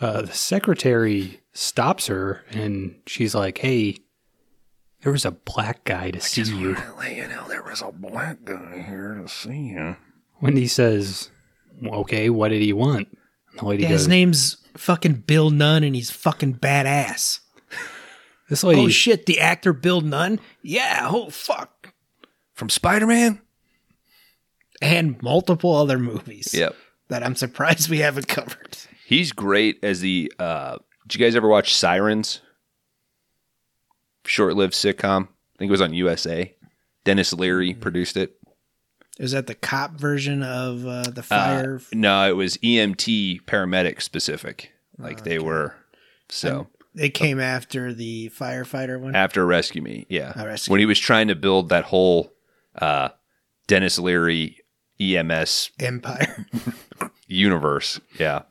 [0.00, 3.96] Uh, the secretary stops her and she's like, "Hey,
[5.02, 6.76] there was a black guy to see you."
[7.10, 9.96] you know there was a black guy here to see you.
[10.40, 11.32] Wendy says,
[11.84, 13.08] "Okay, what did he want?"
[13.50, 17.40] And the lady Yeah, goes, his name's fucking Bill Nunn, and he's fucking badass.
[18.48, 20.40] "This lady, Oh shit, the actor Bill Nunn?
[20.62, 21.92] Yeah, oh fuck.
[22.54, 23.40] From Spider Man?
[24.80, 26.54] And multiple other movies.
[26.54, 26.74] Yep.
[27.08, 28.78] That I'm surprised we haven't covered.
[29.06, 32.40] He's great as the uh did you guys ever watch Sirens?
[34.26, 35.24] Short lived sitcom.
[35.24, 36.54] I think it was on USA.
[37.04, 38.37] Denis Leary produced it.
[39.18, 41.80] Is that the cop version of uh, the Uh, fire?
[41.92, 44.72] no, it was EMT paramedic specific.
[44.96, 45.74] Like they were
[46.28, 49.14] so they came after the firefighter one.
[49.14, 50.32] after Rescue Me, yeah.
[50.36, 52.32] Oh, Rescue when he was trying to build that whole
[52.76, 53.10] uh,
[53.66, 54.58] Denis Leary
[55.00, 56.46] EMS Empire.
[57.26, 58.42] universe, yeah.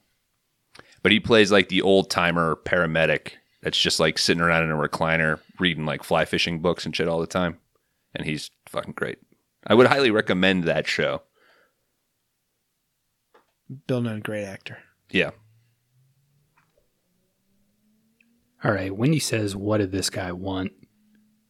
[1.03, 3.31] But he plays like the old timer paramedic
[3.61, 7.07] that's just like sitting around in a recliner reading like fly fishing books and shit
[7.07, 7.57] all the time,
[8.15, 9.18] and he's fucking great.
[9.68, 11.23] I would highly recommend that show.
[13.85, 14.77] Bill Nunn, great actor.
[15.11, 15.31] Yeah,
[18.64, 18.95] All right.
[18.95, 20.72] Wendy says, What did this guy want?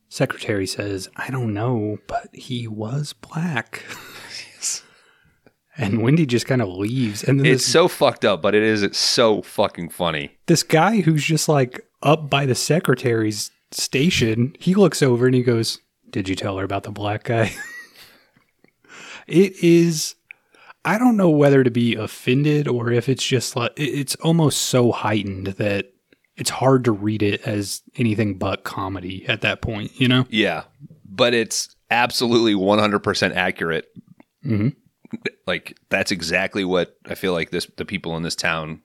[0.09, 3.83] Secretary says, I don't know, but he was black.
[5.79, 7.23] And Wendy just kind of leaves.
[7.23, 10.31] And then it's this, so fucked up, but it is it's so fucking funny.
[10.47, 15.43] this guy who's just like up by the secretary's station, he looks over and he
[15.43, 15.79] goes,
[16.09, 17.51] Did you tell her about the black guy?
[19.27, 20.15] it is.
[20.85, 24.91] I don't know whether to be offended or if it's just like it's almost so
[24.91, 25.91] heightened that
[26.37, 30.25] it's hard to read it as anything but comedy at that point, you know?
[30.29, 30.63] Yeah,
[31.03, 33.87] but it's absolutely 100% accurate.
[34.45, 34.75] Mhm.
[35.45, 38.81] Like that's exactly what I feel like this the people in this town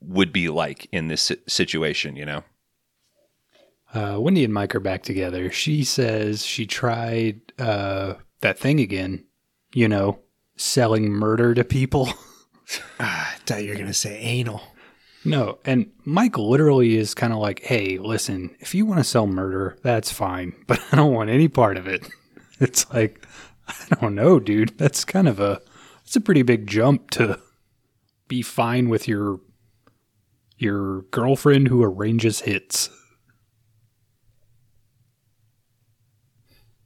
[0.00, 2.44] would be like in this situation, you know.
[3.94, 5.50] Uh, Wendy and Mike are back together.
[5.50, 9.24] She says she tried uh, that thing again,
[9.74, 10.18] you know,
[10.56, 12.08] selling murder to people.
[13.00, 14.62] Ah, I thought you were gonna say anal.
[15.26, 19.26] no, and Mike literally is kind of like, hey, listen, if you want to sell
[19.26, 22.08] murder, that's fine, but I don't want any part of it.
[22.60, 23.26] It's like,
[23.68, 24.78] I don't know, dude.
[24.78, 25.60] That's kind of a,
[26.04, 27.40] it's a pretty big jump to
[28.28, 29.40] be fine with your
[30.56, 32.88] your girlfriend who arranges hits.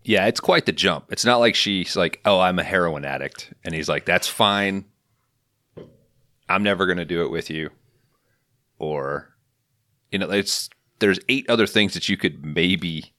[0.06, 1.06] Yeah, it's quite the jump.
[1.10, 4.84] It's not like she's like, "Oh, I'm a heroin addict." And he's like, "That's fine.
[6.48, 7.70] I'm never going to do it with you."
[8.78, 9.36] Or
[10.12, 10.70] you know, it's
[11.00, 13.14] there's eight other things that you could maybe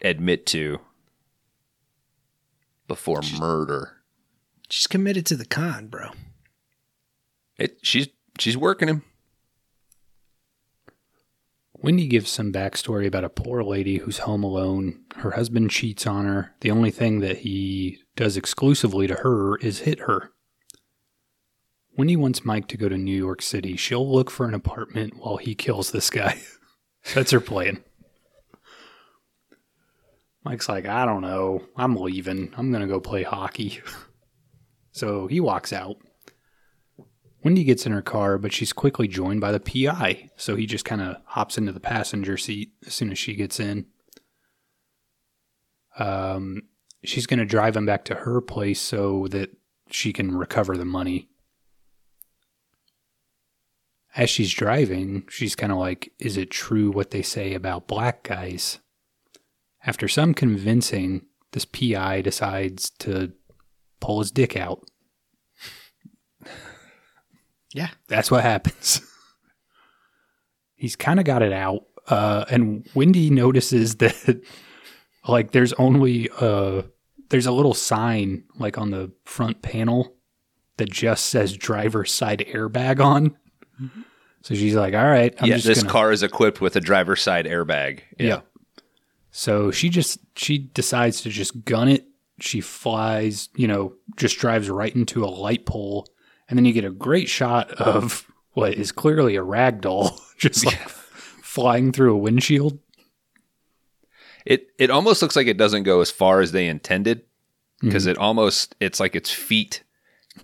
[0.00, 0.80] admit to
[2.88, 3.98] before murder.
[4.70, 6.12] She's committed to the con, bro.
[7.58, 8.08] It she's
[8.38, 9.02] she's working him.
[11.76, 15.04] Wendy gives some backstory about a poor lady who's home alone.
[15.16, 16.54] Her husband cheats on her.
[16.60, 20.30] The only thing that he does exclusively to her is hit her.
[21.96, 23.76] Wendy wants Mike to go to New York City.
[23.76, 26.40] She'll look for an apartment while he kills this guy.
[27.14, 27.84] That's her plan.
[30.44, 31.64] Mike's like, I don't know.
[31.76, 32.52] I'm leaving.
[32.56, 33.80] I'm going to go play hockey.
[34.92, 35.96] so he walks out.
[37.44, 40.86] Wendy gets in her car, but she's quickly joined by the PI, so he just
[40.86, 43.84] kind of hops into the passenger seat as soon as she gets in.
[45.98, 46.62] Um,
[47.04, 49.50] she's going to drive him back to her place so that
[49.90, 51.28] she can recover the money.
[54.16, 58.22] As she's driving, she's kind of like, Is it true what they say about black
[58.22, 58.78] guys?
[59.86, 63.32] After some convincing, this PI decides to
[64.00, 64.88] pull his dick out.
[67.74, 67.90] Yeah.
[68.08, 69.02] That's what happens.
[70.76, 71.82] He's kind of got it out.
[72.08, 74.40] Uh, and Wendy notices that,
[75.28, 76.82] like, there's only uh,
[77.28, 80.14] there's a little sign like on the front panel
[80.76, 83.36] that just says driver's side airbag on.
[84.42, 86.80] So she's like, "All right, I'm yeah, just this gonna, car is equipped with a
[86.80, 88.00] driver's side airbag.
[88.18, 88.26] Yeah.
[88.26, 88.40] yeah.
[89.30, 92.06] So she just she decides to just gun it.
[92.40, 96.06] She flies, you know, just drives right into a light pole,
[96.54, 100.64] and then you get a great shot of what is clearly a rag doll just
[100.64, 102.78] like flying through a windshield.
[104.46, 107.22] It it almost looks like it doesn't go as far as they intended
[107.80, 108.12] because mm-hmm.
[108.12, 109.82] it almost it's like its feet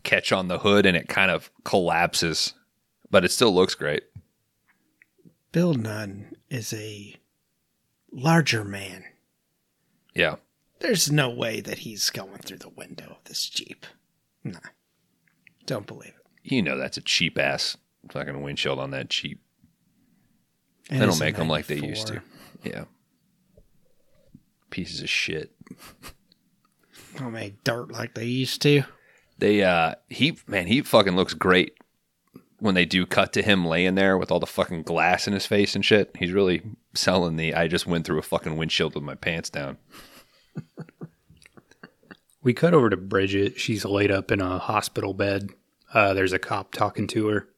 [0.02, 2.54] catch on the hood and it kind of collapses,
[3.08, 4.02] but it still looks great.
[5.52, 7.14] Bill Nunn is a
[8.10, 9.04] larger man.
[10.12, 10.38] Yeah.
[10.80, 13.86] There's no way that he's going through the window of this Jeep.
[14.42, 14.58] Nah.
[15.70, 16.52] Don't believe it.
[16.52, 17.76] You know that's a cheap ass
[18.10, 19.40] fucking windshield on that cheap.
[20.90, 22.22] And They don't make them like they used to.
[22.64, 22.86] Yeah.
[24.70, 25.52] Pieces of shit.
[27.16, 28.82] Don't make dirt like they used to.
[29.38, 31.78] They uh he man, he fucking looks great
[32.58, 35.46] when they do cut to him laying there with all the fucking glass in his
[35.46, 36.10] face and shit.
[36.18, 36.62] He's really
[36.94, 39.78] selling the I just went through a fucking windshield with my pants down.
[42.42, 43.60] We cut over to Bridget.
[43.60, 45.50] She's laid up in a hospital bed.
[45.92, 47.48] Uh, there's a cop talking to her.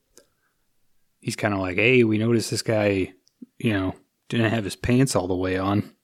[1.20, 3.12] He's kind of like, "Hey, we noticed this guy,
[3.58, 3.94] you know,
[4.28, 5.94] didn't have his pants all the way on."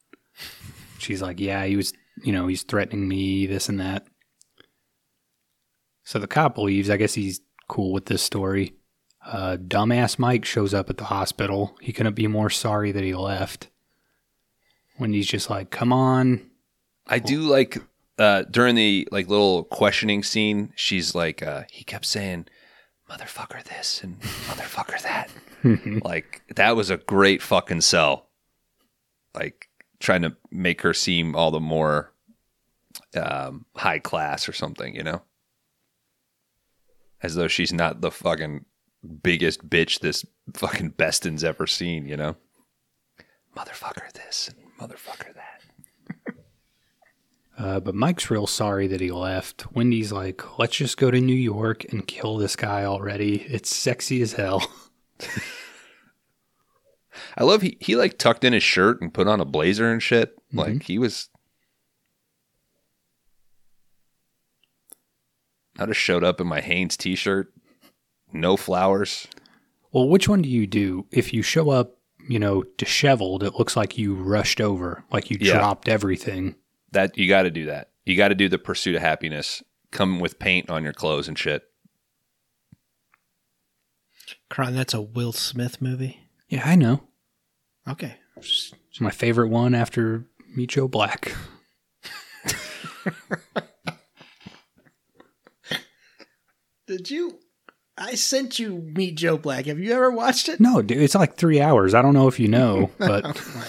[0.99, 1.93] She's like, "Yeah, he was
[2.23, 4.07] you know, he's threatening me, this and that.
[6.05, 6.91] So the cop leaves.
[6.91, 8.75] I guess he's cool with this story.
[9.25, 11.77] Uh, dumbass Mike shows up at the hospital.
[11.81, 13.69] He couldn't be more sorry that he left.
[14.97, 16.51] When he's just like, come on.
[17.07, 17.79] I do like
[18.19, 20.73] uh, during the like little questioning scene.
[20.75, 22.47] She's like, uh, he kept saying,
[23.09, 25.31] "Motherfucker this" and "Motherfucker that."
[26.05, 28.29] like that was a great fucking sell.
[29.35, 29.69] Like
[30.01, 32.13] trying to make her seem all the more
[33.17, 35.23] um, high class or something, you know,
[37.23, 38.65] as though she's not the fucking
[39.23, 40.25] biggest bitch this
[40.55, 42.37] fucking Beston's ever seen, you know.
[43.57, 45.48] Motherfucker this and motherfucker that.
[47.59, 49.67] Uh, but Mike's real sorry that he left.
[49.75, 53.41] Wendy's like, let's just go to New York and kill this guy already.
[53.43, 54.71] It's sexy as hell.
[57.37, 60.01] I love he he like tucked in his shirt and put on a blazer and
[60.01, 60.37] shit.
[60.53, 61.29] Like he was
[65.79, 67.53] I just showed up in my Hanes t shirt,
[68.33, 69.27] no flowers.
[69.93, 71.07] Well, which one do you do?
[71.11, 71.97] If you show up,
[72.29, 75.55] you know, disheveled, it looks like you rushed over, like you Yeah.
[75.59, 76.55] dropped everything.
[76.93, 77.91] That you got to do that.
[78.05, 79.63] You got to do the pursuit of happiness.
[79.91, 81.63] Come with paint on your clothes and shit.
[84.51, 86.21] Kron, that's a Will Smith movie.
[86.49, 87.03] Yeah, I know.
[87.87, 88.17] Okay.
[88.37, 90.25] It's my favorite one after
[90.55, 91.35] Meet Joe Black.
[96.87, 97.39] Did you?
[97.97, 99.67] I sent you Meet Joe Black.
[99.67, 100.61] Have you ever watched it?
[100.61, 101.95] No, dude, it's like three hours.
[101.95, 103.69] I don't know if you know, but oh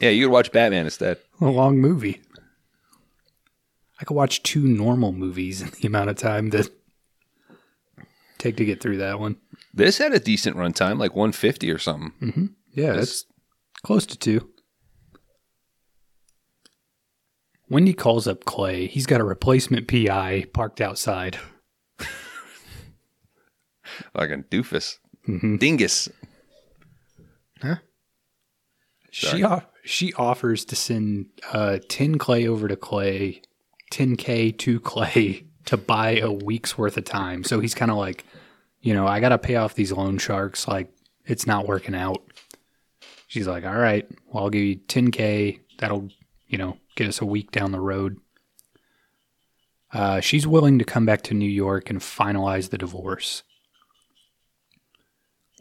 [0.00, 1.18] Yeah, you could watch Batman instead.
[1.40, 2.20] a long movie.
[4.04, 6.68] I could watch two normal movies in the amount of time that
[8.36, 9.36] take to get through that one.
[9.72, 12.54] This had a decent runtime, like 150 or something.
[12.74, 13.26] Yeah, This- that's
[13.82, 14.50] close to two.
[17.70, 18.88] Wendy calls up Clay.
[18.88, 21.38] He's got a replacement PI parked outside.
[24.14, 24.98] like a doofus.
[25.26, 25.58] Mhm.
[25.58, 26.10] Dingus.
[29.10, 29.42] She Sorry.
[29.44, 33.40] off- she offers to send uh, 10 Clay over to Clay,
[33.94, 37.44] 10K to Clay to buy a week's worth of time.
[37.44, 38.24] So he's kind of like,
[38.80, 40.68] you know, I got to pay off these loan sharks.
[40.68, 40.92] Like,
[41.24, 42.22] it's not working out.
[43.28, 45.60] She's like, all right, well, I'll give you 10K.
[45.78, 46.08] That'll,
[46.48, 48.18] you know, get us a week down the road.
[49.92, 53.44] Uh, she's willing to come back to New York and finalize the divorce.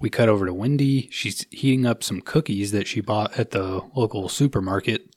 [0.01, 1.07] We cut over to Wendy.
[1.11, 5.15] She's heating up some cookies that she bought at the local supermarket.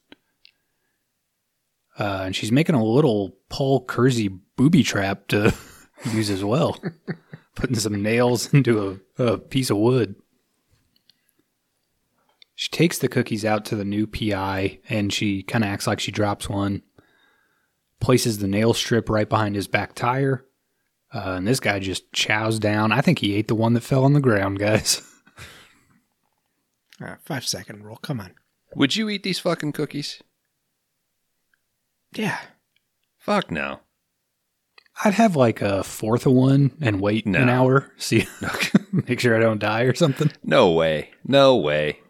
[1.98, 5.54] Uh, and she's making a little Paul Kersey booby trap to
[6.12, 6.78] use as well,
[7.54, 10.14] putting some nails into a, a piece of wood.
[12.54, 16.00] She takes the cookies out to the new PI and she kind of acts like
[16.00, 16.82] she drops one,
[18.00, 20.46] places the nail strip right behind his back tire,
[21.14, 22.92] uh, and this guy just chows down.
[22.92, 25.02] I think he ate the one that fell on the ground, guys.
[27.00, 27.98] All right, five second rule.
[28.02, 28.34] Come on.
[28.74, 30.22] Would you eat these fucking cookies?
[32.18, 32.38] Yeah.
[33.18, 33.80] Fuck no.
[35.04, 38.26] I'd have like a fourth of one and wait an hour, see,
[38.92, 40.30] make sure I don't die or something.
[40.42, 41.10] No way.
[41.26, 42.00] No way.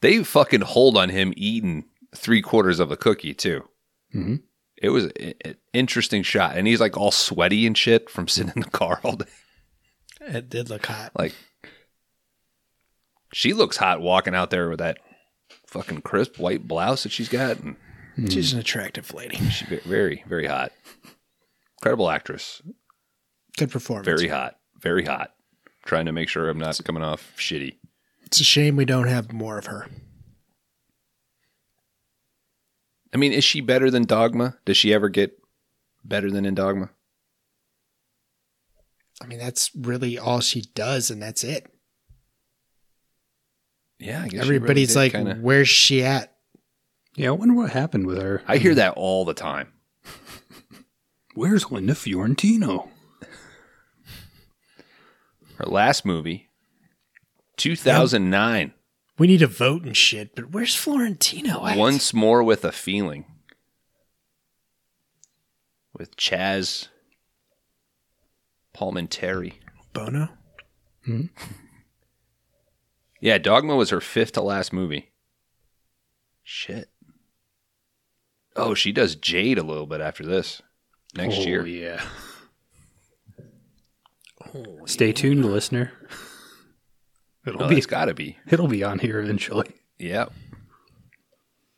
[0.00, 3.68] They fucking hold on him eating three quarters of a cookie too.
[4.14, 4.42] Mhm.
[4.80, 5.34] It was an
[5.72, 9.16] interesting shot, and he's like all sweaty and shit from sitting in the car all
[9.16, 9.24] day.
[10.20, 11.10] It did look hot.
[11.18, 11.34] Like,
[13.32, 14.98] she looks hot walking out there with that
[15.66, 17.74] fucking crisp white blouse that she's got, and
[18.28, 19.36] She's an attractive lady.
[19.36, 20.72] she's very, very hot.
[21.78, 22.60] Incredible actress.
[23.56, 24.06] Good performance.
[24.06, 24.58] Very hot.
[24.80, 25.34] Very hot.
[25.86, 27.76] Trying to make sure I'm not coming off shitty.
[28.24, 29.88] It's a shame we don't have more of her.
[33.14, 34.56] I mean, is she better than Dogma?
[34.64, 35.38] Does she ever get
[36.04, 36.90] better than in Dogma?
[39.22, 41.72] I mean, that's really all she does, and that's it.
[43.98, 45.38] Yeah, I guess Everybody's like, kind of.
[45.38, 46.36] "Where's she at?"
[47.18, 48.44] Yeah, I wonder what happened with her.
[48.46, 49.72] I hear that all the time.
[51.34, 52.90] Where's Linda Fiorentino?
[55.56, 56.48] Her last movie,
[57.56, 58.72] 2009,
[59.18, 61.76] We need to vote and shit, but where's Fiorentino at?
[61.76, 63.24] Once More with a Feeling,
[65.92, 66.86] with Chazz
[68.76, 69.54] Palminteri.
[69.92, 70.28] Bono.
[71.04, 71.22] Hmm?
[73.20, 75.10] Yeah, Dogma was her fifth to last movie.
[76.44, 76.88] Shit.
[78.58, 80.60] Oh, she does Jade a little bit after this.
[81.16, 81.66] Next oh, year.
[81.66, 82.02] yeah.
[84.86, 85.92] Stay tuned, listener.
[87.46, 88.36] It'll Oh, be It's got to be.
[88.48, 89.68] it'll be on here eventually.
[89.98, 90.26] Yeah.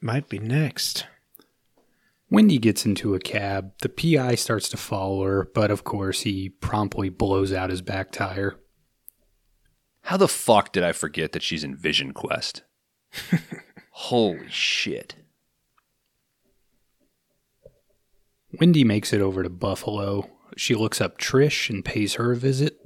[0.01, 1.07] Might be next.
[2.31, 3.73] Wendy gets into a cab.
[3.83, 8.13] The PI starts to follow her, but of course he promptly blows out his back
[8.13, 8.57] tire.
[10.03, 12.63] How the fuck did I forget that she's in Vision Quest?
[13.91, 15.17] Holy shit.
[18.59, 20.29] Wendy makes it over to Buffalo.
[20.57, 22.79] She looks up Trish and pays her a visit.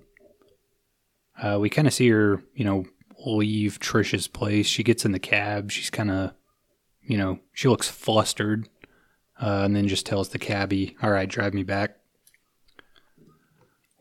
[1.41, 2.85] Uh, we kind of see her, you know,
[3.25, 4.67] leave Trish's place.
[4.67, 5.71] She gets in the cab.
[5.71, 6.35] She's kind of,
[7.03, 8.69] you know, she looks flustered,
[9.41, 11.97] uh, and then just tells the cabbie, "All right, drive me back."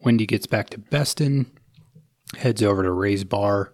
[0.03, 1.51] Wendy gets back to Beston,
[2.35, 3.73] heads over to Ray's bar.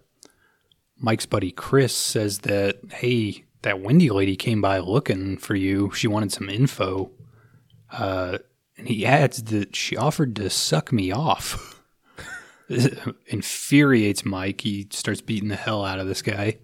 [0.96, 5.90] Mike's buddy Chris says that, "Hey, that Wendy lady came by looking for you.
[5.92, 7.10] She wanted some info."
[7.92, 8.38] Uh,
[8.76, 11.82] and he adds that she offered to suck me off.
[13.26, 14.60] infuriates Mike.
[14.60, 16.58] He starts beating the hell out of this guy.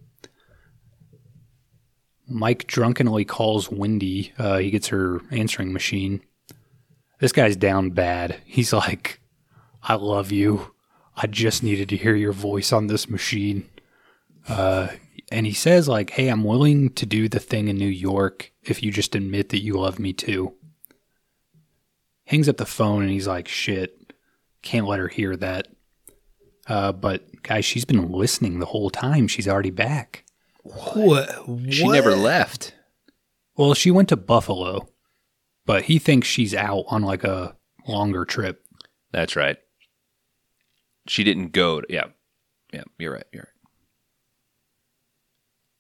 [2.28, 4.32] Mike drunkenly calls Wendy.
[4.38, 6.20] Uh, he gets her answering machine.
[7.20, 8.40] This guy's down bad.
[8.44, 9.20] He's like,
[9.82, 10.72] I love you.
[11.16, 13.68] I just needed to hear your voice on this machine.
[14.48, 14.88] Uh,
[15.30, 18.82] and he says, like, hey, I'm willing to do the thing in New York if
[18.82, 20.54] you just admit that you love me too.
[22.26, 24.12] Hangs up the phone and he's like, shit,
[24.62, 25.68] can't let her hear that.
[26.66, 29.28] Uh, but guys, she's been listening the whole time.
[29.28, 30.24] She's already back.
[30.62, 31.30] What?
[31.70, 32.74] She never left.
[33.56, 34.88] Well, she went to Buffalo,
[35.64, 38.64] but he thinks she's out on like a longer trip.
[39.12, 39.56] That's right.
[41.06, 41.80] She didn't go.
[41.80, 42.06] To, yeah.
[42.72, 43.26] Yeah, you're right.
[43.32, 43.70] You're right.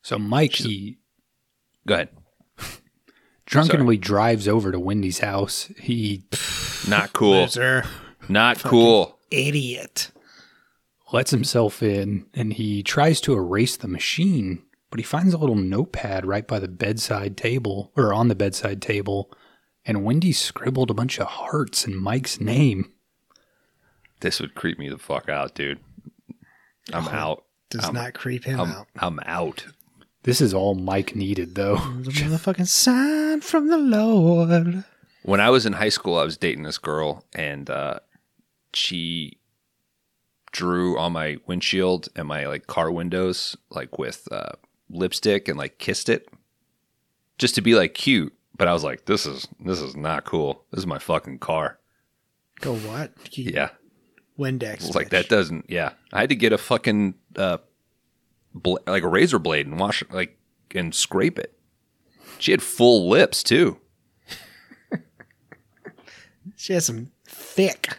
[0.02, 0.98] So Mike, he
[1.86, 2.08] Go ahead.
[3.46, 5.70] Drunkenly drives over to Wendy's house.
[5.78, 6.24] He
[6.88, 7.42] Not cool.
[7.42, 7.84] Loser.
[8.28, 9.18] Not cool.
[9.30, 10.10] Idiot.
[11.12, 15.56] lets himself in and he tries to erase the machine, but he finds a little
[15.56, 19.32] notepad right by the bedside table or on the bedside table.
[19.84, 22.92] And Wendy scribbled a bunch of hearts in Mike's name.
[24.20, 25.78] This would creep me the fuck out, dude.
[26.92, 27.44] I'm oh, out.
[27.70, 28.86] Does I'm- not creep him I'm, out.
[28.98, 29.66] I'm out.
[30.26, 31.76] This is all Mike needed, though.
[32.02, 34.84] The motherfucking sign from the Lord.
[35.22, 38.00] When I was in high school, I was dating this girl, and uh,
[38.74, 39.38] she
[40.52, 44.52] drew on my windshield and my like car windows like with uh,
[44.88, 46.28] lipstick and like kissed it
[47.38, 48.32] just to be like cute.
[48.56, 50.64] But I was like, this is this is not cool.
[50.70, 51.78] This is my fucking car.
[52.60, 53.12] Go what?
[53.36, 53.68] You Yeah,
[54.38, 54.94] Windex.
[54.94, 55.10] like bitch.
[55.10, 55.66] that doesn't.
[55.68, 57.58] Yeah, I had to get a fucking uh,
[58.62, 60.36] bla- like a razor blade and wash like
[60.74, 61.56] and scrape it.
[62.38, 63.78] She had full lips too.
[66.56, 67.98] She has some thick.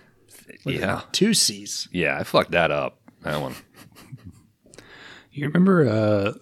[0.65, 1.88] Yeah, Two C's.
[1.91, 2.99] yeah, I fucked that up.
[3.21, 3.55] That one.
[5.31, 6.34] You remember, uh,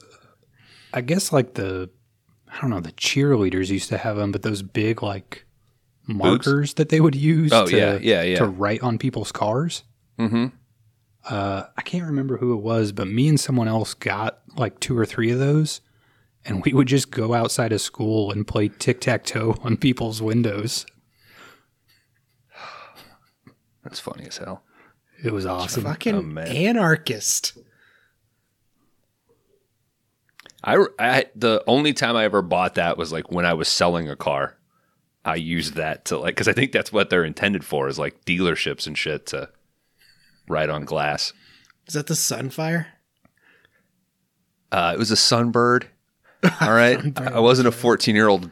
[0.93, 1.89] I guess like the,
[2.51, 5.45] I don't know, the cheerleaders used to have them, but those big like
[6.07, 8.37] markers that they would use Oh, to, yeah, yeah, yeah.
[8.37, 9.83] to write on people's cars.
[10.17, 10.47] Mm-hmm.
[11.29, 14.97] Uh, I can't remember who it was, but me and someone else got like two
[14.97, 15.81] or three of those.
[16.47, 20.21] And we would just go outside of school and play tic tac toe on people's
[20.21, 20.85] windows.
[23.83, 24.63] That's funny as hell.
[25.23, 25.83] It was awesome.
[25.83, 27.57] Fucking Oh, anarchist.
[30.63, 34.09] I, I the only time I ever bought that was like when I was selling
[34.09, 34.57] a car.
[35.23, 38.25] I used that to like because I think that's what they're intended for is like
[38.25, 39.49] dealerships and shit to
[40.47, 41.33] write on glass.
[41.87, 42.87] Is that the Sunfire?
[44.71, 45.85] Uh, it was a Sunbird.
[46.61, 46.99] All right,
[47.31, 48.51] I wasn't a fourteen-year-old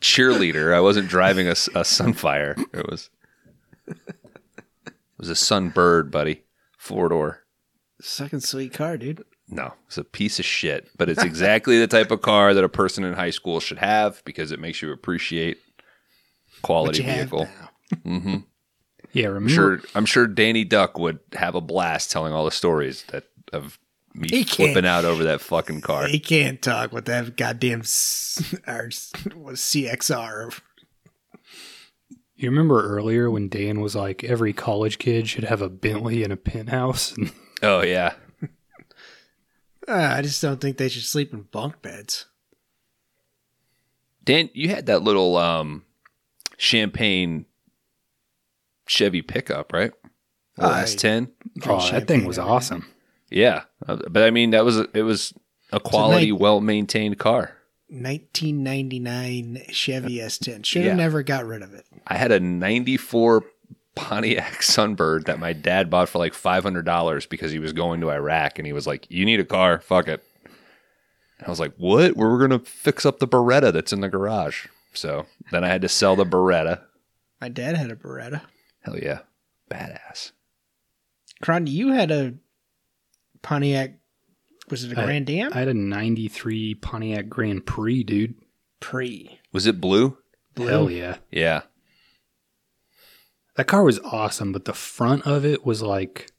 [0.00, 0.74] cheerleader.
[0.74, 2.58] I wasn't driving a Sunfire.
[2.72, 3.10] It was
[3.86, 3.96] it
[5.18, 6.42] was a Sunbird, buddy,
[6.78, 7.40] four door.
[8.02, 9.24] Fucking sweet car, dude.
[9.48, 12.68] No, it's a piece of shit, but it's exactly the type of car that a
[12.68, 15.58] person in high school should have because it makes you appreciate
[16.56, 17.48] What quality you have vehicle.
[18.04, 18.42] now.
[19.16, 19.48] Yeah, remember?
[19.50, 23.78] Sure, I'm sure Danny Duck would have a blast telling all the stories that of
[24.14, 26.06] me He flipping out over that fucking car.
[26.06, 30.60] He can't talk with that goddamn s- or CXR.
[32.38, 36.32] You remember earlier when Dan was like, every college kid should have a Bentley and
[36.32, 37.14] a penthouse?
[37.62, 38.12] Oh yeah,
[39.88, 42.26] Uh, I just don't think they should sleep in bunk beds.
[44.22, 45.84] Dan, you had that little um,
[46.58, 47.46] champagne
[48.86, 49.92] Chevy pickup, right?
[50.58, 51.30] Or I- S10.
[51.66, 52.86] oh, that thing was awesome.
[53.30, 55.34] Yeah, Uh, but I mean that was a, it was
[55.72, 57.52] a quality, nice- well maintained car.
[57.88, 60.64] 1999 Chevy S10.
[60.64, 60.94] Should have Yeah.
[60.96, 61.84] never got rid of it.
[62.06, 63.44] I had a 94
[63.94, 68.58] Pontiac Sunbird that my dad bought for like $500 because he was going to Iraq
[68.58, 69.80] and he was like, You need a car?
[69.80, 70.22] Fuck it.
[71.44, 72.16] I was like, what?
[72.16, 74.66] We're going to fix up the Beretta that's in the garage.
[74.94, 76.80] So then I had to sell the Beretta.
[77.42, 78.40] My dad had a Beretta.
[78.86, 79.18] Hell yeah.
[79.70, 80.30] Badass.
[81.42, 82.34] Kron, you had a
[83.42, 83.98] Pontiac.
[84.70, 85.52] Was it a I- Grand Am?
[85.52, 88.34] I had a 93 Pontiac Grand Prix, dude.
[88.80, 89.38] Pre.
[89.52, 90.16] Was it blue?
[90.56, 91.16] Hell yeah.
[91.30, 91.62] Yeah.
[93.56, 96.30] That car was awesome, but the front of it was like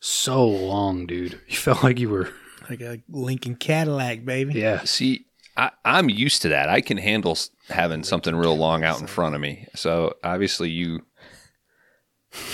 [0.00, 1.40] so long, dude.
[1.48, 2.30] You felt like you were,
[2.68, 4.54] Like a Lincoln Cadillac, baby.
[4.54, 4.82] yeah.
[4.84, 5.26] See,
[5.56, 6.68] I, I'm used to that.
[6.68, 7.36] I can handle
[7.68, 9.66] having something real long out in front of me.
[9.74, 11.04] So obviously, you.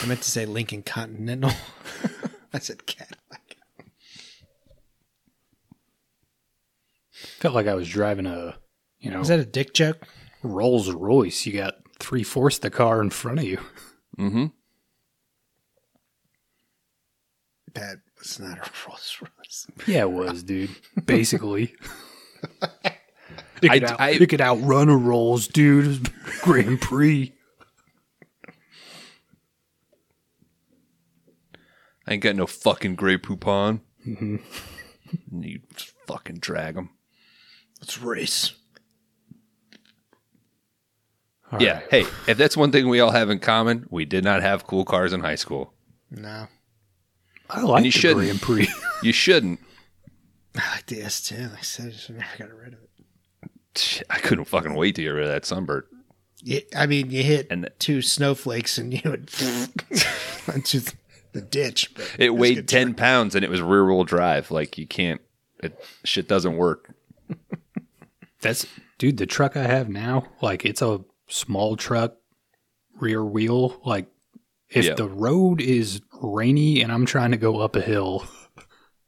[0.02, 1.50] I meant to say Lincoln Continental.
[2.52, 3.56] I said Cadillac.
[7.12, 8.56] Felt like I was driving a,
[8.98, 10.06] you know, is that a dick joke?
[10.42, 11.46] Rolls Royce.
[11.46, 13.58] You got three fourths the car in front of you.
[14.18, 14.46] Mm-hmm.
[17.74, 19.66] That was not a Rolls Royce.
[19.86, 20.70] Yeah, it was, dude.
[21.06, 21.74] Basically.
[23.62, 26.10] It I- could, out, I- it could outrun a Rolls, dude.
[26.42, 27.32] Grand Prix.
[32.06, 33.80] I ain't got no fucking Grey Poupon.
[34.06, 34.36] Mm-hmm.
[35.40, 36.90] You just fucking drag them.
[37.80, 38.54] Let's race.
[41.52, 41.74] All yeah.
[41.74, 41.84] right.
[41.90, 44.84] Hey, if that's one thing we all have in common, we did not have cool
[44.84, 45.72] cars in high school.
[46.10, 46.48] No.
[47.48, 48.24] I like you the shouldn't.
[48.26, 48.68] Grand Prix.
[49.02, 49.60] You shouldn't.
[50.56, 51.56] I like the S10.
[51.56, 54.02] I said I just never got rid of it.
[54.10, 55.82] I couldn't fucking wait to get rid of that Sunbird.
[56.42, 59.30] Yeah, I mean, you hit And the- two snowflakes and you would
[60.52, 60.82] into
[61.36, 61.94] the ditch.
[61.94, 62.94] but It weighed 10 turn.
[62.94, 64.50] pounds and it was rear wheel drive.
[64.50, 65.20] Like, you can't,
[65.62, 66.90] it, shit doesn't work.
[68.40, 68.66] That's
[68.98, 72.14] dude, the truck I have now, like it's a small truck,
[73.00, 73.80] rear wheel.
[73.84, 74.06] Like
[74.70, 74.94] if Yeah.
[74.94, 78.26] the road is rainy and I'm trying to go up a hill,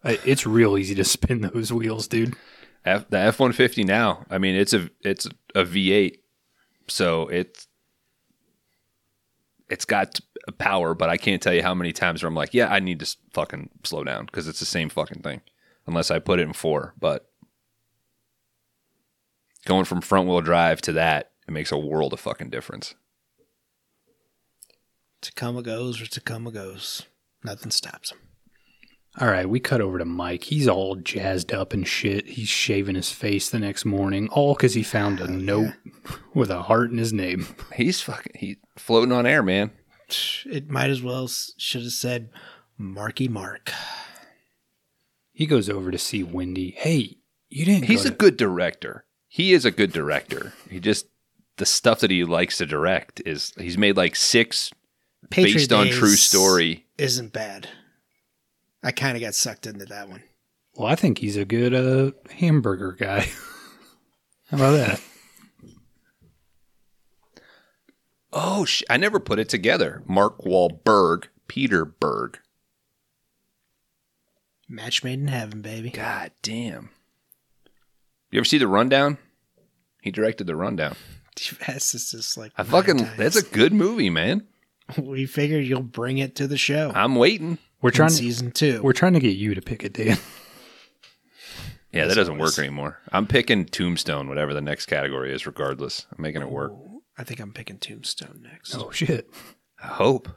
[0.04, 2.34] it's real easy to spin those wheels, dude.
[2.84, 4.24] F, the F one fifty now.
[4.30, 6.22] I mean, it's a it's a V eight,
[6.88, 7.66] so it's
[9.68, 10.22] it's got a
[10.52, 13.00] power, but I can't tell you how many times where I'm like, yeah, I need
[13.00, 15.40] to fucking slow down because it's the same fucking thing,
[15.86, 16.94] unless I put it in four.
[16.98, 17.28] But
[19.64, 22.94] going from front wheel drive to that, it makes a world of fucking difference.
[25.20, 27.02] Tacoma goes where Tacoma goes.
[27.42, 28.18] Nothing stops him.
[29.20, 30.44] All right, we cut over to Mike.
[30.44, 32.28] He's all jazzed up and shit.
[32.28, 35.72] He's shaving his face the next morning, all because he found a note
[36.34, 37.48] with a heart in his name.
[37.74, 39.72] He's fucking he floating on air, man.
[40.46, 42.30] It might as well should have said
[42.76, 43.72] Marky Mark.
[45.32, 46.72] He goes over to see Wendy.
[46.72, 47.16] Hey,
[47.48, 47.84] you didn't.
[47.84, 49.04] He's go a to- good director.
[49.28, 50.52] He is a good director.
[50.70, 51.06] He just
[51.58, 54.70] the stuff that he likes to direct is he's made like six
[55.30, 56.86] Patriot based on Days true story.
[56.96, 57.68] Isn't bad.
[58.82, 60.22] I kind of got sucked into that one.
[60.74, 63.22] Well, I think he's a good uh, hamburger guy.
[64.50, 65.00] How about that?
[68.40, 70.02] Oh, sh- I never put it together.
[70.06, 72.38] Mark Wahlberg, Peter Berg.
[74.68, 75.90] Match made in heaven, baby.
[75.90, 76.90] God damn.
[78.30, 79.18] You ever see the rundown?
[80.02, 80.94] He directed the rundown.
[81.66, 84.46] That's just, just like I fucking nine that's a good movie, man.
[84.96, 86.92] we figured you'll bring it to the show.
[86.94, 87.58] I'm waiting.
[87.80, 88.08] We're trying.
[88.10, 88.82] To, season two.
[88.82, 90.18] we're trying to get you to pick it, Dan.
[91.92, 92.98] Yeah, that doesn't work anymore.
[93.12, 96.06] I'm picking Tombstone, whatever the next category is, regardless.
[96.10, 96.72] I'm making it work.
[97.18, 98.76] I think I'm picking Tombstone next.
[98.76, 99.28] Oh shit!
[99.82, 100.28] I hope.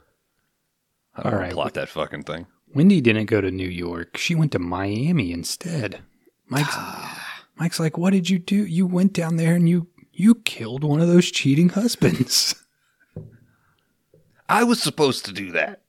[1.14, 2.46] I don't All wanna plot that fucking thing.
[2.74, 4.16] Wendy didn't go to New York.
[4.16, 6.00] She went to Miami instead.
[6.48, 7.44] Mike's ah.
[7.56, 8.66] Mike's like, "What did you do?
[8.66, 12.54] You went down there and you you killed one of those cheating husbands."
[14.48, 15.82] I was supposed to do that.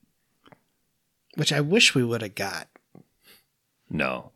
[1.36, 2.70] Which I wish we would have got.
[3.90, 4.32] No,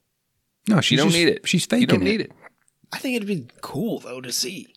[0.67, 1.47] No, she don't need it.
[1.47, 2.31] She's faking You don't need it.
[2.91, 4.73] I think it'd be cool though to see.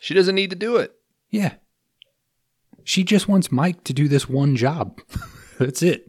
[0.00, 0.94] She doesn't need to do it.
[1.30, 1.54] Yeah.
[2.84, 5.00] She just wants Mike to do this one job.
[5.58, 6.08] That's it.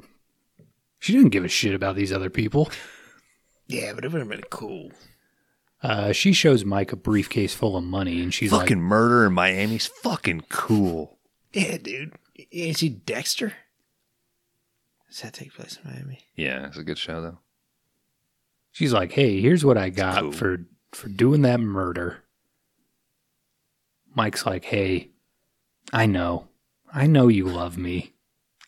[1.00, 2.70] She didn't give a shit about these other people.
[3.68, 4.92] Yeah, but it would have been cool.
[5.84, 9.34] Uh, she shows Mike a briefcase full of money, and she's fucking like, murder in
[9.34, 11.18] Miami's fucking cool.
[11.54, 12.14] Yeah, dude.
[12.52, 13.54] Is he Dexter?
[15.10, 16.20] Does that take place in Miami?
[16.36, 17.40] Yeah, it's a good show though.
[18.72, 20.32] "She's like, hey, here's what I got cool.
[20.32, 22.24] for for doing that murder."
[24.14, 25.12] Mike's like, "Hey,
[25.94, 26.48] I know,
[26.94, 28.14] I know you love me.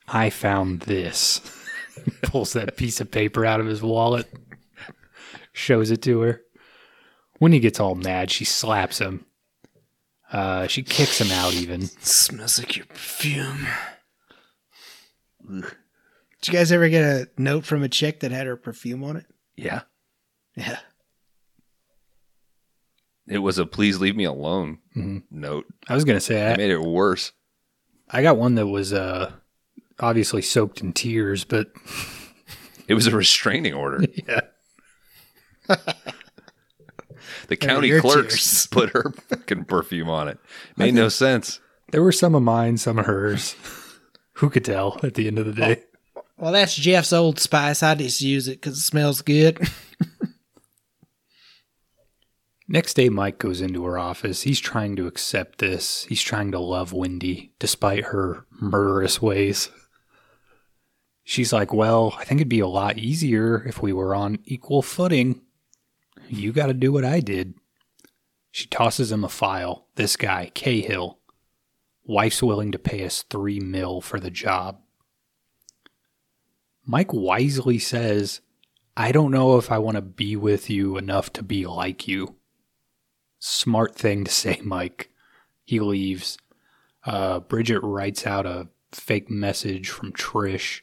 [0.08, 1.42] I found this."
[2.24, 4.28] Pulls that piece of paper out of his wallet,
[5.52, 6.42] shows it to her.
[7.40, 9.26] When he gets all mad, she slaps him.
[10.32, 11.84] Uh, she kicks him out even.
[12.02, 13.68] smells like your perfume.
[15.48, 19.18] Did you guys ever get a note from a chick that had her perfume on
[19.18, 19.26] it?
[19.56, 19.82] Yeah.
[20.56, 20.80] Yeah.
[23.28, 25.24] It was a please leave me alone Mhm.
[25.32, 25.66] note.
[25.88, 27.32] I was gonna say It I, made it worse.
[28.10, 29.32] I got one that was uh
[30.00, 31.68] obviously soaked in tears, but
[32.88, 34.04] It was a restraining order.
[34.28, 34.42] yeah.
[37.48, 38.68] The county your clerks tears.
[38.68, 40.38] put her fucking perfume on it.
[40.78, 41.60] Made no sense.
[41.92, 43.56] There were some of mine, some of hers.
[44.34, 45.84] Who could tell at the end of the day?
[46.38, 47.84] Well, that's Jeff's old spice.
[47.84, 49.60] I just use it because it smells good.
[52.68, 54.44] Next day, Mike goes into her office.
[54.44, 56.06] He's trying to accept this.
[56.06, 59.70] He's trying to love Wendy despite her murderous ways.
[61.24, 64.82] She's like, Well, I think it'd be a lot easier if we were on equal
[64.82, 65.42] footing.
[66.30, 67.56] You got to do what I did.
[68.52, 69.88] She tosses him a file.
[69.96, 71.20] This guy, Cahill.
[72.06, 74.80] Wife's willing to pay us three mil for the job.
[76.86, 78.42] Mike wisely says,
[78.96, 82.36] I don't know if I want to be with you enough to be like you.
[83.46, 85.10] Smart thing to say, Mike.
[85.66, 86.38] He leaves.
[87.06, 90.80] Uh, Bridget writes out a fake message from Trish.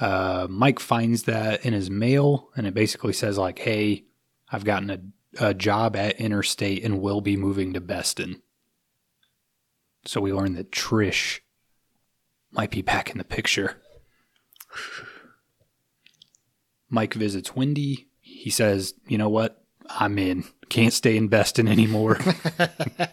[0.00, 4.06] Uh, Mike finds that in his mail, and it basically says like, "Hey,
[4.50, 8.40] I've gotten a, a job at Interstate and will be moving to Beston."
[10.06, 11.40] So we learn that Trish
[12.50, 13.82] might be back in the picture.
[16.88, 18.08] Mike visits Wendy.
[18.42, 19.62] He says, "You know what?
[19.88, 20.42] I'm in.
[20.68, 22.18] Can't stay in Beston anymore.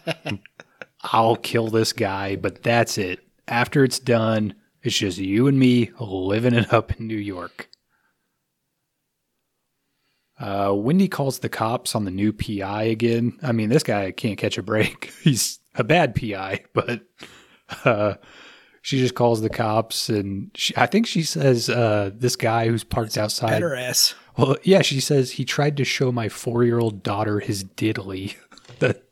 [1.02, 3.20] I'll kill this guy, but that's it.
[3.46, 7.68] After it's done, it's just you and me living it up in New York."
[10.36, 13.38] Uh, Wendy calls the cops on the new PI again.
[13.40, 15.12] I mean, this guy can't catch a break.
[15.22, 17.02] He's a bad PI, but
[17.84, 18.14] uh,
[18.82, 22.84] she just calls the cops, and she, I think she says uh, this guy who's
[22.84, 23.50] parked outside.
[23.50, 24.14] Better ass.
[24.36, 28.36] Well, yeah, she says he tried to show my four-year-old daughter his diddly.
[28.78, 29.02] that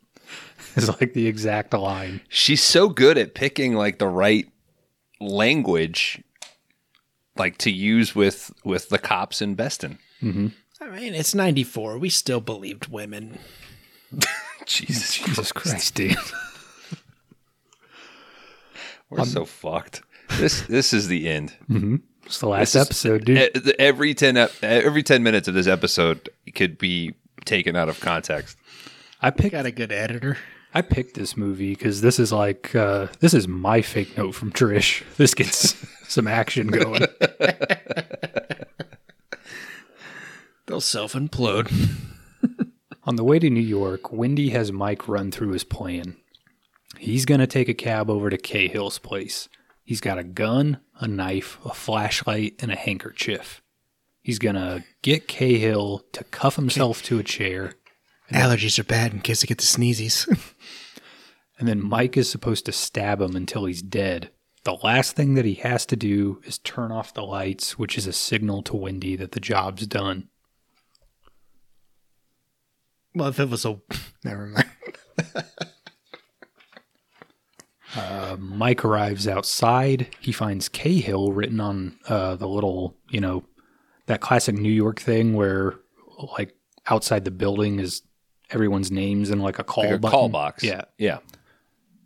[0.75, 2.21] is like the exact line.
[2.29, 4.47] She's so good at picking like the right
[5.19, 6.23] language
[7.35, 9.99] like to use with with the cops in Beston.
[10.81, 11.97] I mean, it's 94.
[11.97, 13.39] We still believed women.
[14.65, 16.15] Jesus, Jesus Christ, dude.
[19.09, 20.01] we're so fucked.
[20.37, 21.53] This this is the end.
[22.25, 23.37] It's the last This is- episode, dude.
[23.57, 27.15] E- Every ten every ten minutes of this episode could be
[27.45, 28.57] taken out of context.
[29.21, 30.37] I picked out a good editor.
[30.73, 34.51] I picked this movie because this is like uh, this is my fake note from
[34.51, 35.03] Trish.
[35.17, 35.75] This gets
[36.07, 37.01] some action going.
[40.67, 41.71] They'll self implode.
[43.05, 46.15] On the way to New York, Wendy has Mike run through his plan.
[46.99, 49.49] He's going to take a cab over to Cahill's place.
[49.83, 53.61] He's got a gun, a knife, a flashlight, and a handkerchief.
[54.21, 57.75] He's going to get Cahill to cuff himself to a chair,
[58.31, 60.27] Allergies are bad in case I get the sneezies.
[61.59, 64.29] and then Mike is supposed to stab him until he's dead.
[64.65, 68.05] The last thing that he has to do is turn off the lights, which is
[68.05, 70.29] a signal to Wendy that the job's done.
[73.15, 73.79] well, if it was a.
[74.23, 74.69] Never mind.
[78.39, 80.15] Mike arrives outside.
[80.19, 83.45] He finds Cahill written on uh, the little, you know,
[84.05, 85.75] that classic New York thing where,
[86.37, 86.55] like,
[86.87, 88.01] outside the building is
[88.51, 90.63] everyone's names in like a call Like a call box.
[90.63, 90.83] Yeah.
[90.97, 91.19] yeah.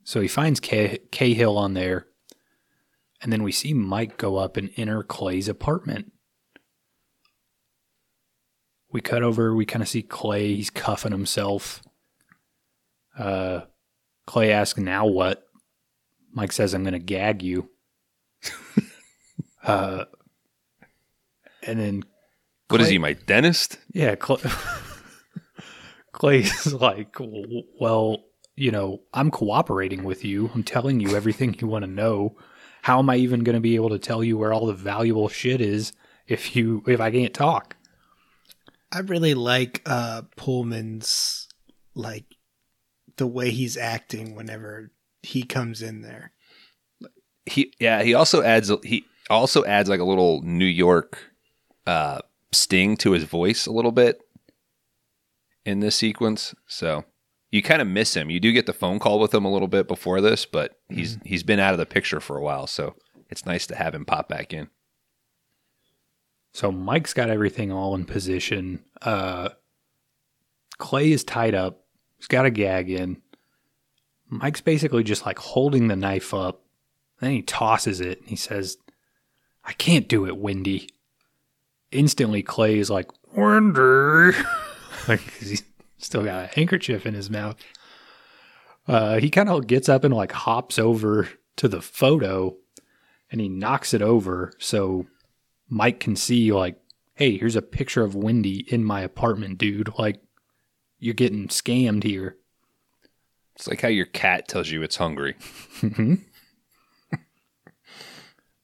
[0.03, 2.07] So he finds Cah- Cahill on there,
[3.21, 6.11] and then we see Mike go up and enter Clay's apartment.
[8.91, 9.55] We cut over.
[9.55, 10.55] We kind of see Clay.
[10.55, 11.81] He's cuffing himself.
[13.17, 13.61] Uh,
[14.27, 15.42] Clay asks, "Now what?"
[16.33, 17.69] Mike says, "I'm going to gag you."
[19.63, 20.05] uh,
[21.65, 22.03] and then
[22.67, 23.77] What is he, my dentist?
[23.93, 24.41] yeah, Clay,
[26.11, 27.15] Clay's like,
[27.79, 28.23] well,
[28.55, 30.51] you know, I'm cooperating with you.
[30.53, 32.35] I'm telling you everything you want to know.
[32.81, 35.29] How am I even going to be able to tell you where all the valuable
[35.29, 35.93] shit is
[36.27, 37.77] if you if I can't talk?
[38.91, 41.47] I really like uh Pullman's
[41.95, 42.25] like
[43.17, 44.91] the way he's acting whenever
[45.23, 46.31] he comes in there.
[47.45, 48.03] He yeah.
[48.03, 51.17] He also adds he also adds like a little New York
[51.87, 52.19] uh,
[52.51, 54.21] sting to his voice a little bit
[55.65, 56.53] in this sequence.
[56.67, 57.05] So
[57.51, 58.29] you kind of miss him.
[58.29, 61.17] You do get the phone call with him a little bit before this, but he's
[61.25, 62.67] he's been out of the picture for a while.
[62.67, 62.95] So
[63.29, 64.69] it's nice to have him pop back in.
[66.53, 68.83] So Mike's got everything all in position.
[69.01, 69.49] Uh,
[70.77, 71.85] Clay is tied up.
[72.17, 73.22] He's got a gag in.
[74.39, 76.61] Mike's basically just like holding the knife up.
[77.19, 78.77] Then he tosses it and he says,
[79.63, 80.89] I can't do it, Wendy.
[81.91, 84.37] instantly Clay is like, Wendy.
[85.07, 85.63] like, he's
[85.97, 87.55] still got a handkerchief in his mouth.
[88.87, 92.57] Uh, he kind of gets up and like hops over to the photo
[93.31, 95.05] and he knocks it over so
[95.69, 96.79] Mike can see, like,
[97.15, 99.93] hey, here's a picture of Wendy in my apartment, dude.
[99.97, 100.19] Like,
[100.99, 102.37] you're getting scammed here.
[103.63, 105.35] It's like how your cat tells you it's hungry.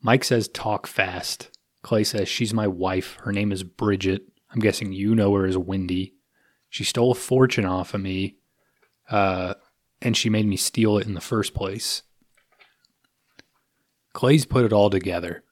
[0.02, 1.58] Mike says, talk fast.
[1.84, 3.16] Clay says, she's my wife.
[3.22, 4.24] Her name is Bridget.
[4.52, 6.16] I'm guessing you know her as Wendy.
[6.70, 8.40] She stole a fortune off of me,
[9.10, 9.54] uh,
[10.02, 12.04] and she made me steal it in the first place.
[14.12, 15.46] Clay's put it all together.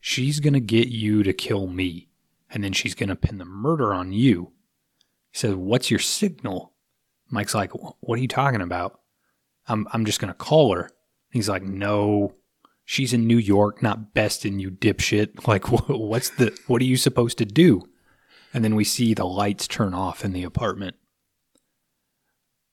[0.00, 2.08] She's going to get you to kill me,
[2.50, 4.50] and then she's going to pin the murder on you.
[5.30, 6.69] He says, What's your signal?
[7.30, 9.00] Mike's like, What are you talking about?
[9.66, 10.90] I'm, I'm just going to call her.
[11.30, 12.34] He's like, No,
[12.84, 15.46] she's in New York, not besting you, dipshit.
[15.46, 17.88] Like, what's the, what are you supposed to do?
[18.52, 20.96] And then we see the lights turn off in the apartment.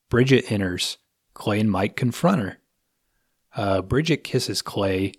[0.10, 0.98] Bridget enters.
[1.34, 2.58] Clay and Mike confront her.
[3.56, 5.14] Uh, Bridget kisses Clay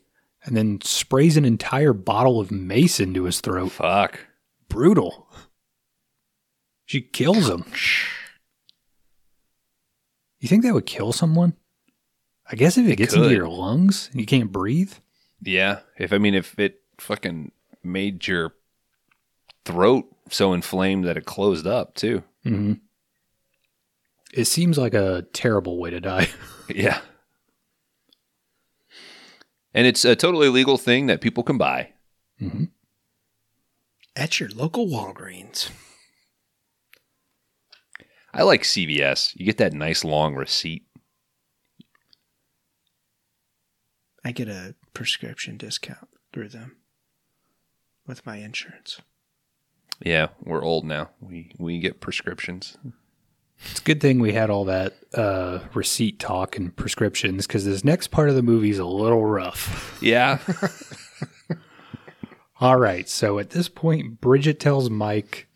[0.44, 3.70] and then sprays an entire bottle of mace into his throat.
[3.70, 4.26] Fuck.
[4.68, 5.28] Brutal.
[6.86, 7.64] She kills him.
[10.40, 11.54] You think that would kill someone?
[12.50, 14.92] I guess if it, gets into your lungs and you can't breathe.
[15.42, 15.80] Yeah.
[15.98, 17.52] If I mean, if it fucking
[17.82, 18.54] made your
[19.64, 22.22] throat so inflamed that it closed up too.
[22.44, 22.74] hmm
[24.32, 26.28] It seems like a terrible way to die.
[26.74, 27.00] Yeah.
[29.72, 31.92] And it's a totally legal thing that people can buy.
[32.38, 32.64] hmm
[34.16, 35.70] At your local Walgreens.
[38.32, 39.32] I like CVS.
[39.36, 40.84] You get that nice long receipt.
[44.24, 46.76] I get a prescription discount through them
[48.06, 49.00] with my insurance.
[50.04, 51.10] Yeah, we're old now.
[51.20, 52.76] We we get prescriptions.
[53.70, 57.84] It's a good thing we had all that uh, receipt talk and prescriptions because this
[57.84, 59.98] next part of the movie is a little rough.
[60.00, 60.38] Yeah.
[62.60, 65.48] All right, so at this point, Bridget tells Mike,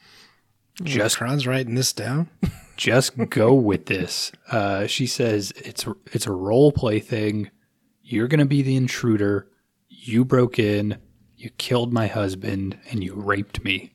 [0.82, 2.28] Just Kron's writing this down.
[2.82, 7.50] "Just go with this." Uh, she says, "It's it's a role play thing.
[8.02, 9.48] You're gonna be the intruder.
[9.88, 10.98] You broke in.
[11.36, 13.92] You killed my husband, and you raped me."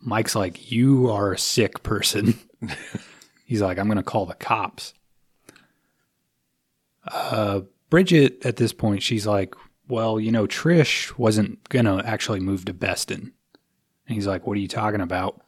[0.00, 2.38] Mike's like, "You are a sick person."
[3.44, 4.94] He's like, "I'm gonna call the cops."
[7.08, 9.54] Uh, Bridget, at this point, she's like,
[9.88, 13.32] well, you know, Trish wasn't going to actually move to Beston.
[14.08, 15.40] And he's like, what are you talking about?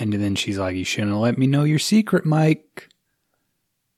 [0.00, 2.88] And then she's like, you shouldn't have let me know your secret, Mike.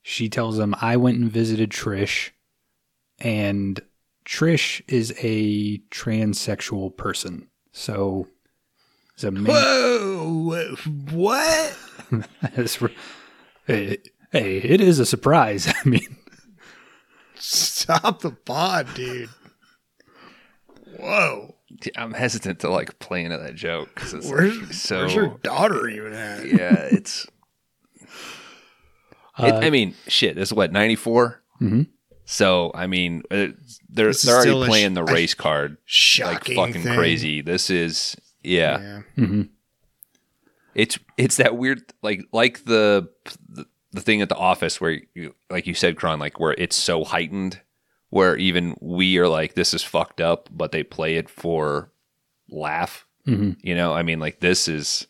[0.01, 2.31] She tells him, I went and visited Trish,
[3.19, 3.79] and
[4.25, 7.47] Trish is a transsexual person.
[7.71, 8.27] So,
[9.13, 9.45] it's a man.
[9.45, 10.75] Whoa!
[11.11, 11.77] What?
[13.65, 13.99] Hey,
[14.29, 15.73] hey, it is a surprise.
[15.85, 16.17] I mean,
[17.35, 19.29] Stop the pod, dude.
[20.97, 21.55] Whoa!
[21.95, 24.97] I'm hesitant to like play into that joke because it's Where's, like, so.
[24.99, 26.45] where's your daughter even at?
[26.47, 27.27] yeah, it's.
[29.35, 30.35] Uh, it, I mean, shit.
[30.35, 31.87] This is what ninety Mhm.
[32.25, 33.47] So I mean, uh,
[33.89, 35.77] they're This they're already playing sh- the race card
[36.19, 36.93] like fucking thing.
[36.95, 37.41] crazy.
[37.41, 39.01] This is yeah.
[39.17, 39.25] Yeah.
[39.25, 39.49] mhm.
[40.75, 43.09] It's it's that weird like like the
[43.49, 46.75] the, the thing at the office where you like you said, Kron, like where it's
[46.75, 47.59] so heightened,
[48.13, 51.91] where even we are like this is fucked up, but they play it for
[52.49, 53.07] laugh.
[53.27, 53.57] Mhm.
[53.61, 55.07] You know, I mean, like this is.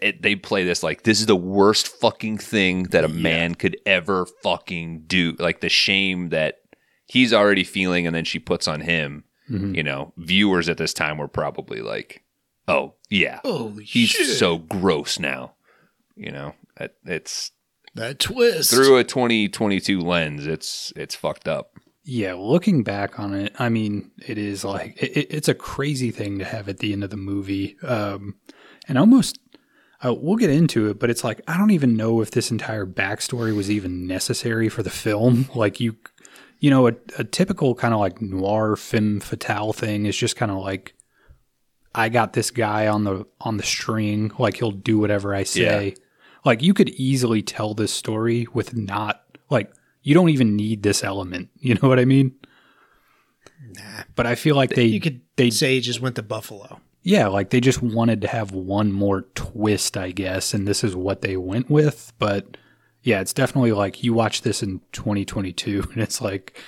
[0.00, 3.76] It, they play this like this is the worst fucking thing that a man could
[3.84, 5.34] ever fucking do.
[5.40, 6.60] Like the shame that
[7.06, 9.24] he's already feeling, and then she puts on him.
[9.50, 9.74] Mhm.
[9.74, 12.22] You know, viewers at this time were probably like,
[12.68, 14.28] "Oh yeah, Holy he's shit!
[14.38, 15.54] so gross now."
[16.14, 17.50] You know, it, it's
[17.94, 18.70] that twist.
[18.70, 20.46] through a 2022 lens.
[20.46, 21.72] It's it's fucked up.
[22.04, 26.10] Yeah, looking back on it, I mean, it is like it, it- it's a crazy
[26.10, 28.36] thing to have at the end of the movie, um,
[28.88, 29.38] and almost
[30.02, 32.86] uh, we'll get into it, but it's like I don't even know if this entire
[32.86, 35.48] backstory was even necessary for the film.
[35.54, 35.96] Like you,
[36.58, 40.50] you know, a, a typical kind of like noir femme fatale thing is just kind
[40.50, 40.94] of like
[41.94, 45.94] I got this guy on the on the string, like he'll do whatever I say.
[46.44, 49.72] Like you could easily tell this story with not like
[50.02, 51.48] you don't even need this element.
[51.60, 52.32] You know what I mean?
[53.74, 54.02] Nah.
[54.16, 56.80] But I feel like they You could they say he just went to Buffalo.
[57.02, 60.94] yeah, like they just wanted to have one more twist, I guess, and this is
[60.96, 62.12] what they went with.
[62.18, 62.56] But
[63.02, 66.58] yeah, it's definitely like you watch this in 2022, and it's like,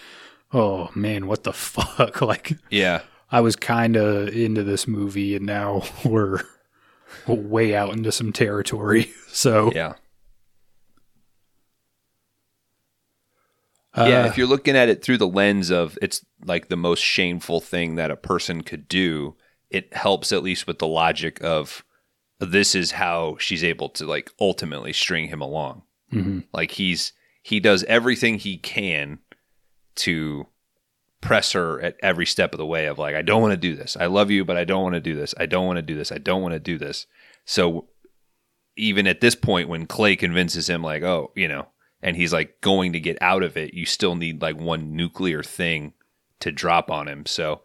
[0.52, 2.20] oh man, what the fuck?
[2.22, 3.02] Like, Yeah.
[3.34, 6.42] I was kind of into this movie, and now we're
[7.26, 9.10] way out into some territory.
[9.34, 9.94] So, Yeah.
[13.96, 17.00] uh, yeah, if you're looking at it through the lens of it's like the most
[17.00, 19.36] shameful thing that a person could do,
[19.70, 21.84] it helps at least with the logic of
[22.40, 25.82] this is how she's able to like ultimately string him along.
[26.12, 26.44] mhm.
[26.52, 27.12] Like he's
[27.42, 29.18] he does everything he can
[29.96, 30.46] to
[31.22, 33.74] press her at every step of the way of like I don't want to do
[33.74, 33.96] this.
[33.98, 35.34] I love you, but I don't want to do this.
[35.38, 36.12] I don't want to do this.
[36.12, 37.06] I don't want to do this.
[37.46, 37.88] So
[38.76, 41.68] even at this point when Clay convinces him like, "Oh, you know,
[42.02, 45.42] and he's like going to get out of it, you still need like one nuclear
[45.42, 45.94] thing
[46.40, 47.24] to drop on him.
[47.26, 47.62] So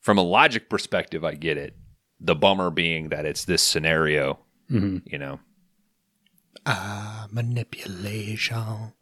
[0.00, 1.74] from a logic perspective, I get it.
[2.20, 4.38] The bummer being that it's this scenario,
[4.70, 5.02] Mhm.
[5.06, 5.40] you know.
[6.66, 8.92] Ah, manipulation.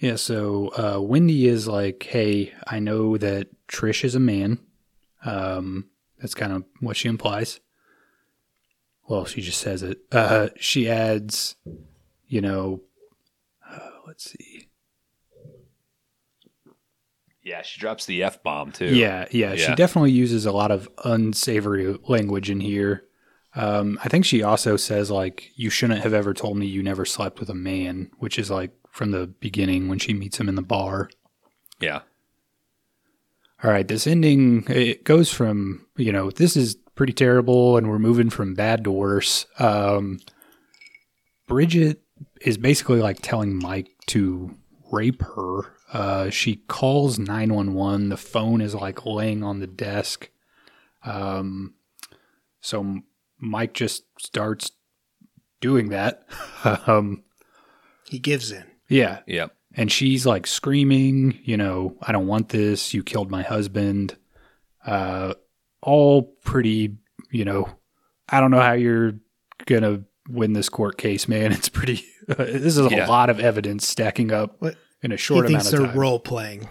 [0.00, 0.16] Yeah.
[0.16, 4.58] So uh, Wendy is like, "Hey, I know that Trish is a man."
[5.24, 7.60] Um, that's kind of what she implies.
[9.08, 9.98] Well, she just says it.
[10.12, 11.56] Uh, she adds,
[12.26, 12.82] you know,
[13.68, 14.68] uh, let's see.
[17.42, 18.94] Yeah, she drops the F bomb too.
[18.94, 23.04] Yeah, yeah, She definitely uses a lot of unsavory language in here.
[23.56, 27.04] Um, I think she also says like, "You shouldn't have ever told me you never
[27.04, 30.54] slept with a man," which is like from the beginning when she meets him in
[30.54, 31.10] the bar.
[31.80, 32.00] Yeah.
[33.62, 37.98] All right, this ending it goes from you know this is pretty terrible, and we're
[37.98, 39.46] moving from bad to worse.
[39.58, 40.20] Um,
[41.46, 42.02] Bridget
[42.40, 44.56] is basically like telling Mike to
[44.90, 45.74] rape her.
[45.92, 48.08] Uh, she calls nine one one.
[48.08, 50.30] The phone is like laying on the desk.
[51.04, 51.74] Um,
[52.60, 53.00] so
[53.38, 54.70] Mike just starts
[55.60, 56.22] doing that.
[56.86, 57.24] um,
[58.08, 58.64] He gives in.
[58.90, 59.54] Yeah, Yep.
[59.74, 62.92] and she's like screaming, you know, I don't want this.
[62.92, 64.16] You killed my husband.
[64.86, 65.34] Uh,
[65.82, 66.96] all pretty,
[67.30, 67.68] you know,
[68.28, 69.14] I don't know how you're
[69.66, 71.52] gonna win this court case, man.
[71.52, 72.04] It's pretty.
[72.28, 73.06] this is a Yeah.
[73.08, 74.76] lot of evidence stacking up What?
[75.02, 75.98] in a short he amount thinks of they're time.
[75.98, 76.68] role playing.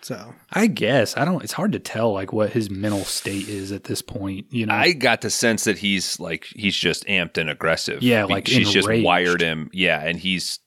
[0.00, 1.42] So I guess I don't.
[1.42, 4.46] It's hard to tell like what his mental state is at this point.
[4.50, 8.02] You know, I got the sense that he's like he's just amped and aggressive.
[8.02, 9.70] Yeah, like she's just wired him.
[9.72, 10.60] Yeah, and he's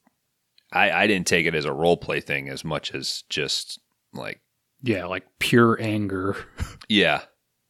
[0.72, 3.80] I I didn't take it as a role play thing as much as just
[4.12, 4.40] like
[4.82, 6.36] yeah, like pure anger.
[6.88, 7.22] yeah,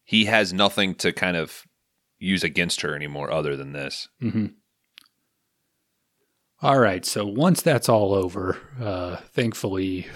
[0.04, 1.64] he has nothing to kind of
[2.18, 4.08] use against her anymore other than this.
[4.20, 4.46] hmm
[6.60, 7.04] All right.
[7.04, 10.06] So once that's all over, uh, thankfully,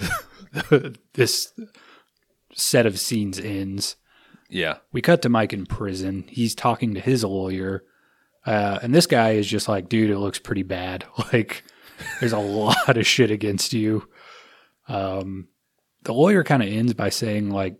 [1.15, 1.53] this
[2.55, 3.97] set of scenes ends.
[4.49, 4.79] Yeah.
[4.93, 6.25] We cut to Mike in prison.
[6.29, 7.83] He's talking to his lawyer.
[8.47, 11.05] Uh, and this guy is just like, dude, it looks pretty bad.
[11.33, 11.65] Like,
[12.21, 14.09] there's a lot of shit against you.
[14.89, 15.49] Um,
[16.05, 17.77] the lawyer kind of ends by saying, like,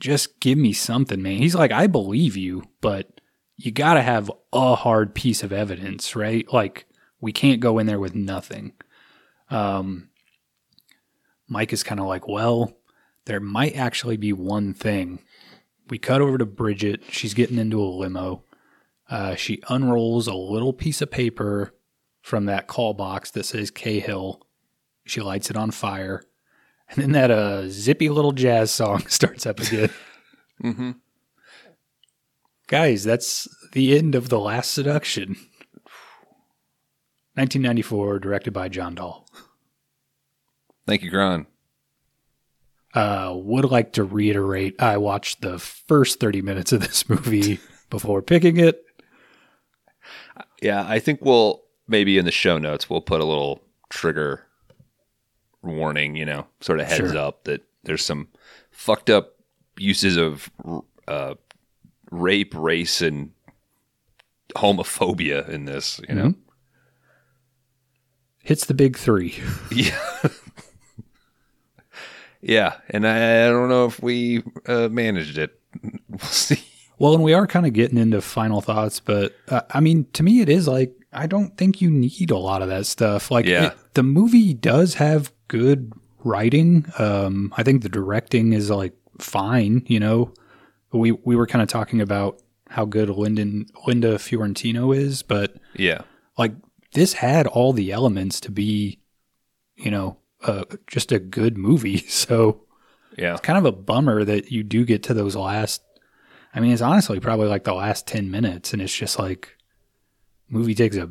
[0.00, 1.38] just give me something, man.
[1.38, 3.20] He's like, I believe you, but
[3.56, 6.50] you got to have a hard piece of evidence, right?
[6.52, 6.86] Like,
[7.20, 8.72] we can't go in there with nothing.
[9.50, 10.10] Um,
[11.48, 12.78] Mike is kind of like, well,
[13.24, 15.20] there might actually be one thing.
[15.90, 17.02] We cut over to Bridget.
[17.10, 18.44] She's getting into a limo.
[19.10, 21.74] Uh, she unrolls a little piece of paper
[22.28, 24.42] from that call box that says Cahill.
[25.06, 26.22] She lights it on fire.
[26.90, 29.90] And then that uh, zippy little jazz song starts up again.
[30.60, 30.90] Mm-hmm.
[32.66, 35.36] Guys, that's the end of The Last Seduction.
[37.34, 39.24] 1994, directed by John Dahl.
[40.84, 41.46] Thank you, Kron.
[42.92, 48.20] Uh, would like to reiterate I watched the first 30 minutes of this movie before
[48.20, 48.84] picking it.
[50.60, 54.44] Yeah, I think we'll maybe in the show notes we'll put a little trigger
[55.62, 57.18] warning, you know, sort of heads Sure.
[57.18, 58.28] up that there's some
[58.70, 59.34] fucked up
[59.78, 60.50] uses of
[61.08, 61.34] uh,
[62.10, 63.30] rape, race, and
[64.56, 66.00] homophobia in this.
[66.08, 66.34] You know,
[68.42, 69.34] Hits the big three.
[69.72, 69.98] yeah,
[72.40, 75.58] yeah, and I, I don't know if we uh, managed it.
[76.08, 76.64] We'll see.
[76.98, 80.22] Well, and we are kind of getting into final thoughts, but uh, I mean, to
[80.24, 83.30] me, it is like I don't think you need a lot of that stuff.
[83.30, 83.68] Like, Yeah.
[83.68, 85.92] it- the movie does have good
[86.24, 86.84] writing.
[86.98, 89.82] Um, I think the directing is like fine.
[89.86, 90.34] You know,
[90.92, 92.40] we we were kind of talking about
[92.70, 96.02] how good Lyndon Linda Fiorentino is, but Yeah,
[96.36, 96.52] like
[96.92, 99.00] this had all the elements to be,
[99.76, 101.98] you know, uh, just a good movie.
[102.08, 102.64] So
[103.16, 105.82] yeah, it's kind of a bummer that you do get to those last.
[106.54, 109.56] I mean, it's honestly probably like the last ten minutes, and it's just like
[110.48, 111.10] movie takes a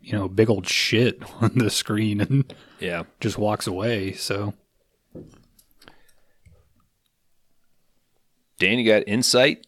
[0.00, 3.04] you know big old shit on the screen and yeah.
[3.20, 4.12] just walks away.
[4.12, 4.54] So
[8.58, 9.66] Dan, you got insight?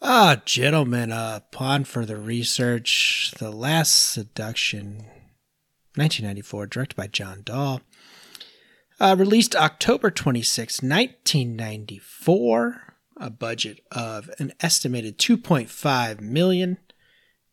[0.00, 4.98] Ah, gentlemen, uh, upon further research, The Last Seduction,
[5.96, 7.80] 1994, directed by John Dahl,
[9.00, 16.78] uh, released October 26, 1994, a budget of an estimated 2.5 million.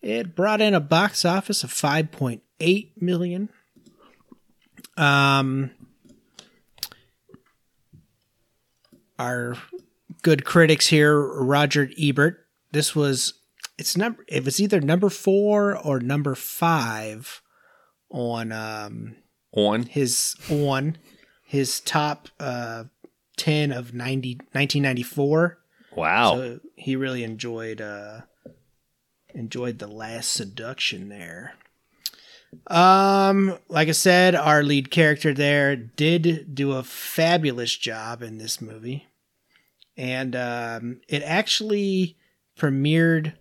[0.06, 3.50] It brought in a box office of 5.8 million.
[4.96, 5.72] Um,
[9.18, 9.58] our
[10.22, 12.46] good critics here, Roger Ebert.
[12.72, 13.34] This was
[13.80, 17.42] it's number it was either number four or number five
[18.12, 19.16] on um
[19.54, 19.84] On.
[19.84, 20.98] his on
[21.44, 22.84] his top uh
[23.38, 25.58] 10 of 90 1994
[25.96, 26.36] Wow.
[26.36, 28.22] so he really enjoyed uh
[29.36, 31.54] enjoyed the last seduction there.
[32.68, 38.62] Um like i said our lead character there did do a fabulous job in this
[38.62, 39.08] movie.
[39.98, 42.18] And um it actually
[42.58, 43.34] premiered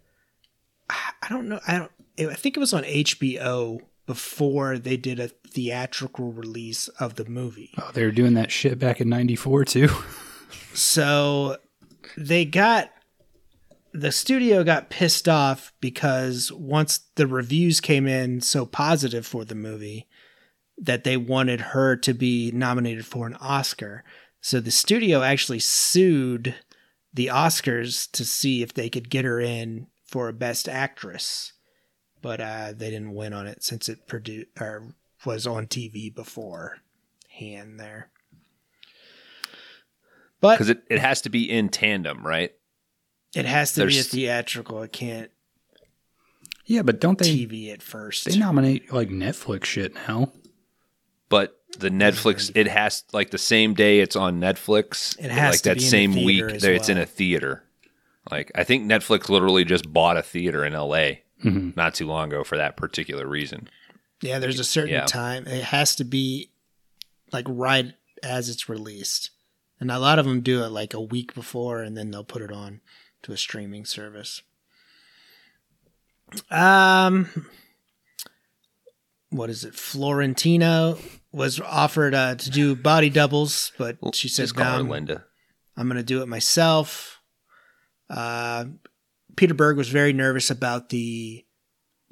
[0.91, 5.29] i don't know i don't i think it was on hbo before they did a
[5.29, 7.71] theatrical release of the movie.
[7.79, 9.89] Oh, they were doing that shit back in '94 too.
[10.75, 11.57] so
[12.17, 12.91] they got
[13.95, 19.55] the studio got pissed off because once the reviews came in so positive for the
[19.55, 20.09] movie
[20.77, 24.03] that they wanted her to be nominated for an Oscar.
[24.41, 26.57] So the studio actually sued
[27.15, 31.53] the Oscars to see if they could get her in for a best actress.
[32.21, 34.89] But uh, they didn't win on it since it produced or
[35.25, 36.79] was on TV before
[37.29, 38.11] hand there.
[40.41, 42.51] But Because it, it has to be in tandem, right?
[43.35, 44.83] It has to be a theatrical.
[44.83, 45.31] It can't
[46.67, 47.37] Yeah, but don't they?
[47.37, 48.25] TV at first.
[48.27, 50.33] They nominate like Netflix shit now.
[51.29, 55.19] But the Netflix, it has like the same day it's on Netflix.
[55.19, 56.99] It has like to that be in a same week theater as that it's in
[56.99, 57.65] a theater.
[58.31, 61.23] Like I think Netflix literally just bought a theater in L.A.
[61.45, 61.71] Mm-hmm.
[61.77, 63.69] not too long ago for that particular reason.
[64.23, 65.05] yeah, there's a certain Yeah.
[65.05, 65.47] time.
[65.47, 66.51] It has to be
[67.33, 67.93] like right
[68.23, 69.31] as it's released,
[69.79, 72.41] and a lot of them do it like a week before, and then they'll put
[72.41, 72.81] it on
[73.25, 74.43] to a streaming service.
[76.51, 77.47] Um,
[79.31, 79.75] what is it?
[79.75, 80.99] Fiorentino
[81.33, 84.91] was offered uh, to do body doubles, but she said Just call her no.
[84.91, 85.25] Linda.
[85.77, 87.21] I'm going to do it myself.
[88.09, 88.67] Uh,
[89.37, 91.45] Peter Berg was very nervous about the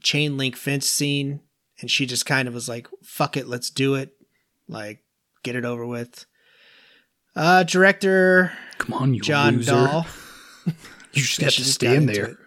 [0.03, 1.41] chain link fence scene,
[1.81, 4.11] and she just kind of was like, fuck it, let's do it.
[4.69, 5.05] Like,
[5.43, 6.27] get it over with.
[7.35, 9.71] Uh, director Come on, you John loser!
[9.71, 10.07] Dahl.
[11.13, 12.39] You just have to got stand there.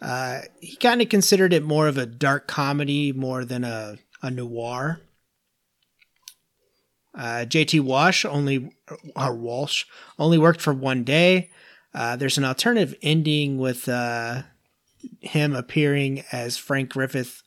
[0.00, 4.30] Uh, he kind of considered it more of a dark comedy more than a, a
[4.30, 5.00] noir.
[7.14, 8.72] Uh, JT Walsh only
[9.16, 9.84] or Walsh
[10.18, 11.50] only worked for one day.
[11.92, 14.42] Uh, there's an alternative ending with uh,
[15.20, 17.42] him appearing as Frank Griffith,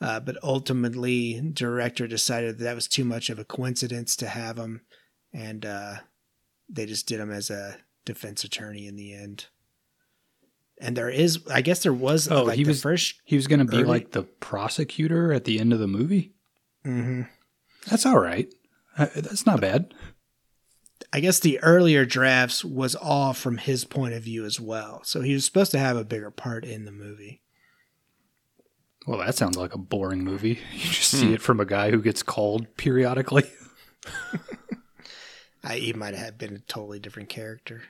[0.00, 4.56] uh, but ultimately director decided that, that was too much of a coincidence to have
[4.56, 4.80] him,
[5.34, 5.96] and uh,
[6.68, 7.76] they just did him as a
[8.06, 9.46] defense attorney in the end.
[10.84, 12.30] And there is, I guess, there was.
[12.30, 13.14] Oh, like he the was- first.
[13.24, 16.32] He was going to be Early- like the prosecutor at the end of the movie.
[16.84, 17.22] Mm-hmm.
[17.90, 18.52] That's all right.
[18.98, 19.94] Uh, that's not bad.
[21.12, 25.00] I guess the earlier drafts was all from his point of view as well.
[25.04, 27.40] So he was supposed to have a bigger part in the movie.
[29.06, 30.60] Well, that sounds like a boring movie.
[30.72, 31.18] You just Hmm.
[31.20, 33.44] see it from a guy who gets called periodically.
[35.64, 37.82] I, he might have been a totally different character.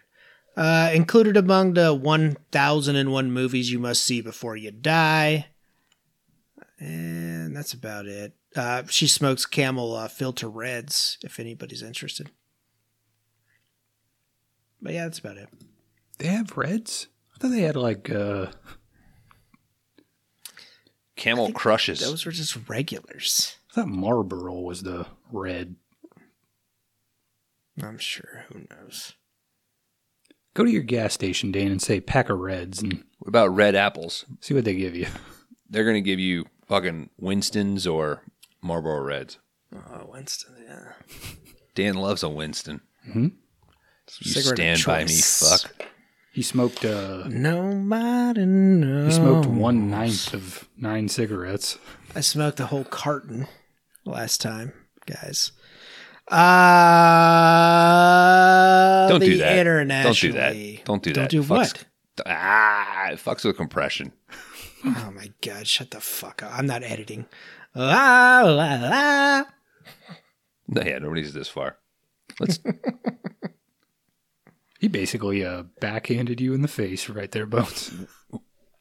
[0.57, 5.47] Uh, included among the 1001 movies you must see before you die.
[6.79, 8.35] And that's about it.
[8.55, 12.31] Uh, she smokes camel uh, filter reds, if anybody's interested.
[14.81, 15.49] But yeah, that's about it.
[16.19, 17.09] They have reds.
[17.35, 18.47] I thought they had like uh
[21.17, 22.01] Camel crushes.
[22.01, 23.57] Those were just regulars.
[23.71, 25.77] I thought Marlboro was the red.
[27.81, 28.45] I'm sure.
[28.49, 29.15] Who knows?
[30.55, 33.75] Go to your gas station, Dane, and say pack of reds and what about red
[33.75, 34.25] apples?
[34.41, 35.07] see what they give you.
[35.69, 38.23] They're gonna give you fucking Winston's or
[38.63, 39.39] Marlboro Reds.
[39.75, 40.93] Oh, Winston, yeah.
[41.75, 42.81] Dan loves a Winston.
[43.09, 43.33] Mhm.
[44.21, 45.63] You Cigarette of stand by me, choice.
[45.63, 45.87] fuck.
[46.33, 49.15] He smoked uh Nobody knows.
[49.17, 51.79] he smoked one ninth of nine cigarettes.
[52.15, 53.49] I smoked a whole carton
[54.05, 54.73] last time,
[55.07, 55.51] guys.
[56.29, 56.39] Uh,
[59.09, 59.65] Don't the do that.
[59.65, 60.85] Don't do that.
[60.85, 61.21] Don't do that.
[61.21, 61.85] Don't do Fucks- what?
[62.27, 64.13] Ah, it fucks with compression.
[64.85, 65.67] Oh my god!
[65.67, 66.53] Shut the fuck up!
[66.57, 67.27] I'm not editing.
[67.75, 69.45] La la la.
[70.69, 71.79] No, yeah, nobody's this far.
[72.39, 72.61] Let's.
[74.81, 77.91] He basically uh, backhanded you in the face right there, Bones.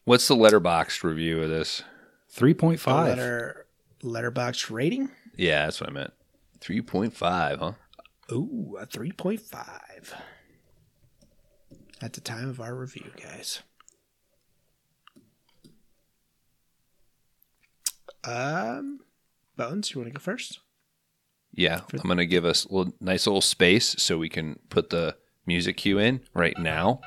[0.04, 1.82] What's the Letterboxd review of this?
[2.36, 2.86] 3.5.
[3.06, 3.66] Letter
[4.02, 5.10] Letterboxd rating.
[5.34, 6.12] Yeah, that's what I meant.
[6.64, 7.72] 3.5, huh?
[8.32, 10.14] Ooh, a three point five.
[12.00, 13.60] At the time of our review, guys.
[18.24, 19.00] Um,
[19.56, 20.60] Bones, you want to go first?
[21.52, 24.90] Yeah, I'm going to give us a little, nice little space so we can put
[24.90, 25.16] the
[25.46, 27.00] music cue in right now.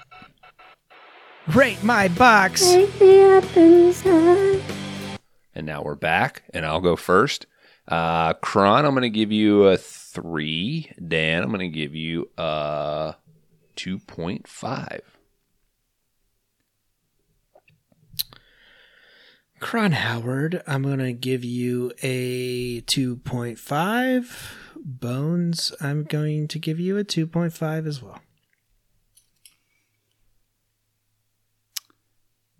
[1.47, 2.61] Rate my box.
[2.61, 4.61] Take me up inside.
[5.55, 7.47] And now we're back, and I'll go first.
[7.87, 10.91] Uh, Kron, I'm going to give you a three.
[11.05, 13.15] Dan, I'm going to give you a
[13.77, 14.99] 2.5.
[19.59, 24.51] Kron Howard, I'm going to give you a 2.5.
[24.79, 28.19] Bones, I'm going to give you a 2.5 as well.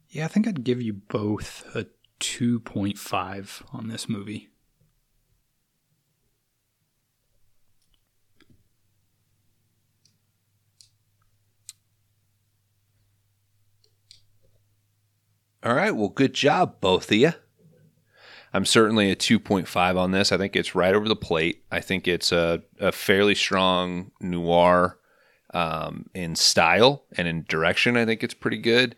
[0.09, 1.85] Yeah, I think I'd give you both a
[2.19, 4.49] 2.5 on this movie.
[15.67, 15.93] All right.
[15.93, 17.33] Well, good job, both of you.
[18.53, 20.31] I'm certainly a 2.5 on this.
[20.31, 21.65] I think it's right over the plate.
[21.69, 24.97] I think it's a, a fairly strong noir
[25.53, 27.97] um, in style and in direction.
[27.97, 28.95] I think it's pretty good.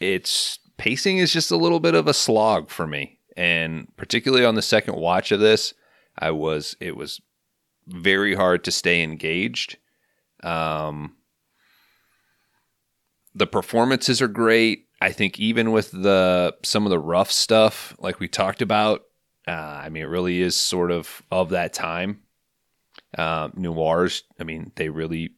[0.00, 3.20] Its pacing is just a little bit of a slog for me.
[3.36, 5.72] And particularly on the second watch of this,
[6.18, 7.20] I was, it was
[7.86, 9.76] very hard to stay engaged.
[10.42, 11.14] Um,
[13.36, 14.88] the performances are great.
[15.02, 19.02] I think even with the some of the rough stuff, like we talked about,
[19.48, 22.22] uh, I mean, it really is sort of of that time.
[23.18, 25.32] Uh, noirs, I mean, they really,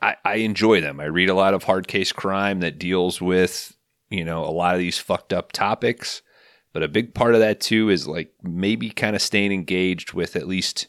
[0.00, 1.00] I, I enjoy them.
[1.00, 3.76] I read a lot of hard case crime that deals with,
[4.08, 6.22] you know, a lot of these fucked up topics.
[6.72, 10.34] But a big part of that too is like maybe kind of staying engaged with
[10.34, 10.88] at least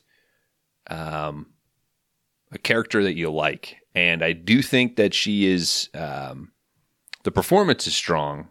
[0.90, 1.48] um,
[2.50, 3.76] a character that you like.
[3.94, 5.90] And I do think that she is.
[5.94, 6.51] Um,
[7.24, 8.50] the performance is strong.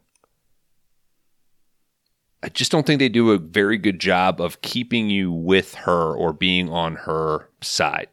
[2.43, 6.15] I just don't think they do a very good job of keeping you with her
[6.15, 8.09] or being on her side.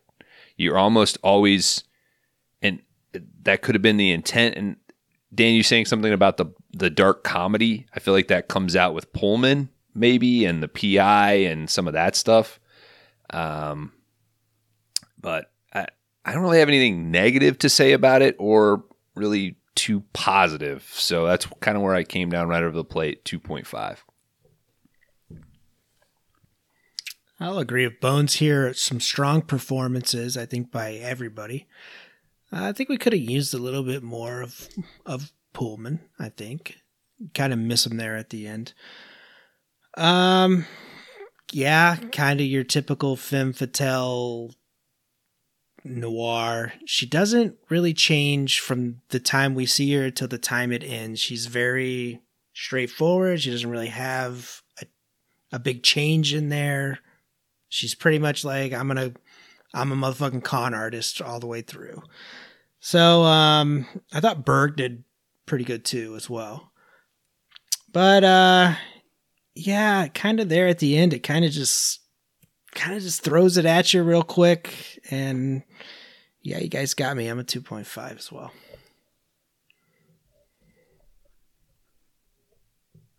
[0.58, 1.84] You're almost always,
[2.62, 2.82] and
[3.44, 4.56] that could have been the intent.
[4.58, 4.76] And
[5.34, 7.88] Dan, you saying something about the the dark comedy?
[7.94, 11.94] I feel like that comes out with Pullman maybe, and the PI and some of
[11.94, 12.60] that stuff.
[13.32, 13.92] Um,
[15.20, 15.88] but I
[16.24, 18.86] I don't really have anything negative to say about it, or
[19.16, 20.90] really too positive.
[20.92, 24.00] So that's kind of where I came down right over the plate, 2.5.
[27.40, 28.74] I'll agree with Bones here.
[28.74, 31.68] Some strong performances, I think, by everybody.
[32.52, 34.68] I think we could have used a little bit more of
[35.06, 36.00] of Pullman.
[36.18, 36.78] I think
[37.34, 38.74] kind of miss him there at the end.
[39.96, 40.66] Um,
[41.52, 44.52] yeah, kind of your typical femme fatale
[45.84, 46.74] noir.
[46.86, 51.20] She doesn't really change from the time we see her till the time it ends.
[51.20, 52.22] She's very
[52.54, 53.42] straightforward.
[53.42, 54.86] She doesn't really have a,
[55.54, 57.00] a big change in there.
[57.70, 59.14] She's pretty much like I'm gonna
[59.74, 62.02] I'm a motherfucking con artist all the way through.
[62.80, 65.04] So um I thought Berg did
[65.46, 66.72] pretty good too as well.
[67.92, 68.74] But uh
[69.54, 72.00] yeah, kind of there at the end it kind of just
[72.74, 75.64] kind of just throws it at you real quick and
[76.42, 77.28] yeah, you guys got me.
[77.28, 78.52] I'm a 2.5 as well.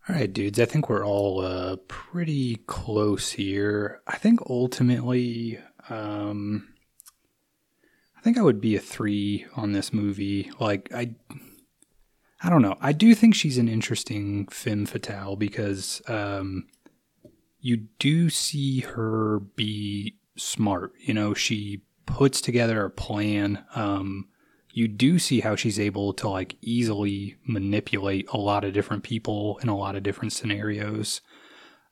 [0.09, 0.59] All right, dudes.
[0.59, 4.01] I think we're all uh, pretty close here.
[4.07, 6.69] I think ultimately, um,
[8.17, 10.51] I think I would be a three on this movie.
[10.59, 11.13] Like I,
[12.41, 12.75] I don't know.
[12.81, 16.65] I do think she's an interesting femme fatale because um,
[17.59, 20.93] you do see her be smart.
[20.99, 23.63] You know, she puts together a plan.
[23.75, 24.27] Um,
[24.71, 29.59] you do see how she's able to like easily manipulate a lot of different people
[29.61, 31.21] in a lot of different scenarios.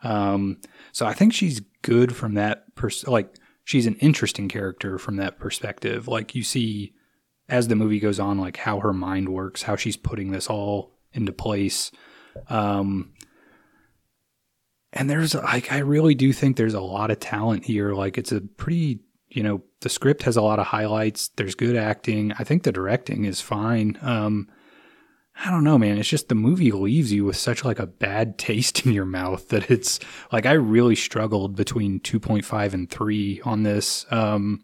[0.03, 0.59] Um,
[0.91, 5.39] so I think she's good from that pers- like she's an interesting character from that
[5.39, 6.07] perspective.
[6.07, 6.93] Like you see
[7.49, 10.91] as the movie goes on, like how her mind works, how she's putting this all
[11.13, 11.91] into place.
[12.49, 13.13] Um,
[14.93, 17.93] and there's like I really do think there's a lot of talent here.
[17.93, 18.99] Like it's a pretty
[19.29, 21.29] you know the script has a lot of highlights.
[21.35, 22.33] There's good acting.
[22.39, 23.97] I think the directing is fine.
[24.01, 24.49] Um,
[25.45, 25.99] I don't know, man.
[25.99, 29.49] It's just the movie leaves you with such like a bad taste in your mouth
[29.49, 29.99] that it's
[30.31, 34.05] like I really struggled between 2.5 and 3 on this.
[34.09, 34.63] Um,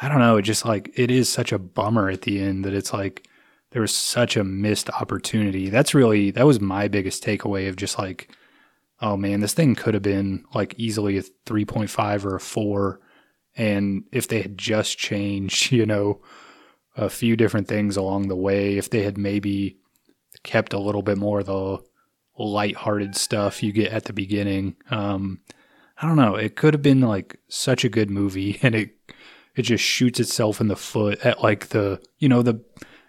[0.00, 0.36] I don't know.
[0.36, 3.28] It just like it is such a bummer at the end that it's like
[3.70, 5.70] there was such a missed opportunity.
[5.70, 8.34] That's really that was my biggest takeaway of just like,
[9.02, 12.40] oh man, this thing could have been like easily a three point five or a
[12.40, 13.00] four,
[13.56, 16.22] and if they had just changed, you know,
[16.96, 19.76] a few different things along the way, if they had maybe
[20.44, 21.78] kept a little bit more of the
[22.38, 25.40] lighthearted stuff you get at the beginning, um,
[26.00, 26.36] I don't know.
[26.36, 28.96] It could have been like such a good movie, and it
[29.56, 32.62] it just shoots itself in the foot at like the you know the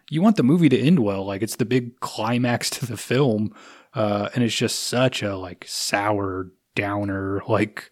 [0.10, 3.56] you want the movie to end well like it's the big climax to the film
[3.96, 7.92] uh and it's just such a like sour downer like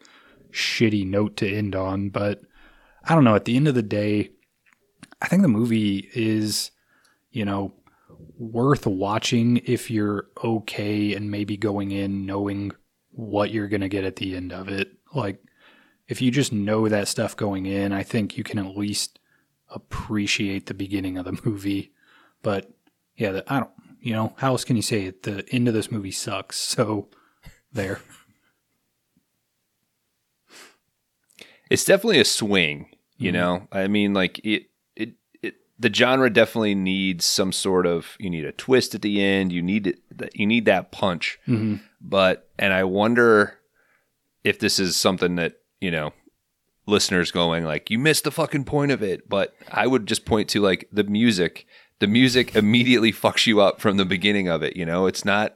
[0.51, 2.41] shitty note to end on but
[3.05, 4.29] i don't know at the end of the day
[5.21, 6.71] i think the movie is
[7.31, 7.73] you know
[8.37, 12.71] worth watching if you're okay and maybe going in knowing
[13.11, 15.41] what you're going to get at the end of it like
[16.11, 19.17] if you just know that stuff going in, I think you can at least
[19.69, 21.93] appreciate the beginning of the movie.
[22.43, 22.69] But
[23.15, 23.71] yeah, I don't,
[24.01, 25.23] you know, how else can you say it?
[25.23, 26.57] The end of this movie sucks.
[26.75, 27.07] So
[27.71, 28.01] there.
[31.69, 33.33] It's definitely a swing, you Mhm.
[33.33, 33.67] know.
[33.71, 34.63] I mean, like it,
[34.95, 38.17] it, it, the genre definitely needs some sort of.
[38.19, 39.51] You need a twist at the end.
[39.53, 39.99] You need it.
[40.33, 41.39] You need that punch.
[41.47, 41.75] Mm-hmm.
[42.01, 43.57] But and I wonder
[44.43, 46.11] if this is something that you know
[46.87, 49.29] listeners going like you missed the fucking point of it.
[49.29, 51.65] But I would just point to like the music.
[52.01, 54.75] The music immediately fucks you up from the beginning of it.
[54.75, 55.55] You know, it's not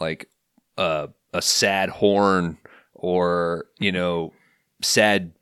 [0.00, 0.28] like
[0.78, 2.56] a a sad horn
[2.94, 4.32] or you know
[4.82, 5.32] sad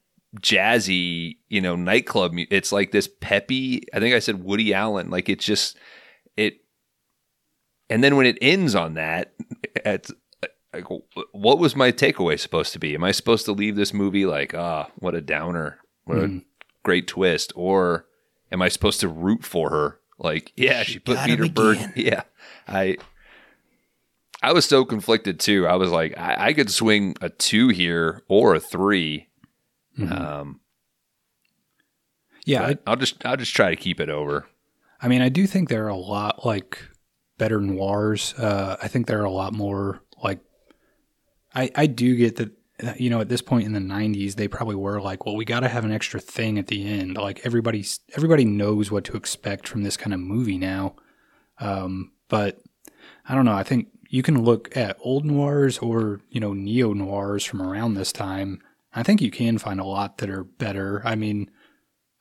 [0.41, 5.11] jazzy you know nightclub mu- it's like this peppy i think i said woody allen
[5.11, 5.77] like it's just
[6.39, 6.55] it
[7.91, 9.35] and then when it ends on that
[9.85, 10.11] it's
[10.73, 10.85] like
[11.33, 14.55] what was my takeaway supposed to be am i supposed to leave this movie like
[14.55, 16.45] ah what a downer what a Mm.
[16.83, 18.07] great twist or
[18.51, 22.23] am i supposed to root for her like yeah she, She put peter berg yeah
[22.67, 22.97] i
[24.45, 25.69] I was so conflicted too.
[25.69, 29.29] I was like, I, I could swing a two here or a 3
[29.99, 30.11] Mhm.
[30.21, 30.61] Um,
[32.45, 34.47] yeah, I, i'll just I'll just try to keep it over.
[35.01, 36.83] I mean, I do think there are a lot like
[37.39, 38.35] better noirs.
[38.37, 40.41] Uh, I think there are a lot more like.
[41.55, 42.51] I I do get that.
[42.97, 45.61] You know, at this point in the '90s, they probably were like, "Well, we got
[45.61, 49.69] to have an extra thing at the end." Like everybody's everybody knows what to expect
[49.69, 50.97] from this kind of movie now.
[51.61, 52.61] Um, but
[53.29, 53.55] I don't know.
[53.55, 57.95] I think you can look at old noirs or you know neo noirs from around
[57.95, 58.61] this time.
[58.95, 61.03] I think you can find a lot that are better.
[61.05, 61.51] I mean,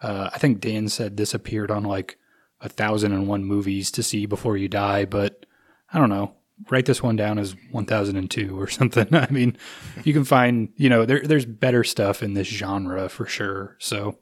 [0.02, 2.18] uh, I think Dan said this appeared on like
[2.62, 5.46] a thousand and one movies to see before you die, but
[5.92, 6.36] I don't know.
[6.70, 9.08] Write this one down as one thousand and two or something.
[9.16, 9.58] I mean,
[10.04, 13.76] you can find you know there there's better stuff in this genre for sure.
[13.80, 14.18] So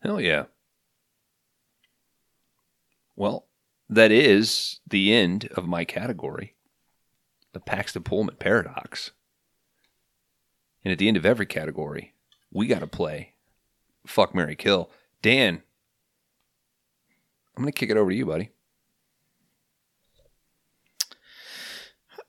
[0.00, 0.44] Hell yeah.
[3.16, 3.46] Well,
[3.88, 6.54] that is the end of my category,
[7.52, 9.10] the Paxton Pullman paradox.
[10.84, 12.14] And at the end of every category,
[12.52, 13.34] we got to play
[14.06, 14.90] Fuck Mary Kill.
[15.20, 15.62] Dan,
[17.56, 18.50] I'm going to kick it over to you, buddy.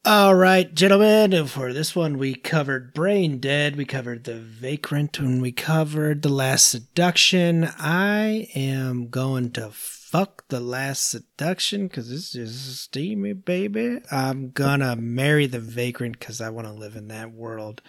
[0.06, 1.46] All right, gentlemen.
[1.48, 3.76] For this one, we covered Brain Dead.
[3.76, 7.70] We covered The Vagrant, and we covered The Last Seduction.
[7.78, 14.00] I am going to fuck The Last Seduction because this is steamy, baby.
[14.10, 17.82] I'm gonna marry The Vagrant because I want to live in that world.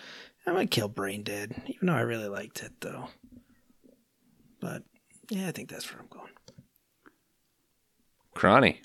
[0.44, 3.06] I'm gonna kill Brain Dead, even though I really liked it, though.
[4.60, 4.82] But
[5.30, 6.32] yeah, I think that's where I'm going.
[8.34, 8.82] Cronny.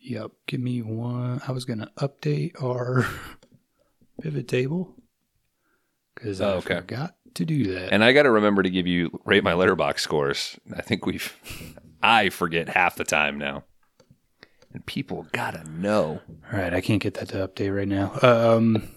[0.00, 1.40] Yep, give me one.
[1.46, 3.06] I was gonna update our
[4.22, 4.94] pivot table
[6.14, 6.76] because I Oh, okay.
[6.76, 7.92] forgot to do that.
[7.92, 10.58] And I got to remember to give you rate my letterbox scores.
[10.74, 11.32] I think we've,
[12.02, 13.64] I forget half the time now.
[14.72, 16.20] And people got to know.
[16.52, 18.12] All right, I can't get that to update right now.
[18.22, 18.88] Um,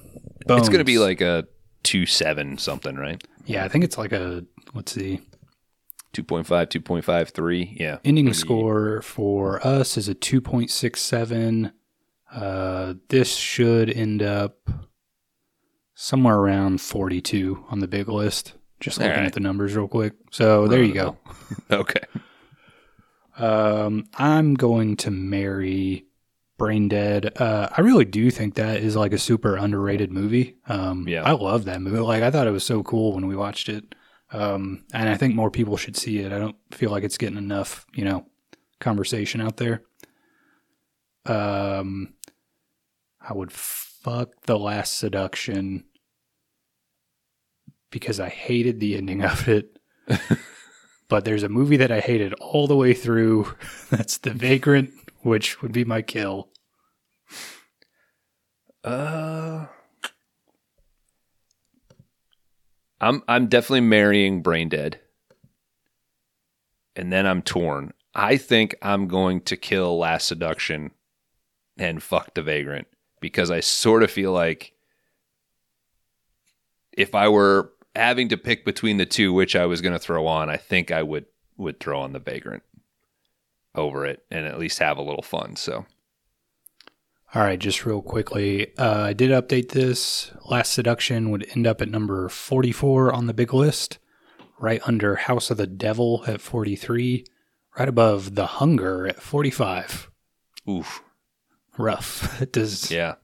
[0.49, 1.45] It's going to be like a
[1.83, 3.23] 2 7 something, right?
[3.45, 5.19] yeah, I think it's like a let's see.
[6.13, 7.77] 2.5, 2.5, 3.
[7.79, 7.97] Yeah.
[8.03, 11.71] Ending Pretty- score for us is a 2.67.
[12.33, 14.69] Uh, this should end up
[15.95, 18.53] somewhere around 42 on the big list.
[18.79, 19.25] Just looking right.
[19.25, 20.13] at the numbers real quick.
[20.31, 21.17] So there you go.
[21.71, 21.99] Okay.
[23.38, 26.05] Um, I'm going to marry
[26.57, 27.31] Brain Dead.
[27.41, 30.55] Uh, I really do think that is like a super underrated movie.
[30.67, 31.23] Um, Yeah.
[31.23, 31.99] I love that movie.
[31.99, 33.95] Like I thought it was so cool when we watched it.
[34.31, 36.31] Um, and I think more people should see it.
[36.31, 38.25] I don't feel like it's getting enough, you know,
[38.79, 39.83] conversation out there.
[41.25, 42.13] Um,
[43.19, 45.85] I would fuck the last seduction
[47.91, 49.77] because I hated the ending of it.
[51.09, 53.53] but there's a movie that I hated all the way through.
[53.89, 56.49] That's The Vagrant, which would be my kill.
[58.83, 59.67] Uh,
[63.01, 64.99] I'm I'm definitely marrying Brain Dead,
[66.95, 67.93] and then I'm torn.
[68.13, 70.91] I think I'm going to kill Last Seduction
[71.77, 72.87] and fuck the Vagrant
[73.19, 74.73] because I sort of feel like
[76.91, 80.27] if I were having to pick between the two, which I was going to throw
[80.27, 81.25] on, I think I would
[81.57, 82.63] would throw on the Vagrant
[83.73, 85.55] over it and at least have a little fun.
[85.55, 85.85] So
[87.33, 90.31] All right, just real quickly, uh, I did update this.
[90.49, 93.99] Last Seduction would end up at number 44 on the big list,
[94.59, 97.23] right under House of the Devil at 43,
[97.79, 100.11] right above The Hunger at 45.
[100.69, 101.01] oof,
[101.77, 102.41] Rough.
[102.41, 102.91] It does.
[102.91, 103.15] yeah,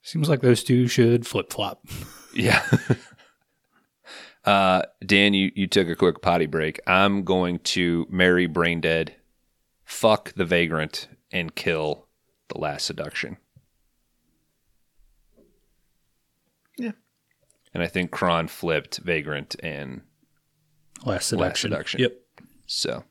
[0.00, 1.86] Seems like those two should flip flop.
[2.34, 2.64] Yeah.
[4.46, 6.80] uh, Dan, you, you took a quick potty break.
[6.86, 9.14] I'm going to marry Brain Dead,
[9.84, 12.07] fuck the Vagrant, and kill
[12.48, 13.36] the Last Seduction.
[16.76, 16.92] Yeah.
[17.74, 20.02] And I think Kron flipped Vagrant and
[21.04, 21.70] Last Seduction.
[21.70, 22.00] Seduction.
[22.00, 22.12] Yep.
[22.66, 23.04] so.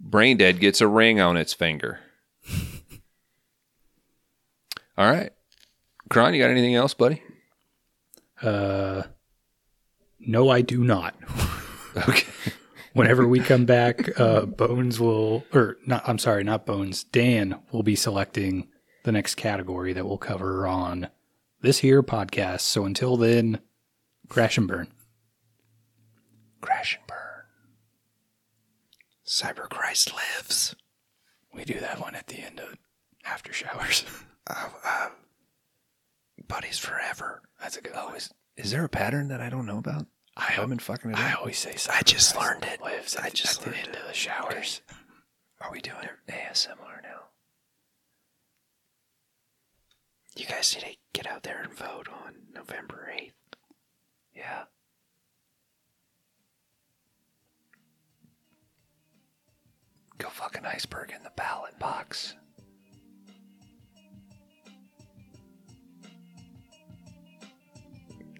[0.00, 2.00] Brain Dead gets a ring on its finger.
[4.98, 5.32] All right.
[6.10, 7.22] Kron, you got anything else, buddy?
[8.42, 9.04] Uh,
[10.20, 11.14] no, I do not.
[11.96, 12.26] Okay.
[12.94, 17.82] Whenever we come back, uh, Bones will, or not, I'm sorry, not Bones, Dan will
[17.82, 18.68] be selecting
[19.04, 21.08] the next category that we'll cover on
[21.60, 22.60] this here podcast.
[22.60, 23.58] So until then,
[24.28, 24.88] crash and burn.
[26.60, 27.18] Crash and burn.
[29.26, 30.76] Cyber Christ lives.
[31.52, 32.76] We do that one at the end of
[33.24, 34.04] after showers.
[36.48, 37.42] Buddies forever.
[37.60, 38.16] That's a good Oh, one.
[38.16, 40.06] is, is there a pattern that I don't know about?
[40.36, 41.40] I haven't been fucking it I up.
[41.40, 42.80] always say I just learned it.
[42.82, 44.80] Lives I just at the learned of the showers.
[45.60, 47.20] Are we doing ASMR now?
[50.36, 53.30] You guys need to get out there and vote on November 8th.
[54.34, 54.64] Yeah.
[60.18, 62.34] Go fucking iceberg in the ballot box.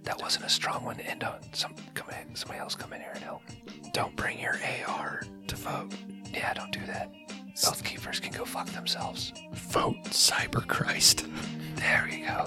[0.05, 1.33] That wasn't a strong one to end on.
[1.33, 3.43] Uh, some come in, somebody else come in here and help.
[3.93, 5.93] Don't bring your AR to vote.
[6.33, 7.11] Yeah, don't do that.
[7.67, 9.33] Oath Keepers can go fuck themselves.
[9.53, 11.27] Vote Cyber Christ.
[11.77, 12.45] There you go.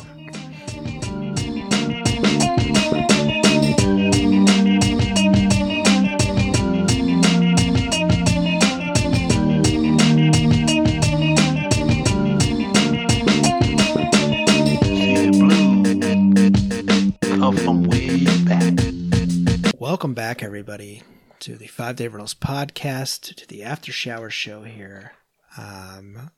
[19.98, 21.02] Welcome back, everybody,
[21.40, 25.14] to the Five Day Rentals podcast, to the After Shower show here.
[25.58, 26.30] Um,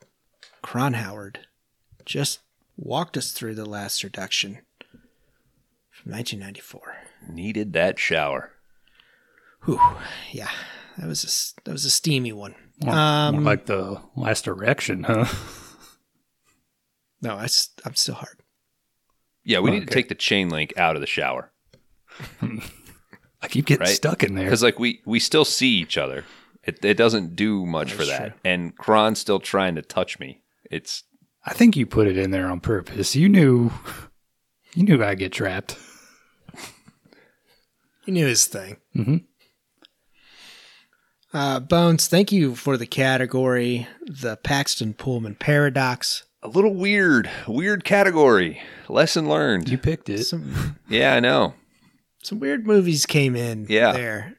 [0.62, 1.40] Kron Howard
[2.06, 2.40] just
[2.78, 4.60] walked us through the Last Seduction
[5.92, 6.96] from 1994.
[7.30, 8.54] Needed that shower.
[9.66, 9.78] Whew,
[10.32, 10.52] yeah,
[10.98, 12.56] that was a, s- that was a steamy one.
[12.82, 15.26] More, Um, more like the last erection, huh?
[17.22, 18.38] No, I'm still hard.
[19.44, 21.52] Yeah, we need to take the chain link out of the shower.
[23.42, 23.96] I keep getting Right?
[23.96, 24.46] stuck in there.
[24.46, 26.26] because like we we still see each other.
[26.64, 28.20] It it doesn't do much for that.
[28.32, 28.40] true.
[28.44, 30.42] And Kron's still trying to touch me.
[30.70, 31.04] It's
[31.46, 33.16] I think you put it in there on purpose.
[33.16, 33.72] You knew,
[34.74, 35.78] you knew I'd get trapped.
[38.06, 38.78] He knew his thing.
[38.96, 39.26] Mhm.
[41.32, 46.24] Uh, Bones, thank you for the category, the Paxton Pullman paradox.
[46.42, 48.62] a little weird, weird category.
[48.88, 49.70] Lesson learned.
[49.70, 50.24] You picked it.
[50.24, 51.54] Some yeah, I know.
[52.30, 53.92] Some weird movies came in Yeah.
[53.94, 54.36] there.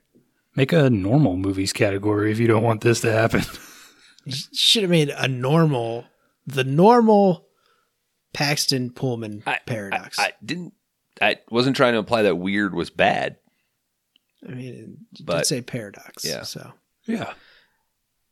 [0.56, 3.42] Make a normal movies category if you don't want this to happen.
[4.52, 6.04] Should have made a normal,
[6.46, 7.46] the normal
[8.32, 10.18] Paxton Pullman I, paradox.
[10.18, 10.74] I, I didn't.
[11.20, 13.36] I wasn't trying to imply that weird was bad.
[14.46, 16.24] I mean, it But- did say paradox.
[16.24, 16.42] yeah.
[16.42, 16.72] So
[17.06, 17.32] Yeah.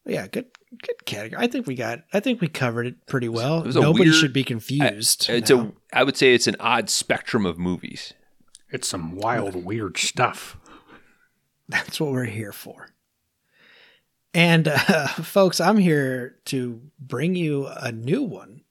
[0.07, 0.47] yeah, good
[0.83, 1.43] good category.
[1.43, 2.01] I think we got.
[2.13, 3.61] I think we covered it pretty well.
[3.61, 5.29] it was a Nobody weird- should be confused.
[5.29, 5.73] It's now.
[5.93, 5.99] a.
[5.99, 8.13] I would say it's an odd spectrum of movies.
[8.71, 10.57] It's some wild, weird stuff.
[11.69, 12.89] That's what we're here for.
[14.35, 18.63] And uh, folks, I'm here to bring you a new one.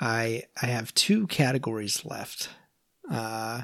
[0.00, 2.48] I I have two categories left.
[3.10, 3.62] Uh,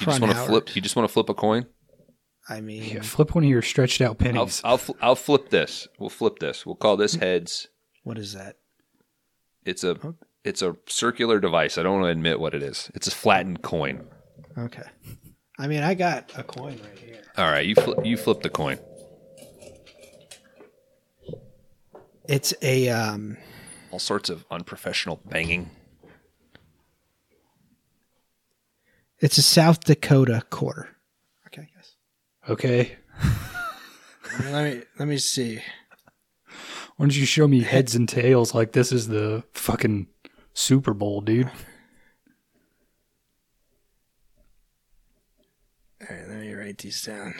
[0.00, 0.74] You just want to flip.
[0.76, 1.66] You just want to flip a coin.
[2.48, 4.60] I mean, Yeah, flip one of your stretched out I'll pennies.
[4.64, 5.86] I'll, fl- I'll flip this.
[5.98, 6.66] We'll flip this.
[6.66, 7.68] We'll call this heads.
[8.02, 8.56] what is that?
[9.64, 9.96] It's a
[10.44, 11.78] It's a circular device.
[11.78, 12.90] I don't want to admit what it is.
[12.94, 14.04] It's a flattened coin.
[14.58, 14.82] Okay.
[15.58, 17.22] I mean, I got a coin right here.
[17.36, 18.78] All right, you flip, you flip the coin.
[22.28, 23.36] It's a um
[23.90, 25.70] All sorts of unprofessional banging.
[29.20, 30.88] it's a South Dakota quarter.
[31.46, 31.94] Okay, yes.
[32.48, 32.96] Okay.
[34.50, 35.56] Let me let me see.
[36.96, 40.06] Why don't you show me heads and tails like this is the fucking
[40.54, 41.50] Super Bowl, dude?
[46.00, 47.34] All right, let me write these down.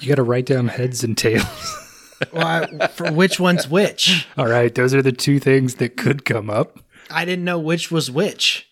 [0.00, 1.80] You got to write down heads and tails.
[2.32, 4.28] Well, I, for which one's which?
[4.38, 6.78] All right, those are the two things that could come up.
[7.10, 8.70] I didn't know which was which.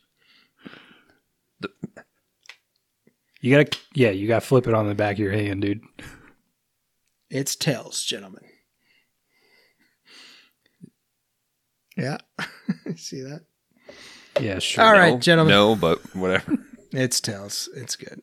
[3.40, 5.62] You got to, yeah, you got to flip it on the back of your hand,
[5.62, 5.82] dude.
[7.28, 8.44] It's tails, gentlemen.
[11.96, 12.18] Yeah.
[12.96, 13.42] see that?
[14.40, 14.84] Yeah, sure.
[14.84, 15.54] All right, No, gentlemen.
[15.54, 16.58] No, but whatever.
[16.94, 17.70] It's tails.
[17.74, 18.20] It's good.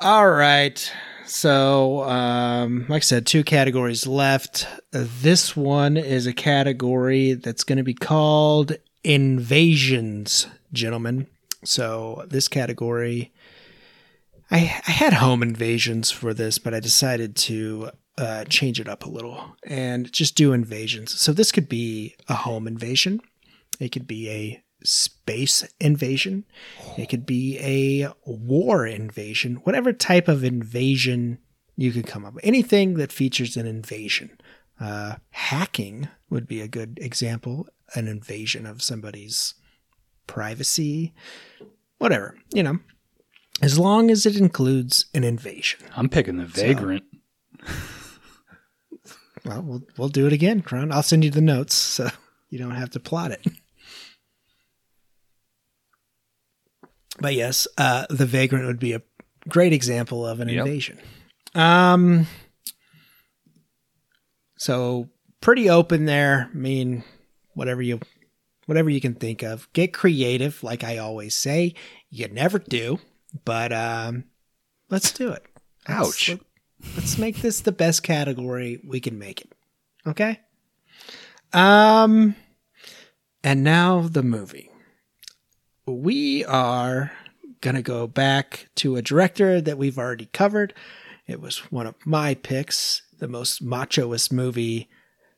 [0.00, 0.92] All right.
[1.26, 4.68] So, um, like I said, two categories left.
[4.92, 11.26] This one is a category that's going to be called invasions, gentlemen.
[11.64, 13.32] So, this category,
[14.48, 19.04] I, I had home invasions for this, but I decided to uh, change it up
[19.04, 21.18] a little and just do invasions.
[21.18, 23.20] So, this could be a home invasion,
[23.78, 26.44] it could be a space invasion,
[26.96, 31.38] it could be a war invasion, whatever type of invasion
[31.76, 32.44] you could come up with.
[32.44, 34.38] Anything that features an invasion.
[34.80, 37.66] Uh, hacking would be a good example,
[37.96, 39.54] an invasion of somebody's
[40.28, 41.12] privacy,
[41.98, 42.78] whatever, you know,
[43.60, 45.80] as long as it includes an invasion.
[45.96, 47.02] I'm picking the Vagrant.
[49.48, 50.92] Well, we'll, we'll do it again, Kron.
[50.92, 52.08] I'll send you the notes so
[52.50, 53.46] you don't have to plot it.
[57.20, 59.02] But yes, uh, the vagrant would be a
[59.48, 60.58] great example of an Yep.
[60.66, 60.98] invasion.
[61.54, 62.26] Um,
[64.56, 65.08] so
[65.40, 66.48] pretty open there.
[66.52, 67.02] I mean,
[67.54, 68.00] whatever you,
[68.66, 69.72] whatever you can think of.
[69.72, 71.74] Get creative, like I always say.
[72.10, 73.00] You never do,
[73.44, 74.24] but um,
[74.90, 75.44] let's do it.
[75.88, 76.28] Let's- Ouch.
[76.28, 76.40] let-
[76.96, 79.52] let's make this the best category we can make it.
[80.06, 80.40] Okay.
[81.52, 82.34] Um,
[83.42, 84.70] and now the movie.
[85.86, 87.12] We are
[87.60, 90.74] gonna go back to a director that we've already covered.
[91.26, 94.88] It was one of my picks, the most machoist movie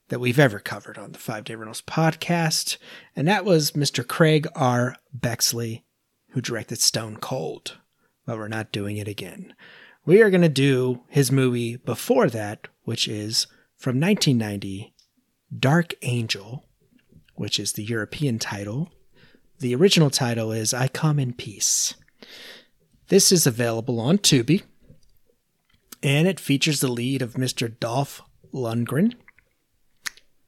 [0.09, 2.77] that we've ever covered on the Five Day Rentals podcast,
[3.15, 4.07] and that was Mr.
[4.07, 4.97] Craig R.
[5.17, 5.83] Baxley,
[6.31, 7.79] who directed Stone Cold.
[8.27, 9.55] But we're not doing it again.
[10.11, 14.93] We are going to do his movie before that, which is from 1990,
[15.57, 16.65] Dark Angel,
[17.37, 18.91] which is the European title.
[19.61, 21.95] The original title is I Come in Peace.
[23.07, 24.65] This is available on Tubi,
[26.03, 27.73] and it features the lead of Mr.
[27.79, 28.21] Dolph
[28.53, 29.15] Lundgren.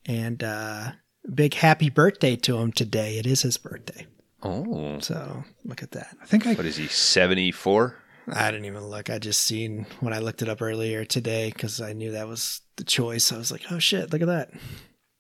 [0.04, 0.90] And uh,
[1.32, 3.16] big happy birthday to him today.
[3.16, 4.08] It is his birthday.
[4.42, 6.16] Oh, So look at that.
[6.20, 6.88] I think I what is he?
[6.88, 8.01] Seventy four.
[8.28, 9.10] I didn't even look.
[9.10, 12.60] I just seen when I looked it up earlier today because I knew that was
[12.76, 13.32] the choice.
[13.32, 14.50] I was like, oh shit, look at that.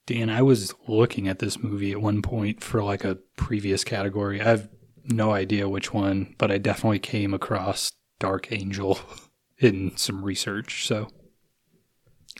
[0.06, 4.40] Dan, I was looking at this movie at one point for like a previous category.
[4.40, 4.68] I have
[5.04, 8.98] no idea which one, but I definitely came across Dark Angel
[9.58, 10.86] in some research.
[10.86, 11.08] So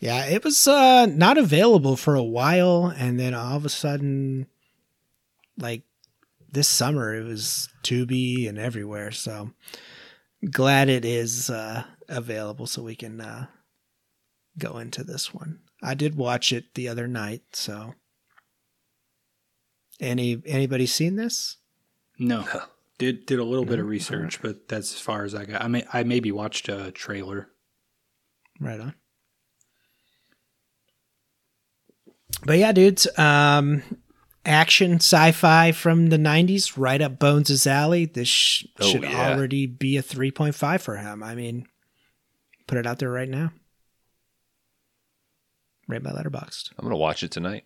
[0.00, 4.47] Yeah, it was uh, not available for a while, and then all of a sudden,
[5.58, 5.82] like
[6.50, 9.10] this summer, it was Tubi and everywhere.
[9.10, 9.50] So
[10.50, 13.46] glad it is uh, available, so we can uh,
[14.58, 15.60] go into this one.
[15.82, 17.42] I did watch it the other night.
[17.52, 17.94] So
[20.00, 21.56] any anybody seen this?
[22.18, 22.46] no,
[22.98, 25.62] did did a little bit of research, but that's as far as I got.
[25.62, 27.48] I may I maybe watched a trailer.
[28.60, 28.94] Right on.
[32.44, 33.82] But yeah, dudes, um,
[34.44, 38.06] action sci-fi from the '90s, right up Bones' alley.
[38.06, 39.30] This sh- Oh, should yeah.
[39.32, 41.22] already be a 3.5 for him.
[41.22, 41.66] I mean,
[42.66, 43.52] put it out there right now.
[45.88, 47.64] Right by Letterboxd I'm gonna watch it tonight.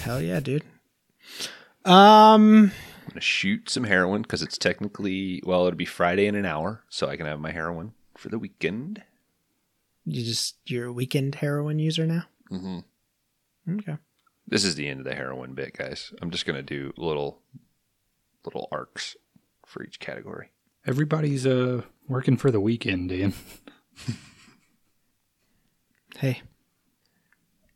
[0.00, 0.64] Hell yeah, dude.
[1.84, 2.72] Um,
[3.04, 6.82] I'm gonna shoot some heroin because it's technically well, it'll be Friday in an hour,
[6.88, 9.02] so I can have my heroin for the weekend.
[10.04, 12.24] you just you're a weekend heroin user now.
[12.50, 12.78] mm-hmm
[13.78, 13.96] Okay.
[14.46, 16.12] This is the end of the heroin bit, guys.
[16.20, 17.40] I'm just gonna do little
[18.44, 19.16] little arcs
[19.66, 20.50] for each category.
[20.86, 23.32] Everybody's uh working for the weekend, Dan.
[26.18, 26.42] Hey,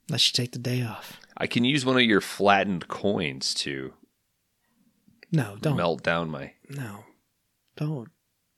[0.09, 1.19] unless you take the day off.
[1.36, 3.95] I can use one of your flattened coins to
[5.33, 5.77] No, don't.
[5.77, 6.53] melt down my.
[6.69, 7.05] No,
[7.77, 8.09] don't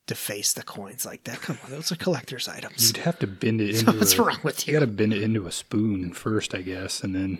[0.06, 1.40] deface the coins like that.
[1.40, 2.88] Come on, those are collector's items.
[2.88, 3.92] You'd have to bend it into.
[3.92, 4.78] What's a, wrong with You you?
[4.80, 7.38] got to bend it into a spoon first, I guess, and then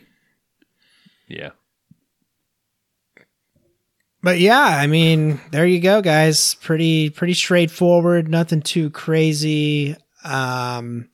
[1.28, 1.50] Yeah.
[4.22, 6.54] But yeah, I mean, there you go, guys.
[6.56, 8.28] Pretty pretty straightforward.
[8.28, 9.96] Nothing too crazy.
[10.24, 11.08] Um,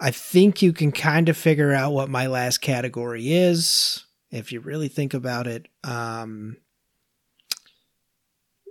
[0.00, 4.60] I think you can kind of figure out what my last category is if you
[4.60, 5.68] really think about it.
[5.84, 6.56] Um,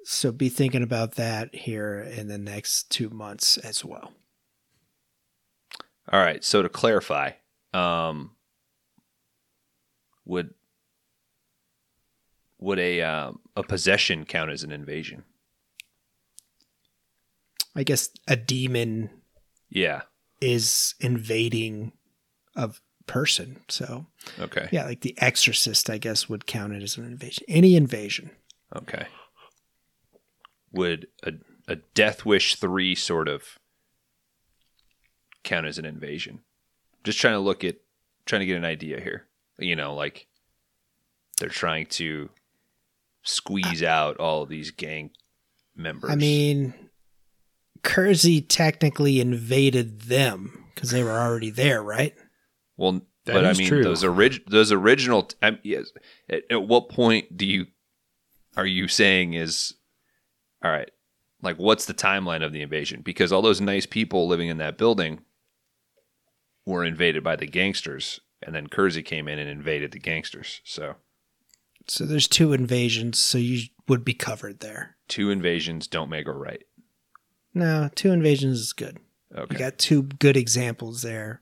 [0.04, 4.12] so be thinking about that here in the next two months as well.
[6.12, 6.44] All right.
[6.44, 7.32] So to clarify,
[7.74, 8.32] um,
[10.26, 10.54] would
[12.62, 15.24] would a um, a possession count as an invasion?
[17.76, 19.10] I guess a demon
[19.70, 20.02] Yeah.
[20.42, 21.94] is invading
[22.56, 22.74] a
[23.08, 23.62] person.
[23.70, 24.08] So
[24.40, 24.68] Okay.
[24.72, 27.44] yeah, like the exorcist, I guess, would count it as an invasion.
[27.48, 28.32] Any invasion.
[28.76, 29.08] Okay.
[30.72, 31.34] Would a
[31.68, 33.58] a Death Wish three sort of
[35.44, 36.42] count as an invasion?
[37.04, 37.78] Just trying to look at,
[38.26, 39.28] trying to get an idea here.
[39.60, 40.28] You know, like
[41.40, 42.30] they're trying to
[43.24, 45.12] squeeze out all of these gang
[45.76, 46.10] members.
[46.10, 46.74] I mean,
[47.84, 52.14] Kersey technically invaded them because they were already there, right?
[52.78, 53.84] well, That but I mean, true.
[53.84, 55.30] those orig- those original.
[55.42, 55.92] I, yes.
[56.30, 57.68] At, at what point do you
[58.58, 59.74] are you saying is
[60.64, 60.90] all right?
[61.44, 63.02] Like, what's the timeline of the invasion?
[63.02, 65.22] Because all those nice people living in that building
[66.68, 70.62] were invaded by the gangsters, and then Kersey came in and invaded the gangsters.
[70.64, 70.96] So
[71.88, 74.96] So there's two invasions, so you would be covered there.
[75.08, 76.64] two invasions don't make a right.
[77.54, 79.00] No, two invasions is good.
[79.36, 79.56] Okay.
[79.56, 81.42] You got two good examples there,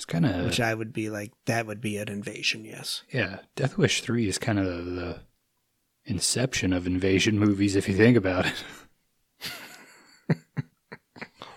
[0.00, 3.02] it's kind of which I would be like, that would be an invasion, yes.
[3.12, 3.40] yeah.
[3.54, 5.20] Death Wish three is kind of the
[6.06, 8.64] inception of invasion movies, if you think about it.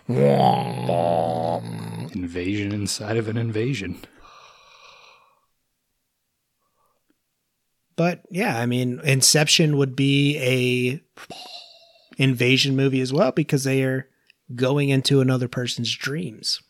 [2.13, 3.99] Invasion inside of an invasion.
[7.95, 11.01] But yeah, I mean, Inception would be a
[12.17, 14.07] invasion movie as well because they are
[14.55, 16.61] going into another person's dreams.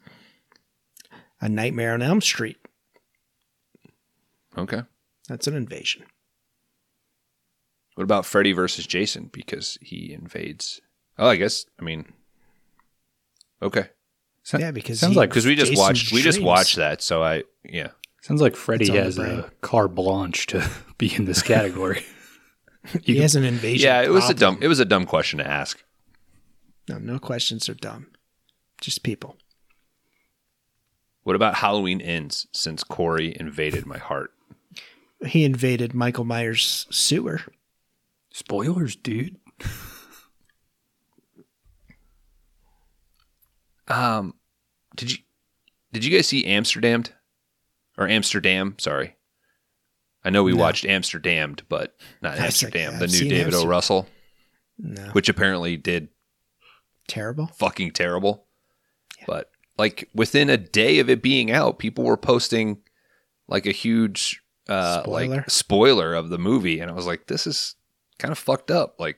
[1.41, 2.57] A Nightmare on Elm Street.
[4.57, 4.81] Okay.
[5.27, 6.03] That's an invasion.
[7.95, 9.29] What about Freddy versus Jason?
[9.31, 10.81] Because he invades.
[11.17, 11.65] Oh, I guess.
[11.79, 12.11] I mean.
[13.61, 13.87] Okay.
[14.43, 16.11] So- Yeah, because sounds he- like Because we just Jason's watched.
[16.11, 17.01] We just watched that.
[17.01, 17.43] So I.
[17.63, 17.89] Yeah.
[18.23, 22.03] Sounds like Freddy It's on the has a carte blanche to be in this category.
[23.01, 23.87] He has an invasion.
[23.87, 24.01] Yeah.
[24.01, 24.57] It was a dumb.
[24.59, 25.81] It was a dumb question to ask.
[26.89, 28.07] No, no questions are dumb.
[28.81, 29.37] Just people.
[31.23, 34.33] What about Halloween ends since Corey invaded my heart?
[35.25, 37.39] He invaded Michael Myers' sewer.
[38.33, 39.37] Spoilers, dude.
[43.87, 44.33] Um,
[44.95, 45.17] did you
[45.91, 47.03] did you guys see Amsterdam
[47.97, 48.75] or Amsterdam?
[48.79, 49.15] Sorry,
[50.23, 50.59] I know we No.
[50.59, 52.93] watched Amsterdam, but not like, Amsterdam.
[52.95, 53.65] I've the new David O.
[53.65, 54.07] Russell,
[54.77, 55.03] No.
[55.13, 56.09] which apparently did
[57.07, 57.47] Terrible.
[57.47, 58.45] fucking terrible.
[59.27, 62.77] But like within a day of it being out, people were posting
[63.47, 65.35] like a huge uh Spoiler?
[65.37, 67.75] like spoiler of the movie and I was like this is
[68.17, 68.95] kind of fucked up.
[68.99, 69.17] Like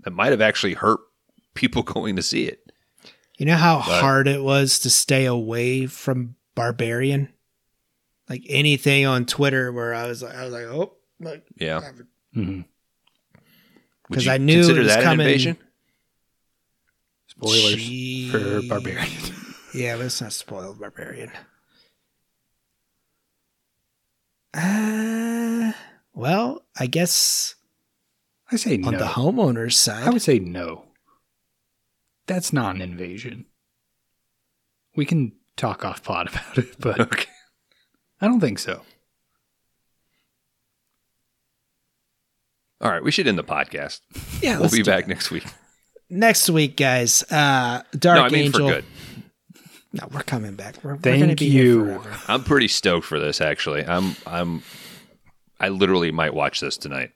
[0.00, 0.98] that might have actually hurt
[1.54, 2.72] people going to see it.
[3.38, 7.32] You know how But- hard it was to stay away from Barbarian?
[8.28, 11.80] Like anything on Twitter where I was like, I was like, oh, like, Yeah.
[12.34, 12.60] hmm
[14.08, 15.56] Would 'Cause you I knew it was that coming- an invasion?
[17.28, 18.30] Spoilers Gee.
[18.30, 19.08] for Barbarian.
[19.74, 21.30] Yeah, but it's not spoiled Barbarian.
[24.54, 25.72] Uh,
[26.14, 27.54] well, I guess
[28.50, 28.98] I say on no.
[28.98, 30.84] the homeowner's side, I would say no.
[32.26, 33.44] That's not an invasion.
[34.96, 37.26] We can talk off pod about it, but Okay.
[38.20, 38.82] I don't think so.
[42.80, 44.00] All right, we should end the podcast.
[44.42, 45.08] yeah, We'll let's be do back it.
[45.08, 45.44] next week.
[46.08, 47.22] next week, guys.
[47.24, 48.68] Uh, Dark no, I mean Angel.
[48.68, 48.84] for good.
[49.92, 50.76] No, we're coming back.
[50.84, 51.84] We're, we're Thank gonna be you.
[51.84, 52.18] Here forever.
[52.28, 53.84] I'm pretty stoked for this actually.
[53.84, 54.62] I'm I'm
[55.58, 57.12] I literally might watch this tonight.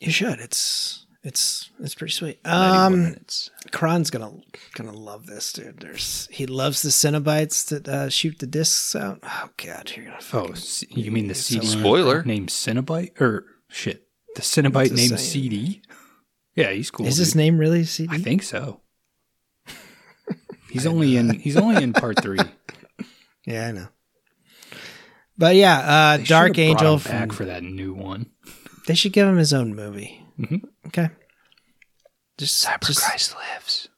[0.00, 0.40] You should.
[0.40, 2.40] It's it's it's pretty sweet.
[2.44, 3.50] Um, minutes.
[3.70, 4.32] Kron's gonna
[4.74, 5.78] gonna love this, dude.
[5.80, 9.20] There's he loves the Cenobites that uh, shoot the discs out.
[9.22, 12.22] Oh god, you're gonna Oh, c- you mean the CD Spoiler.
[12.24, 14.06] named Cenobite or shit?
[14.34, 15.18] The Cenobite the named same.
[15.18, 15.82] CD.
[16.54, 17.06] Yeah, he's cool.
[17.06, 18.14] Is his name really CD?
[18.14, 18.80] I think so.
[20.70, 21.38] He's only in.
[21.38, 22.38] He's only in part three.
[23.44, 23.88] Yeah, I know.
[25.36, 26.94] But yeah, uh, They Dark Angel.
[26.94, 28.26] him From, back for that new one.
[28.86, 30.21] they should give him his own movie.
[30.42, 30.62] Mhm.
[30.88, 31.10] Okay.
[32.38, 33.88] Just, Cyber just Christ lives.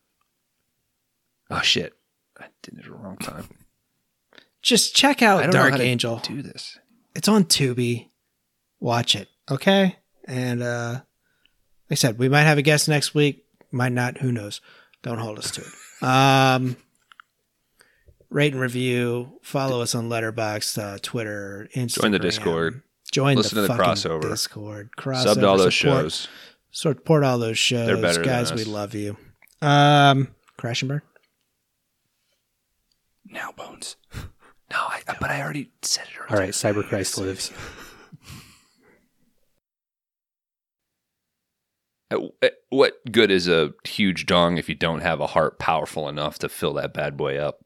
[1.50, 1.94] Oh shit!
[2.38, 3.48] I did it at the wrong time.
[4.62, 6.18] just check I out Dark Angel.
[6.18, 6.78] Do this.
[7.14, 8.08] It's on Tubi.
[8.80, 9.28] Watch it.
[9.50, 9.96] Okay.
[10.26, 13.44] And uh, like I said, we might have a guest next week.
[13.70, 14.18] Might not.
[14.18, 14.60] Who knows?
[15.02, 15.68] Don't hold us to it.
[16.02, 16.76] Um,
[18.28, 19.38] rate and review.
[19.42, 22.02] Follow us on Letterboxd, uh, Twitter, Instagram.
[22.02, 22.82] Join the Discord.
[23.12, 24.22] Join Listen the, to the fucking crossover.
[24.22, 24.90] Discord.
[24.98, 25.22] Crossover.
[25.22, 26.28] Sub to all those support, shows.
[26.70, 27.86] Support all those shows.
[27.86, 29.16] They're better than Guys, we love you.
[29.62, 31.02] Um, Crash and Burn.
[33.26, 33.96] Now bones.
[34.70, 36.32] No, I, but I already said it.
[36.32, 37.52] All right, Cyber Christ lives.
[42.10, 46.08] Uh, uh, What good is a huge dong if you don't have a heart powerful
[46.08, 47.64] enough to fill that bad boy up?